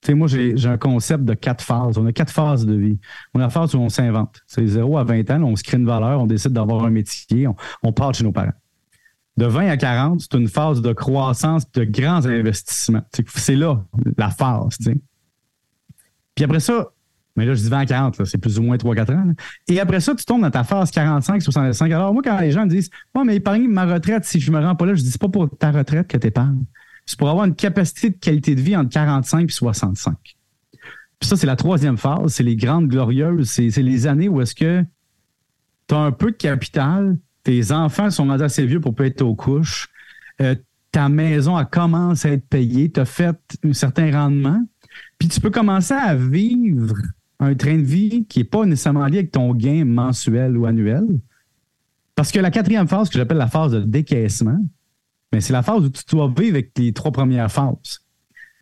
Tu 0.01 0.07
sais, 0.07 0.14
moi, 0.14 0.29
j'ai 0.29 0.66
un 0.66 0.79
concept 0.79 1.25
de 1.25 1.35
quatre 1.35 1.62
phases. 1.62 1.99
On 1.99 2.07
a 2.07 2.12
quatre 2.12 2.33
phases 2.33 2.64
de 2.64 2.75
vie. 2.75 2.99
On 3.35 3.40
a 3.40 3.44
la 3.44 3.51
phase 3.51 3.75
où 3.75 3.79
on 3.79 3.90
s'invente. 3.90 4.40
C'est 4.46 4.66
0 4.66 4.96
à 4.96 5.05
20 5.05 5.31
ans, 5.31 5.42
on 5.42 5.57
se 5.57 5.62
crée 5.62 5.77
une 5.77 5.85
valeur, 5.85 6.20
on 6.23 6.27
décide 6.27 6.53
d'avoir 6.53 6.85
un 6.85 6.90
métier, 6.90 7.46
on, 7.83 7.92
part 7.92 8.14
chez 8.14 8.25
nos 8.25 8.33
parents. 8.33 8.53
De 9.37 9.44
20 9.44 9.68
à 9.68 9.77
40, 9.77 10.20
c'est 10.20 10.35
une 10.35 10.49
phase 10.49 10.81
de 10.81 10.94
croissance, 10.94 11.70
de 11.73 11.85
grands 11.85 12.25
investissements. 12.25 13.03
C'est 13.35 13.57
là 13.57 13.85
la 14.16 14.31
phase. 14.31 14.79
Puis 16.35 16.44
après 16.44 16.61
ça, 16.61 16.88
mais 17.36 17.46
là, 17.46 17.54
je 17.54 17.62
dis 17.62 17.68
20 17.68 17.78
à 17.78 17.86
40, 17.86 18.24
c'est 18.24 18.38
plus 18.38 18.58
ou 18.58 18.62
moins 18.62 18.76
3-4 18.76 19.14
ans. 19.14 19.32
Et 19.68 19.80
après 19.80 20.00
ça, 20.00 20.14
tu 20.14 20.24
tombes 20.24 20.42
dans 20.42 20.50
ta 20.50 20.64
phase 20.64 20.90
45-65. 20.90 21.92
Alors, 21.92 22.12
moi, 22.12 22.22
quand 22.22 22.38
les 22.40 22.50
gens 22.50 22.64
me 22.64 22.70
disent, 22.70 22.90
oh, 23.14 23.22
mais 23.24 23.36
épargne 23.36 23.68
ma 23.68 23.86
retraite 23.86 24.24
si 24.24 24.40
je 24.40 24.50
me 24.50 24.58
rends 24.58 24.74
pas 24.74 24.86
là, 24.86 24.94
je 24.94 25.02
dis, 25.02 25.10
c'est 25.10 25.20
pas 25.20 25.28
pour 25.28 25.48
ta 25.56 25.70
retraite 25.70 26.08
que 26.08 26.16
tu 26.16 26.26
épargnes 26.26 26.64
c'est 27.10 27.18
pour 27.18 27.28
avoir 27.28 27.44
une 27.44 27.56
capacité 27.56 28.10
de 28.10 28.16
qualité 28.16 28.54
de 28.54 28.60
vie 28.60 28.76
entre 28.76 28.90
45 28.90 29.48
et 29.48 29.52
65. 29.52 30.16
ça, 31.22 31.36
c'est 31.36 31.46
la 31.46 31.56
troisième 31.56 31.96
phase, 31.96 32.34
c'est 32.34 32.44
les 32.44 32.54
grandes 32.54 32.86
glorieuses, 32.86 33.50
c'est 33.50 33.82
les 33.82 34.06
années 34.06 34.28
où 34.28 34.40
est-ce 34.40 34.54
que 34.54 34.84
tu 35.88 35.94
as 35.94 35.98
un 35.98 36.12
peu 36.12 36.30
de 36.30 36.36
capital, 36.36 37.18
tes 37.42 37.72
enfants 37.72 38.10
sont 38.10 38.30
assez 38.30 38.64
vieux 38.64 38.80
pour 38.80 38.94
pas 38.94 39.06
être 39.06 39.22
aux 39.22 39.34
couches, 39.34 39.88
euh, 40.40 40.54
ta 40.92 41.08
maison 41.08 41.58
elle 41.58 41.66
commence 41.66 42.24
à 42.24 42.30
être 42.30 42.46
payée, 42.48 42.92
tu 42.92 43.00
as 43.00 43.04
fait 43.04 43.36
un 43.64 43.72
certain 43.72 44.12
rendement, 44.12 44.62
puis 45.18 45.28
tu 45.28 45.40
peux 45.40 45.50
commencer 45.50 45.94
à 45.94 46.14
vivre 46.14 46.94
un 47.40 47.55
train 47.55 47.79
de 47.79 47.83
vie 47.83 48.26
qui 48.26 48.40
n'est 48.40 48.44
pas 48.44 48.64
nécessairement 48.64 49.07
lié 49.07 49.18
avec 49.18 49.33
ton 49.33 49.55
gain 49.55 49.85
mensuel 49.85 50.57
ou 50.57 50.66
annuel. 50.66 51.07
Parce 52.14 52.31
que 52.31 52.38
la 52.38 52.50
quatrième 52.50 52.87
phase, 52.87 53.09
que 53.09 53.18
j'appelle 53.18 53.38
la 53.38 53.48
phase 53.48 53.72
de 53.72 53.81
décaissement, 53.81 54.59
mais 55.33 55.40
c'est 55.40 55.53
la 55.53 55.62
phase 55.62 55.85
où 55.85 55.88
tu 55.88 56.03
dois 56.11 56.33
vivre 56.37 56.57
avec 56.57 56.72
les 56.76 56.92
trois 56.92 57.11
premières 57.11 57.50
phases. 57.50 58.00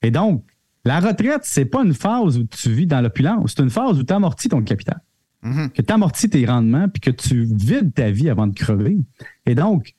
Et 0.02 0.10
donc, 0.10 0.44
la 0.84 1.00
retraite, 1.00 1.40
c'est 1.42 1.64
pas 1.64 1.84
une 1.84 1.94
phase 1.94 2.38
où 2.38 2.44
tu 2.44 2.70
vis 2.70 2.86
dans 2.86 3.00
l'opulence, 3.00 3.54
c'est 3.56 3.62
une 3.62 3.70
phase 3.70 3.98
où 3.98 4.04
tu 4.04 4.12
amortis 4.12 4.48
ton 4.48 4.62
capital. 4.62 5.00
Mm-hmm. 5.42 5.70
Que 5.70 5.82
tu 5.82 5.92
amortis 5.92 6.30
tes 6.30 6.46
rendements 6.46 6.88
puis 6.88 7.00
que 7.00 7.10
tu 7.10 7.48
vides 7.50 7.92
ta 7.94 8.10
vie 8.10 8.30
avant 8.30 8.46
de 8.46 8.54
crever. 8.54 8.98
Et 9.46 9.54
donc, 9.54 9.94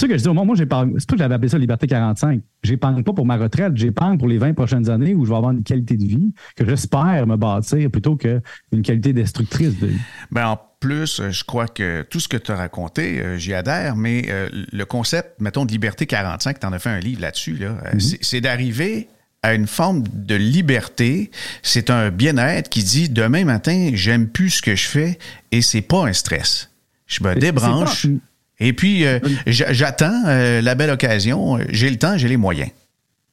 ça 0.00 0.08
que 0.08 0.16
je 0.16 0.22
dis, 0.22 0.28
moi, 0.28 0.54
j'ai 0.54 0.66
pas 0.66 0.84
c'est 0.98 1.08
pas 1.08 1.16
que 1.16 1.22
j'avais 1.22 1.34
appelé 1.34 1.48
ça 1.48 1.58
Liberté 1.58 1.86
45. 1.86 2.40
J'épargne 2.62 3.02
pas 3.02 3.12
pour 3.12 3.26
ma 3.26 3.36
retraite, 3.36 3.72
j'épargne 3.76 4.18
pour 4.18 4.28
les 4.28 4.38
20 4.38 4.54
prochaines 4.54 4.90
années 4.90 5.14
où 5.14 5.24
je 5.24 5.30
vais 5.30 5.36
avoir 5.36 5.52
une 5.52 5.62
qualité 5.62 5.96
de 5.96 6.04
vie 6.04 6.32
que 6.56 6.66
j'espère 6.66 7.26
me 7.26 7.36
bâtir 7.36 7.90
plutôt 7.90 8.16
qu'une 8.16 8.82
qualité 8.82 9.12
destructrice 9.12 9.78
de 9.78 9.86
vie. 9.88 10.00
Ben, 10.30 10.48
en 10.48 10.60
plus, 10.80 11.22
je 11.30 11.44
crois 11.44 11.66
que 11.66 12.02
tout 12.02 12.20
ce 12.20 12.28
que 12.28 12.36
tu 12.36 12.52
as 12.52 12.56
raconté, 12.56 13.20
euh, 13.20 13.38
j'y 13.38 13.54
adhère, 13.54 13.96
mais 13.96 14.26
euh, 14.28 14.48
le 14.52 14.84
concept, 14.84 15.40
mettons, 15.40 15.64
de 15.64 15.72
Liberté 15.72 16.06
45, 16.06 16.60
tu 16.60 16.66
en 16.66 16.72
as 16.72 16.78
fait 16.78 16.90
un 16.90 17.00
livre 17.00 17.22
là-dessus, 17.22 17.56
là, 17.56 17.78
euh, 17.86 17.92
mm-hmm. 17.92 18.18
c'est 18.20 18.40
d'arriver 18.40 19.08
à 19.42 19.54
une 19.54 19.66
forme 19.66 20.02
de 20.12 20.34
liberté. 20.34 21.30
C'est 21.62 21.90
un 21.90 22.10
bien-être 22.10 22.68
qui 22.68 22.82
dit 22.82 23.08
demain 23.08 23.44
matin, 23.44 23.90
j'aime 23.94 24.28
plus 24.28 24.50
ce 24.50 24.62
que 24.62 24.74
je 24.74 24.86
fais 24.86 25.18
et 25.52 25.62
c'est 25.62 25.82
pas 25.82 26.06
un 26.06 26.12
stress. 26.12 26.70
Je 27.06 27.22
me 27.22 27.34
débranche 27.34 28.08
et 28.58 28.72
puis 28.72 29.06
euh, 29.06 29.18
j'attends 29.46 30.24
euh, 30.26 30.60
la 30.60 30.74
belle 30.74 30.90
occasion. 30.90 31.58
J'ai 31.70 31.90
le 31.90 31.96
temps, 31.96 32.16
j'ai 32.16 32.28
les 32.28 32.36
moyens. 32.36 32.70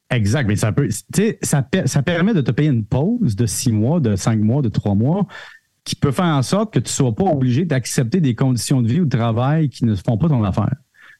Exact, 0.09 0.47
mais 0.47 0.55
ça 0.55 0.71
peut, 0.71 0.89
ça, 1.41 1.67
ça 1.85 2.03
permet 2.03 2.33
de 2.33 2.41
te 2.41 2.51
payer 2.51 2.69
une 2.69 2.85
pause 2.85 3.35
de 3.35 3.45
six 3.45 3.71
mois, 3.71 3.99
de 3.99 4.15
cinq 4.15 4.39
mois, 4.39 4.61
de 4.61 4.69
trois 4.69 4.93
mois, 4.93 5.27
qui 5.85 5.95
peut 5.95 6.11
faire 6.11 6.25
en 6.25 6.43
sorte 6.43 6.73
que 6.73 6.79
tu 6.79 6.85
ne 6.85 6.89
sois 6.89 7.15
pas 7.15 7.23
obligé 7.23 7.65
d'accepter 7.65 8.21
des 8.21 8.35
conditions 8.35 8.81
de 8.81 8.87
vie 8.87 9.01
ou 9.01 9.05
de 9.05 9.17
travail 9.17 9.69
qui 9.69 9.85
ne 9.85 9.95
font 9.95 10.17
pas 10.17 10.27
ton 10.27 10.43
affaire 10.43 10.75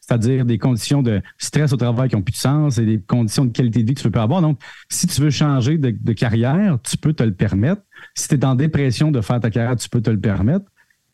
c'est-à-dire 0.06 0.44
des 0.44 0.58
conditions 0.58 1.02
de 1.02 1.22
stress 1.38 1.72
au 1.72 1.78
travail 1.78 2.10
qui 2.10 2.16
n'ont 2.16 2.22
plus 2.22 2.34
de 2.34 2.38
sens 2.38 2.78
et 2.78 2.86
des 2.86 3.00
conditions 3.00 3.46
de 3.46 3.52
qualité 3.52 3.84
de 3.84 3.88
vie 3.88 3.94
que 3.94 4.02
tu 4.02 4.08
ne 4.08 4.12
peux 4.12 4.20
pas 4.20 4.24
avoir. 4.24 4.42
Donc, 4.42 4.60
si 4.90 5.08
tu 5.08 5.22
veux 5.22 5.30
changer 5.30 5.78
de, 5.78 6.14
carrière, 6.14 6.78
tu 6.84 6.98
peux 6.98 7.14
te 7.14 7.24
le 7.24 7.34
permettre. 7.34 7.82
Si 8.14 8.28
tu 8.28 8.36
es 8.36 8.44
en 8.44 8.56
dépression 8.56 9.12
de 9.12 9.22
faire 9.22 9.40
ta 9.40 9.50
carrière, 9.50 9.78
tu 9.78 9.88
peux 9.88 10.02
te 10.02 10.10
le 10.10 10.20
permettre. 10.20 10.66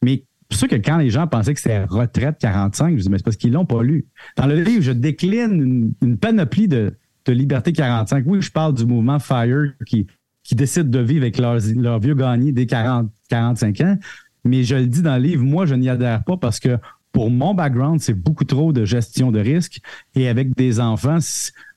Mais 0.02 0.24
c'est 0.50 0.58
sûr 0.58 0.68
que 0.68 0.76
quand 0.76 0.98
les 0.98 1.10
gens 1.10 1.28
pensaient 1.28 1.54
que 1.54 1.60
c'était 1.60 1.84
retraite 1.84 2.38
45, 2.40 2.98
je 2.98 3.04
dis, 3.04 3.10
mais 3.10 3.18
c'est 3.18 3.24
parce 3.24 3.38
qu'ils 3.38 3.54
l'ont 3.54 3.66
pas 3.66 3.84
lu. 3.84 4.08
Dans 4.36 4.48
le 4.48 4.62
livre, 4.62 4.82
je 4.82 4.92
décline 4.92 5.94
une, 6.02 6.18
panoplie 6.18 6.68
de, 6.68 6.96
liberté 7.28 7.72
45. 7.72 8.24
Oui, 8.26 8.42
je 8.42 8.52
parle 8.52 8.74
du 8.74 8.88
mouvement 8.88 9.20
FIRE 9.20 9.74
qui, 9.86 10.08
qui 10.44 10.56
décide 10.56 10.90
de 10.90 10.98
vivre 10.98 11.22
avec 11.22 11.38
leurs, 11.38 11.60
vieux 12.00 12.16
gagnés 12.16 12.52
dès 12.52 12.66
40, 12.66 13.12
45 13.30 13.82
ans. 13.82 13.98
Mais 14.44 14.64
je 14.64 14.76
le 14.76 14.88
dis 14.88 15.04
dans 15.04 15.16
le 15.18 15.22
livre, 15.22 15.44
moi, 15.44 15.68
je 15.68 15.76
n'y 15.76 15.90
adhère 15.90 16.24
pas 16.24 16.38
parce 16.38 16.60
que 16.60 16.80
pour 17.12 17.30
mon 17.30 17.54
background, 17.54 18.00
c'est 18.00 18.16
beaucoup 18.16 18.46
trop 18.46 18.74
de 18.74 18.84
gestion 18.84 19.32
de 19.32 19.40
risque. 19.40 19.80
Et 20.16 20.28
avec 20.28 20.56
des 20.56 20.80
enfants, 20.80 21.20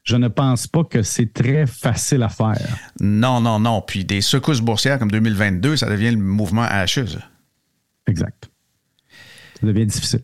je 0.04 0.16
ne 0.16 0.28
pense 0.28 0.66
pas 0.66 0.84
que 0.84 1.02
c'est 1.02 1.34
très 1.34 1.66
facile 1.66 2.22
à 2.22 2.30
faire. 2.30 2.56
Non, 2.98 3.42
non, 3.42 3.58
non. 3.58 3.82
Puis 3.86 4.06
des 4.06 4.22
secousses 4.22 4.62
boursières 4.62 4.98
comme 4.98 5.10
2022, 5.10 5.76
ça 5.76 5.90
devient 5.90 6.12
le 6.12 6.16
mouvement 6.16 6.64
HE. 6.64 7.18
Exact. 8.06 8.51
Ça 9.62 9.66
devient 9.68 9.86
difficile. 9.86 10.20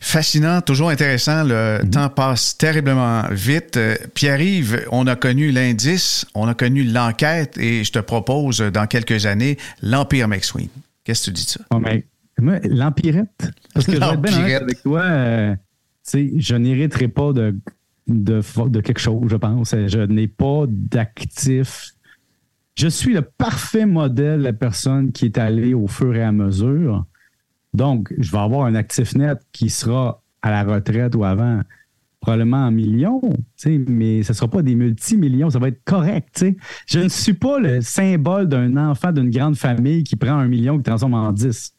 Fascinant, 0.00 0.60
toujours 0.60 0.90
intéressant. 0.90 1.44
Le 1.44 1.80
mhm. 1.84 1.90
temps 1.90 2.08
passe 2.08 2.58
terriblement 2.58 3.22
vite. 3.30 3.76
Euh, 3.76 3.96
Pierre-Yves, 4.14 4.86
on 4.90 5.06
a 5.06 5.14
connu 5.14 5.52
l'indice, 5.52 6.26
on 6.34 6.48
a 6.48 6.54
connu 6.54 6.82
l'enquête 6.82 7.56
et 7.58 7.84
je 7.84 7.92
te 7.92 7.98
propose 8.00 8.58
dans 8.58 8.86
quelques 8.86 9.26
années 9.26 9.56
l'Empire 9.82 10.26
McSween. 10.26 10.68
Qu'est-ce 11.04 11.26
que 11.26 11.30
tu 11.30 11.34
dis 11.34 11.44
de 11.44 11.50
ça? 11.50 11.60
Oh, 11.70 11.80
moi, 12.38 12.58
l'empirette. 12.64 13.50
Parce 13.72 13.86
que 13.86 13.92
je 13.92 13.98
vais 13.98 14.06
être 14.06 14.20
bien 14.20 14.56
avec 14.56 14.82
toi. 14.82 15.02
Euh, 15.02 15.56
je 16.12 16.54
n'hériterai 16.54 17.08
pas 17.08 17.32
de, 17.32 17.54
de, 18.08 18.80
quelque 18.80 19.00
chose, 19.00 19.28
je 19.28 19.36
pense. 19.36 19.74
Je 19.74 20.00
n'ai 20.00 20.28
pas 20.28 20.64
d'actif. 20.68 21.92
Je 22.76 22.88
suis 22.88 23.14
le 23.14 23.22
parfait 23.22 23.86
modèle 23.86 24.40
de 24.40 24.44
la 24.44 24.52
personne 24.52 25.12
qui 25.12 25.24
est 25.24 25.38
allée 25.38 25.72
au 25.72 25.86
fur 25.86 26.14
et 26.14 26.22
à 26.22 26.32
mesure. 26.32 27.06
Donc, 27.76 28.12
je 28.18 28.32
vais 28.32 28.38
avoir 28.38 28.66
un 28.66 28.74
actif 28.74 29.14
net 29.14 29.38
qui 29.52 29.70
sera 29.70 30.22
à 30.42 30.50
la 30.50 30.64
retraite 30.64 31.14
ou 31.14 31.24
avant, 31.24 31.60
probablement 32.20 32.66
en 32.66 32.70
millions, 32.70 33.20
mais 33.66 34.22
ce 34.22 34.32
ne 34.32 34.34
sera 34.34 34.48
pas 34.48 34.62
des 34.62 34.74
multimillions, 34.74 35.50
ça 35.50 35.58
va 35.58 35.68
être 35.68 35.84
correct. 35.84 36.44
Je 36.86 37.00
ne 37.00 37.08
suis 37.08 37.34
pas 37.34 37.58
le 37.58 37.82
symbole 37.82 38.48
d'un 38.48 38.76
enfant 38.76 39.12
d'une 39.12 39.30
grande 39.30 39.56
famille 39.56 40.02
qui 40.04 40.16
prend 40.16 40.38
un 40.38 40.48
million 40.48 40.74
et 40.74 40.78
qui 40.78 40.84
transforme 40.84 41.14
en 41.14 41.32
dix. 41.32 41.72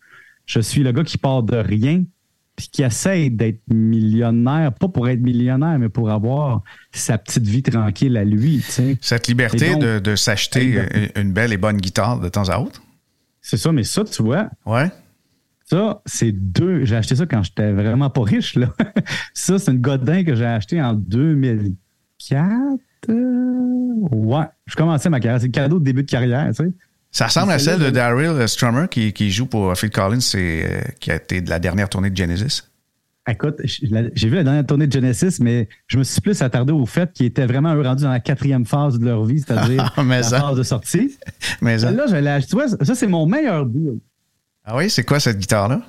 Je 0.45 0.59
suis 0.59 0.83
le 0.83 0.91
gars 0.91 1.03
qui 1.03 1.17
part 1.17 1.43
de 1.43 1.57
rien 1.57 2.03
puis 2.55 2.69
qui 2.71 2.81
essaie 2.81 3.29
d'être 3.29 3.61
millionnaire, 3.71 4.73
pas 4.73 4.87
pour 4.87 5.07
être 5.07 5.21
millionnaire, 5.21 5.77
mais 5.77 5.89
pour 5.89 6.09
avoir 6.09 6.63
sa 6.91 7.19
petite 7.19 7.45
vie 7.45 7.61
tranquille 7.61 8.17
à 8.17 8.23
lui. 8.23 8.65
Cette 8.99 9.27
liberté 9.27 9.75
de, 9.75 10.15
s'acheter 10.15 10.81
une 11.15 11.33
belle 11.33 11.53
et 11.53 11.57
bonne 11.57 11.77
guitare 11.77 12.19
de 12.19 12.29
temps 12.29 12.49
à 12.49 12.57
autre? 12.57 12.81
C'est 13.41 13.57
ça, 13.57 13.71
mais 13.71 13.83
ça, 13.83 14.03
tu 14.03 14.23
vois. 14.23 14.49
Ouais. 14.65 14.89
Ça, 15.69 16.01
c'est 16.05 16.31
deux. 16.31 16.85
J'ai 16.85 16.95
acheté 16.95 17.15
ça 17.15 17.25
quand 17.25 17.43
j'étais 17.43 17.73
vraiment 17.73 18.09
pas 18.09 18.23
riche. 18.23 18.55
Là. 18.55 18.69
ça, 19.33 19.59
c'est 19.59 19.71
une 19.71 19.81
Godin 19.81 20.23
que 20.23 20.33
j'ai 20.33 20.45
acheté 20.45 20.81
en 20.81 20.93
2004. 20.93 22.39
Ouais. 23.09 24.45
Je 24.65 24.75
commençais 24.75 25.09
ma 25.09 25.19
carrière. 25.19 25.41
C'est 25.41 25.47
le 25.47 25.51
cadeau 25.51 25.79
de 25.79 25.83
début 25.83 26.03
de 26.03 26.09
carrière, 26.09 26.47
tu 26.49 26.63
sais. 26.63 26.71
Ça 27.11 27.25
ressemble 27.27 27.51
à 27.51 27.59
celle 27.59 27.79
de 27.79 27.89
Daryl 27.89 28.47
Strummer 28.47 28.87
qui, 28.89 29.11
qui, 29.11 29.31
joue 29.31 29.45
pour 29.45 29.75
Phil 29.77 29.89
Collins, 29.89 30.19
euh, 30.35 30.81
qui 30.99 31.11
a 31.11 31.15
été 31.15 31.41
de 31.41 31.49
la 31.49 31.57
dernière 31.57 31.89
tournée 31.89 32.09
de 32.09 32.17
Genesis. 32.17 32.63
Écoute, 33.29 33.55
j'ai 33.63 34.29
vu 34.29 34.35
la 34.35 34.43
dernière 34.43 34.65
tournée 34.65 34.87
de 34.87 34.91
Genesis, 34.91 35.39
mais 35.41 35.67
je 35.87 35.97
me 35.97 36.03
suis 36.03 36.21
plus 36.21 36.41
attardé 36.41 36.71
au 36.71 36.85
fait 36.85 37.11
qu'ils 37.11 37.25
étaient 37.25 37.45
vraiment 37.45 37.73
rendus 37.81 38.03
dans 38.03 38.11
la 38.11 38.21
quatrième 38.21 38.65
phase 38.65 38.99
de 38.99 39.05
leur 39.05 39.25
vie, 39.25 39.39
c'est-à-dire 39.39 39.93
la 39.97 40.23
phase 40.23 40.57
de 40.57 40.63
sortie. 40.63 41.17
mais 41.61 41.77
là, 41.77 42.05
je 42.07 42.15
l'ai 42.15 42.29
acheté. 42.29 42.55
Ça, 42.81 42.95
c'est 42.95 43.07
mon 43.07 43.25
meilleur 43.25 43.65
deal. 43.65 43.99
Ah 44.67 44.75
oui, 44.75 44.89
c'est 44.89 45.03
quoi 45.03 45.19
cette 45.19 45.39
guitare-là? 45.39 45.81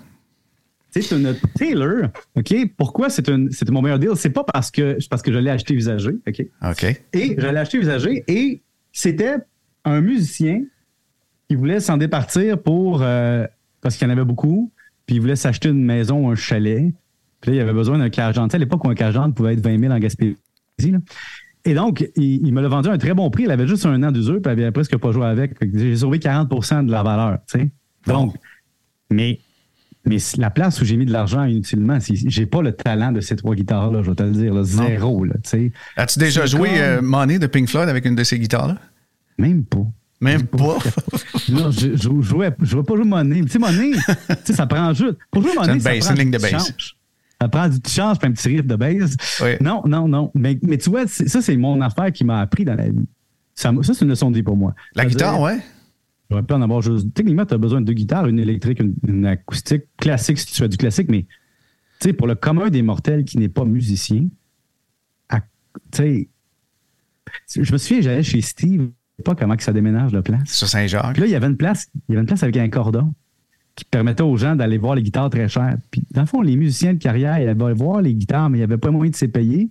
C'est 0.91 1.11
une 1.11 1.37
Taylor. 1.57 2.09
OK? 2.35 2.55
Pourquoi 2.77 3.11
c'est 3.11 3.29
mon 3.69 3.83
meilleur 3.83 3.99
deal? 3.99 4.13
C'est 4.17 4.31
pas 4.31 4.45
parce 4.45 4.71
que, 4.71 4.97
parce 5.11 5.21
que 5.21 5.33
je 5.33 5.39
l'ai 5.39 5.51
acheté 5.51 5.75
usagé. 5.75 6.13
OK? 6.27 6.47
OK. 6.63 6.85
Et 7.13 7.37
je 7.37 7.47
l'ai 7.47 7.59
acheté 7.59 7.79
usagé 7.79 8.25
et 8.27 8.63
c'était 8.93 9.37
un 9.85 10.01
musicien 10.01 10.63
il 11.49 11.57
voulait 11.57 11.81
s'en 11.81 11.97
départir 11.97 12.61
pour 12.61 13.03
euh, 13.03 13.47
parce 13.81 13.97
qu'il 13.97 14.07
y 14.07 14.11
en 14.11 14.13
avait 14.13 14.25
beaucoup, 14.25 14.71
puis 15.07 15.17
il 15.17 15.21
voulait 15.21 15.37
s'acheter 15.37 15.69
une 15.71 15.85
maison 15.85 16.27
ou 16.27 16.31
un 16.31 16.35
chalet. 16.35 16.93
Puis 17.41 17.51
là, 17.51 17.57
il 17.57 17.61
avait 17.61 17.73
besoin 17.73 17.99
d'un 17.99 18.11
cash 18.11 18.37
À 18.37 18.59
l'époque 18.59 18.85
où 18.85 18.91
un 18.91 18.95
cash 18.95 19.15
pouvait 19.35 19.55
être 19.55 19.61
20 19.61 19.79
000 19.79 19.93
en 19.93 19.99
Gaspésie. 19.99 20.37
Et 21.65 21.75
donc, 21.75 22.09
il, 22.17 22.53
me 22.53 22.61
l'a 22.61 22.69
vendu 22.69 22.89
à 22.89 22.93
un 22.93 22.99
très 22.99 23.15
bon 23.15 23.31
prix. 23.31 23.45
Il 23.45 23.51
avait 23.51 23.67
juste 23.67 23.87
un 23.87 24.03
an 24.03 24.11
d'usure, 24.11 24.41
puis 24.43 24.53
il 24.53 24.63
avait 24.63 24.73
presque 24.73 24.97
pas 24.97 25.13
joué 25.13 25.27
avec. 25.27 25.53
J'ai 25.73 25.97
sauvé 25.97 26.19
40% 26.19 26.87
de 26.87 26.91
la 26.91 27.03
valeur. 27.03 27.39
Donc, 28.07 28.35
mais, 29.11 29.41
mais 30.05 30.19
la 30.37 30.51
place 30.51 30.81
où 30.81 30.85
j'ai 30.85 30.97
mis 30.97 31.07
de 31.07 31.13
l'argent 31.13 31.45
inutilement, 31.45 31.99
j'ai 32.01 32.47
pas 32.47 32.63
le 32.63 32.73
talent 32.73 33.13
de 33.13 33.21
ces 33.21 33.37
trois 33.37 33.55
guitares-là, 33.55 34.03
je 34.03 34.11
vais 34.11 34.17
te 34.17 34.23
le 34.23 34.31
dire. 34.33 34.63
zéro. 34.65 35.27
As-tu 35.97 36.19
déjà 36.19 36.47
joué 36.47 36.71
euh, 36.81 37.01
Money 37.03 37.39
de 37.39 37.47
Pink 37.47 37.69
Floyd 37.69 37.89
avec 37.89 38.05
une 38.05 38.15
de 38.15 38.25
ces 38.25 38.39
guitares-là? 38.39 38.77
Même 39.39 39.65
pas. 39.65 39.87
Même 40.21 40.45
pas. 40.45 40.79
non, 41.49 41.71
je, 41.71 42.09
ne 42.09 42.23
jouais, 42.23 42.51
pas 42.51 42.65
jouer 42.65 43.05
monnaie. 43.05 43.43
Tu 43.43 43.51
sais, 43.51 43.59
monnaie, 43.59 43.93
ça 44.45 44.67
prend 44.67 44.93
juste. 44.93 45.17
Pour 45.31 45.43
jouer 45.43 45.55
monnaie, 45.55 45.81
ça 45.81 45.91
prend 45.91 46.15
une 46.15 46.19
ligne 46.19 46.31
de 46.33 46.39
base. 46.39 46.75
Ça 47.41 47.49
prend 47.49 47.69
du 47.69 47.79
change 47.87 48.17
et 48.23 48.27
un 48.27 48.33
petit 48.33 48.49
riff 48.49 48.67
de 48.67 48.75
base. 48.75 49.17
Non, 49.61 49.83
non, 49.87 50.09
non. 50.09 50.33
Mais, 50.35 50.59
mais 50.63 50.77
tu 50.77 50.91
vois, 50.91 51.07
ça, 51.07 51.41
c'est 51.41 51.57
mon 51.57 51.81
affaire 51.81 52.13
qui 52.13 52.25
m'a 52.25 52.41
appris 52.41 52.65
dans 52.65 52.75
la 52.75 52.89
vie. 52.89 53.09
Ça, 53.55 53.73
c'est 53.83 54.03
une 54.03 54.09
leçon 54.09 54.31
de 54.31 54.37
vie 54.37 54.43
pour 54.43 54.57
moi. 54.57 54.75
La 54.95 55.05
guitare, 55.05 55.41
ouais. 55.41 55.59
J'aurais 56.31 56.43
pu 56.43 56.55
en 56.55 56.63
avoir 56.63 56.83
juste. 56.83 57.13
Techniquement, 57.15 57.47
tu 57.47 57.55
as 57.55 57.59
besoin 57.59 57.81
de 57.81 57.87
deux 57.87 57.95
guitares, 57.95 58.27
une 58.27 58.39
électrique, 58.39 58.81
une, 59.07 59.27
acoustique, 59.27 59.85
classique 59.97 60.39
si 60.39 60.47
tu 60.47 60.55
fais 60.55 60.69
du 60.69 60.77
classique, 60.77 61.09
mais 61.11 61.23
tu 62.01 62.09
sais, 62.09 62.13
pour 62.13 62.27
le 62.27 62.35
commun 62.35 62.69
des 62.69 62.83
mortels 62.83 63.25
qui 63.25 63.39
n'est 63.39 63.49
pas 63.49 63.65
musicien, 63.65 64.29
tu 65.93 66.29
sais, 67.47 67.63
je 67.63 67.73
me 67.73 67.79
souviens, 67.79 68.01
j'allais 68.01 68.23
chez 68.23 68.41
Steve 68.41 68.91
pas 69.25 69.35
comment 69.35 69.57
que 69.57 69.63
ça 69.63 69.73
déménage 69.73 70.13
de 70.13 70.21
place. 70.21 70.49
Sur 70.51 70.69
Saint-Jacques. 70.69 71.13
Puis 71.13 71.21
là, 71.23 71.27
il 71.27 71.33
y 71.33 71.35
avait 71.35 71.47
une 71.47 71.57
place, 71.57 71.89
il 72.09 72.13
y 72.13 72.15
avait 72.15 72.21
une 72.21 72.27
place 72.27 72.43
avec 72.43 72.57
un 72.57 72.69
cordon 72.69 73.13
qui 73.75 73.85
permettait 73.85 74.23
aux 74.23 74.37
gens 74.37 74.57
d'aller 74.57 74.79
voir 74.79 74.95
les 74.95 75.03
guitares 75.03 75.31
très 75.31 75.49
chères. 75.49 75.77
Puis, 75.91 76.03
dans 76.11 76.23
le 76.23 76.27
fond, 76.27 76.41
les 76.41 76.57
musiciens 76.57 76.95
de 76.95 76.99
carrière, 76.99 77.39
ils 77.39 77.49
allaient 77.49 77.75
voir 77.75 78.03
les 78.03 78.15
guitares, 78.15 78.51
mais 78.51 78.59
il 78.59 78.61
n'y 78.61 78.65
avait 78.65 78.79
pas 78.79 78.91
moyen 78.91 79.11
de 79.11 79.17
se 79.17 79.27
payer. 79.27 79.71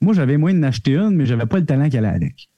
Moi, 0.00 0.14
j'avais 0.14 0.36
moyen 0.36 0.58
d'en 0.58 0.68
acheter 0.68 0.96
une, 0.96 1.10
mais 1.10 1.26
j'avais 1.26 1.46
pas 1.46 1.58
le 1.58 1.64
talent 1.64 1.88
qu'elle 1.88 2.04
avait 2.04 2.16
avec. 2.16 2.48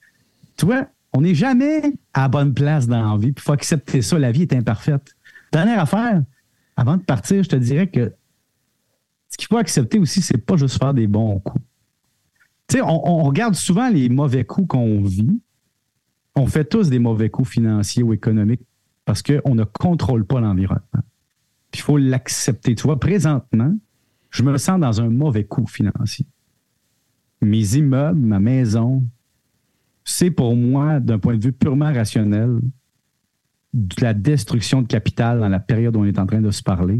Tu 0.57 0.65
vois, 0.65 0.87
On 1.17 1.21
n'est 1.21 1.33
jamais 1.33 1.81
à 2.13 2.21
la 2.21 2.27
bonne 2.27 2.53
place 2.53 2.87
dans 2.87 3.13
la 3.13 3.17
vie. 3.17 3.33
Il 3.35 3.41
faut 3.41 3.51
accepter 3.51 4.03
ça. 4.03 4.19
La 4.19 4.31
vie 4.31 4.43
est 4.43 4.53
imparfaite. 4.53 5.15
Dernière 5.51 5.79
affaire, 5.79 6.21
avant 6.75 6.95
de 6.95 7.01
partir, 7.01 7.41
je 7.41 7.49
te 7.49 7.55
dirais 7.55 7.87
que 7.87 8.13
ce 9.27 9.35
qu'il 9.35 9.47
faut 9.47 9.57
accepter 9.57 9.97
aussi, 9.97 10.21
c'est 10.21 10.37
pas 10.37 10.57
juste 10.57 10.77
faire 10.77 10.93
des 10.93 11.07
bons 11.07 11.39
coups. 11.39 11.65
Tu 12.67 12.77
sais, 12.77 12.83
on, 12.83 13.23
regarde 13.23 13.55
souvent 13.55 13.89
les 13.89 14.09
mauvais 14.09 14.45
coups 14.45 14.67
qu'on 14.67 15.01
vit. 15.01 15.41
On 16.35 16.45
fait 16.45 16.65
tous 16.65 16.87
des 16.91 16.99
mauvais 16.99 17.31
coups 17.31 17.49
financiers 17.49 18.03
ou 18.03 18.13
économiques 18.13 18.61
parce 19.03 19.23
qu'on 19.23 19.55
ne 19.55 19.63
contrôle 19.63 20.23
pas 20.23 20.39
l'environnement. 20.39 21.01
Puis 21.71 21.79
il 21.79 21.81
faut 21.81 21.97
l'accepter. 21.97 22.75
Tu 22.75 22.83
vois, 22.83 22.99
présentement, 22.99 23.75
je 24.29 24.43
me 24.43 24.55
sens 24.59 24.79
dans 24.79 25.01
un 25.01 25.09
mauvais 25.09 25.45
coup 25.45 25.65
financier. 25.65 26.27
Mes 27.41 27.75
immeubles, 27.75 28.19
ma 28.19 28.39
maison, 28.39 29.03
c'est 30.09 30.31
pour 30.31 30.55
moi, 30.55 31.01
d'un 31.01 31.19
point 31.19 31.35
de 31.35 31.43
vue 31.43 31.51
purement 31.51 31.93
rationnel, 31.93 32.59
de 33.73 33.95
la 34.01 34.13
destruction 34.13 34.81
de 34.81 34.87
capital 34.87 35.41
dans 35.41 35.49
la 35.49 35.59
période 35.59 35.97
où 35.97 35.99
on 35.99 36.05
est 36.05 36.17
en 36.17 36.25
train 36.25 36.39
de 36.39 36.49
se 36.49 36.63
parler 36.63 36.99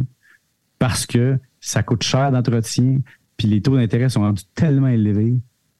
parce 0.78 1.06
que 1.06 1.40
ça 1.62 1.84
coûte 1.84 2.04
cher 2.04 2.34
d'entretien, 2.34 3.00
puis 3.38 3.48
les 3.48 3.62
taux 3.62 3.78
d'intérêt 3.78 4.10
sont 4.10 4.20
rendus 4.20 4.44
tellement 4.54 4.90
élevés 4.90 5.38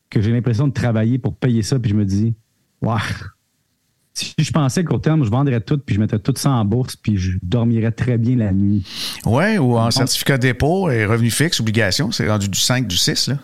que 0.10 0.22
j'ai 0.22 0.32
l'impression 0.32 0.70
de 0.70 0.74
travailler 0.74 1.20
pour 1.20 1.36
payer 1.36 1.64
ça, 1.64 1.78
puis 1.78 1.92
je 1.92 1.96
me 1.96 2.06
dis, 2.06 2.34
waouh, 2.82 2.98
si 4.14 4.34
je 4.40 4.52
pensais 4.54 4.86
qu'au 4.86 4.98
terme, 4.98 5.26
je 5.26 5.30
vendrais 5.30 5.60
tout, 5.60 5.78
puis 5.78 5.96
je 5.96 6.00
mettrais 6.00 6.20
tout 6.20 6.34
ça 6.38 6.52
en 6.52 6.64
bourse, 6.64 6.96
puis 6.96 7.18
je 7.18 7.38
dormirais 7.44 7.92
très 7.92 8.18
bien 8.18 8.38
la 8.38 8.54
nuit. 8.54 8.88
Oui, 9.26 9.58
ou 9.58 9.78
en 9.78 9.92
certificat 9.92 10.38
de 10.38 10.44
dépôt 10.44 10.90
et 10.90 11.06
revenu 11.06 11.30
fixe, 11.30 11.60
obligation, 11.60 12.10
c'est 12.14 12.28
rendu 12.30 12.48
du 12.48 12.58
5, 12.58 12.88
du 12.88 12.96
6, 12.96 13.28
là. 13.28 13.38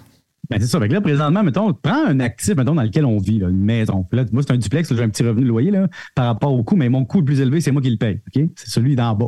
Ben 0.49 0.59
c'est 0.59 0.67
ça. 0.67 0.79
là, 0.79 1.01
présentement, 1.01 1.41
mettons, 1.41 1.73
prends 1.73 2.05
un 2.05 2.19
actif, 2.19 2.55
mettons, 2.55 2.75
dans 2.75 2.83
lequel 2.83 3.05
on 3.05 3.17
vit, 3.17 3.37
une 3.37 3.63
maison. 3.63 4.05
Là, 4.11 4.25
moi, 4.31 4.43
c'est 4.45 4.51
un 4.51 4.57
duplex, 4.57 4.93
j'ai 4.93 5.01
un 5.01 5.09
petit 5.09 5.23
revenu 5.23 5.43
de 5.43 5.49
loyer 5.49 5.71
là, 5.71 5.87
par 6.15 6.25
rapport 6.25 6.53
au 6.53 6.63
coût, 6.63 6.75
mais 6.75 6.89
mon 6.89 7.05
coût 7.05 7.19
le 7.19 7.25
plus 7.25 7.39
élevé, 7.39 7.61
c'est 7.61 7.71
moi 7.71 7.81
qui 7.81 7.89
le 7.89 7.97
paye. 7.97 8.19
C'est 8.55 8.69
celui 8.69 8.95
d'en 8.95 9.15
bas. 9.15 9.27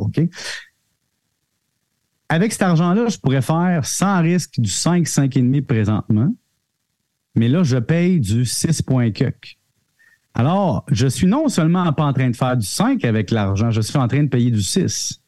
Avec 2.28 2.52
cet 2.52 2.62
argent-là, 2.62 3.08
je 3.08 3.18
pourrais 3.18 3.42
faire 3.42 3.86
sans 3.86 4.20
risque 4.20 4.60
du 4.60 4.68
5, 4.68 5.06
5,5 5.06 5.62
présentement. 5.62 6.34
Mais 7.34 7.48
là, 7.48 7.62
je 7.62 7.78
paye 7.78 8.20
du 8.20 8.44
6 8.44 8.82
Alors, 10.34 10.84
je 10.90 11.06
suis 11.06 11.26
non 11.26 11.48
seulement 11.48 11.92
pas 11.92 12.04
en 12.04 12.12
train 12.12 12.30
de 12.30 12.36
faire 12.36 12.56
du 12.56 12.66
5 12.66 13.04
avec 13.04 13.30
l'argent, 13.30 13.70
je 13.70 13.80
suis 13.80 13.98
en 13.98 14.08
train 14.08 14.22
de 14.22 14.28
payer 14.28 14.50
du 14.50 14.62
6. 14.62 15.22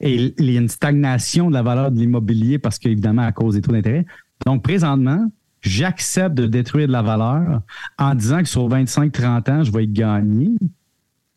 Et 0.00 0.34
il 0.38 0.50
y 0.50 0.56
a 0.58 0.60
une 0.60 0.68
stagnation 0.68 1.48
de 1.48 1.54
la 1.54 1.62
valeur 1.62 1.90
de 1.90 1.98
l'immobilier 1.98 2.58
parce 2.58 2.78
qu'évidemment, 2.78 3.22
à 3.22 3.32
cause 3.32 3.54
des 3.54 3.62
taux 3.62 3.72
d'intérêt. 3.72 4.04
Donc, 4.46 4.62
présentement, 4.62 5.30
j'accepte 5.60 6.34
de 6.34 6.46
détruire 6.46 6.86
de 6.86 6.92
la 6.92 7.02
valeur 7.02 7.62
en 7.98 8.14
disant 8.14 8.38
que 8.38 8.48
sur 8.48 8.68
25-30 8.68 9.50
ans, 9.50 9.64
je 9.64 9.72
vais 9.72 9.84
y 9.84 9.88
gagner. 9.88 10.52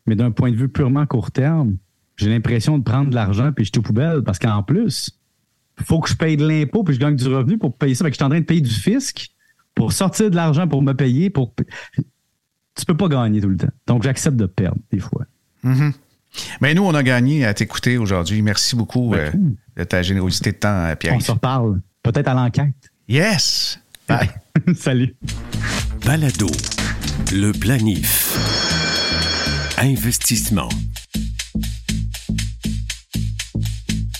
Mais 0.06 0.14
d'un 0.14 0.30
point 0.30 0.50
de 0.50 0.56
vue 0.56 0.68
purement 0.68 1.04
court 1.06 1.32
terme, 1.32 1.76
j'ai 2.16 2.30
l'impression 2.30 2.78
de 2.78 2.84
prendre 2.84 3.10
de 3.10 3.14
l'argent 3.14 3.52
puis 3.52 3.64
je 3.64 3.66
suis 3.66 3.72
tout 3.72 3.82
poubelle 3.82 4.22
parce 4.22 4.38
qu'en 4.38 4.62
plus, 4.62 5.10
il 5.78 5.84
faut 5.84 6.00
que 6.00 6.08
je 6.08 6.14
paye 6.14 6.36
de 6.36 6.46
l'impôt 6.46 6.84
puis 6.84 6.94
je 6.94 7.00
gagne 7.00 7.16
du 7.16 7.26
revenu 7.26 7.58
pour 7.58 7.76
payer 7.76 7.94
ça. 7.94 8.04
Fait 8.04 8.10
que 8.10 8.14
je 8.14 8.18
suis 8.18 8.24
en 8.24 8.28
train 8.28 8.40
de 8.40 8.44
payer 8.44 8.60
du 8.60 8.70
fisc 8.70 9.30
pour 9.74 9.92
sortir 9.92 10.30
de 10.30 10.36
l'argent 10.36 10.68
pour 10.68 10.82
me 10.82 10.92
payer. 10.92 11.30
Pour... 11.30 11.54
Tu 11.96 12.84
peux 12.86 12.96
pas 12.96 13.08
gagner 13.08 13.40
tout 13.40 13.48
le 13.48 13.56
temps. 13.56 13.72
Donc, 13.86 14.04
j'accepte 14.04 14.36
de 14.36 14.46
perdre 14.46 14.78
des 14.92 15.00
fois. 15.00 15.24
Mm-hmm. 15.64 15.92
Mais 16.60 16.74
nous, 16.74 16.82
on 16.84 16.94
a 16.94 17.02
gagné 17.02 17.44
à 17.44 17.54
t'écouter 17.54 17.98
aujourd'hui. 17.98 18.40
Merci 18.40 18.76
beaucoup 18.76 19.10
ben, 19.10 19.32
euh, 19.34 19.50
de 19.76 19.84
ta 19.84 20.02
générosité 20.02 20.52
de 20.52 20.58
temps, 20.58 20.68
euh, 20.68 20.94
Pierre. 20.94 21.14
On 21.16 21.20
se 21.20 21.32
reparle. 21.32 21.80
Peut-être 22.02 22.28
à 22.28 22.34
l'enquête. 22.34 22.89
Yes. 23.10 23.80
Bye. 24.06 24.30
Salut. 24.76 25.16
Balado. 26.06 26.46
Le 27.32 27.50
planif. 27.50 28.38
Investissement. 29.78 30.68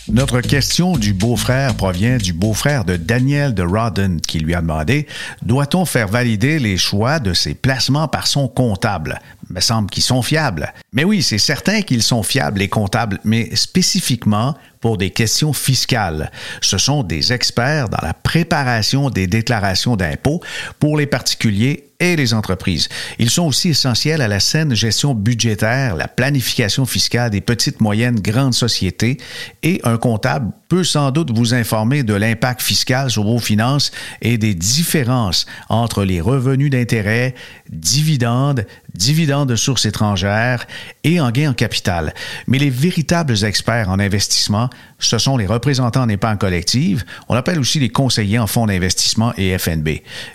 Notre 0.08 0.40
question 0.40 0.96
du 0.96 1.12
beau-frère 1.12 1.76
provient 1.76 2.16
du 2.16 2.32
beau-frère 2.32 2.84
de 2.84 2.96
Daniel 2.96 3.54
de 3.54 3.62
Rodden 3.62 4.20
qui 4.20 4.40
lui 4.40 4.56
a 4.56 4.60
demandé 4.60 5.06
Doit-on 5.42 5.84
faire 5.84 6.08
valider 6.08 6.58
les 6.58 6.76
choix 6.76 7.20
de 7.20 7.32
ses 7.32 7.54
placements 7.54 8.08
par 8.08 8.26
son 8.26 8.48
comptable? 8.48 9.20
Me 9.50 9.60
semble 9.60 9.90
qu'ils 9.90 10.02
sont 10.02 10.22
fiables. 10.22 10.72
Mais 10.92 11.04
oui, 11.04 11.22
c'est 11.22 11.38
certain 11.38 11.82
qu'ils 11.82 12.02
sont 12.02 12.22
fiables, 12.22 12.60
les 12.60 12.68
comptables, 12.68 13.18
mais 13.24 13.54
spécifiquement 13.54 14.54
pour 14.80 14.96
des 14.96 15.10
questions 15.10 15.52
fiscales. 15.52 16.30
Ce 16.60 16.78
sont 16.78 17.02
des 17.02 17.32
experts 17.32 17.88
dans 17.88 18.04
la 18.04 18.14
préparation 18.14 19.10
des 19.10 19.26
déclarations 19.26 19.96
d'impôts 19.96 20.40
pour 20.78 20.96
les 20.96 21.06
particuliers 21.06 21.84
et 22.00 22.16
les 22.16 22.32
entreprises. 22.32 22.88
Ils 23.18 23.28
sont 23.28 23.46
aussi 23.46 23.70
essentiels 23.70 24.22
à 24.22 24.28
la 24.28 24.40
saine 24.40 24.74
gestion 24.74 25.14
budgétaire, 25.14 25.96
la 25.96 26.08
planification 26.08 26.86
fiscale 26.86 27.30
des 27.30 27.42
petites, 27.42 27.82
moyennes, 27.82 28.18
grandes 28.18 28.54
sociétés 28.54 29.18
et 29.62 29.80
un 29.84 29.98
comptable 29.98 30.50
peut 30.68 30.84
sans 30.84 31.10
doute 31.10 31.36
vous 31.36 31.52
informer 31.52 32.02
de 32.02 32.14
l'impact 32.14 32.62
fiscal 32.62 33.10
sur 33.10 33.24
vos 33.24 33.38
finances 33.38 33.90
et 34.22 34.38
des 34.38 34.54
différences 34.54 35.44
entre 35.68 36.04
les 36.04 36.22
revenus 36.22 36.70
d'intérêt, 36.70 37.34
dividendes, 37.70 38.64
dividendes 38.94 39.39
de 39.46 39.56
sources 39.56 39.86
étrangères 39.86 40.66
et 41.04 41.20
en 41.20 41.30
gains 41.30 41.50
en 41.50 41.54
capital. 41.54 42.14
Mais 42.46 42.58
les 42.58 42.70
véritables 42.70 43.44
experts 43.44 43.88
en 43.88 43.98
investissement, 43.98 44.70
ce 44.98 45.18
sont 45.18 45.36
les 45.36 45.46
représentants 45.46 46.02
en 46.02 46.08
épargne 46.08 46.38
collective. 46.38 47.04
On 47.28 47.34
appelle 47.34 47.58
aussi 47.58 47.80
les 47.80 47.88
conseillers 47.88 48.38
en 48.38 48.46
fonds 48.46 48.66
d'investissement 48.66 49.32
et 49.36 49.56
FNB. 49.58 49.88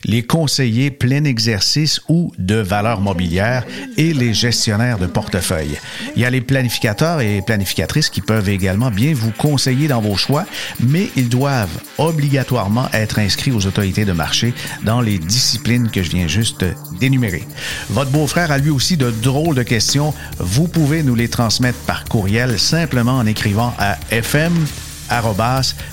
Les 0.04 0.24
conseillers 0.24 0.92
plein 0.92 1.24
exercice 1.24 2.02
ou 2.10 2.32
de 2.38 2.56
valeur 2.56 3.02
mobilière 3.02 3.64
et 3.98 4.14
les 4.14 4.34
gestionnaires 4.34 4.98
de 4.98 5.06
portefeuille. 5.06 5.78
Il 6.16 6.22
y 6.22 6.26
a 6.26 6.30
les 6.30 6.42
planificateurs 6.42 7.22
et 7.22 7.42
planificatrices 7.42 8.10
qui 8.10 8.22
peuvent 8.22 8.50
également 8.50 8.92
bien 8.92 9.14
vous 9.14 9.32
conseiller 9.32 9.88
dans 9.88 10.02
vos 10.02 10.16
choix, 10.16 10.46
mais 10.80 11.10
ils 11.16 11.30
doivent 11.30 11.82
obligatoirement 11.98 12.90
être 12.94 13.20
inscrits 13.20 13.52
aux 13.52 13.66
autorités 13.66 14.06
de 14.06 14.12
marché 14.12 14.54
dans 14.84 15.02
les 15.02 15.18
disciplines 15.18 15.90
que 15.90 16.04
je 16.04 16.10
viens 16.10 16.28
juste 16.28 16.66
d'énumérer. 17.00 17.44
Votre 17.90 18.12
beau-frère 18.12 18.52
a 18.52 18.58
lui 18.58 18.70
de 18.98 19.12
drôles 19.12 19.56
de 19.56 19.64
questions. 19.64 20.14
Vous 20.40 20.68
pouvez 20.68 21.04
nous 21.04 21.16
les 21.16 21.30
transmettre 21.30 21.80
par 21.80 22.06
courriel 22.06 22.60
simplement 22.60 23.18
en 23.18 23.26
écrivant 23.26 23.74
à 23.78 23.98
fm 24.12 24.54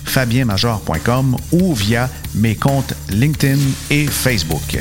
fabienmajor.com 0.05 1.37
ou 1.53 1.75
via 1.75 2.09
mes 2.35 2.55
comptes 2.55 2.95
LinkedIn 3.11 3.61
et 3.91 4.07
Facebook. 4.07 4.79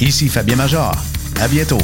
Ici 0.00 0.28
Fabien 0.28 0.56
Major. 0.56 0.92
À 1.40 1.48
bientôt. 1.48 1.78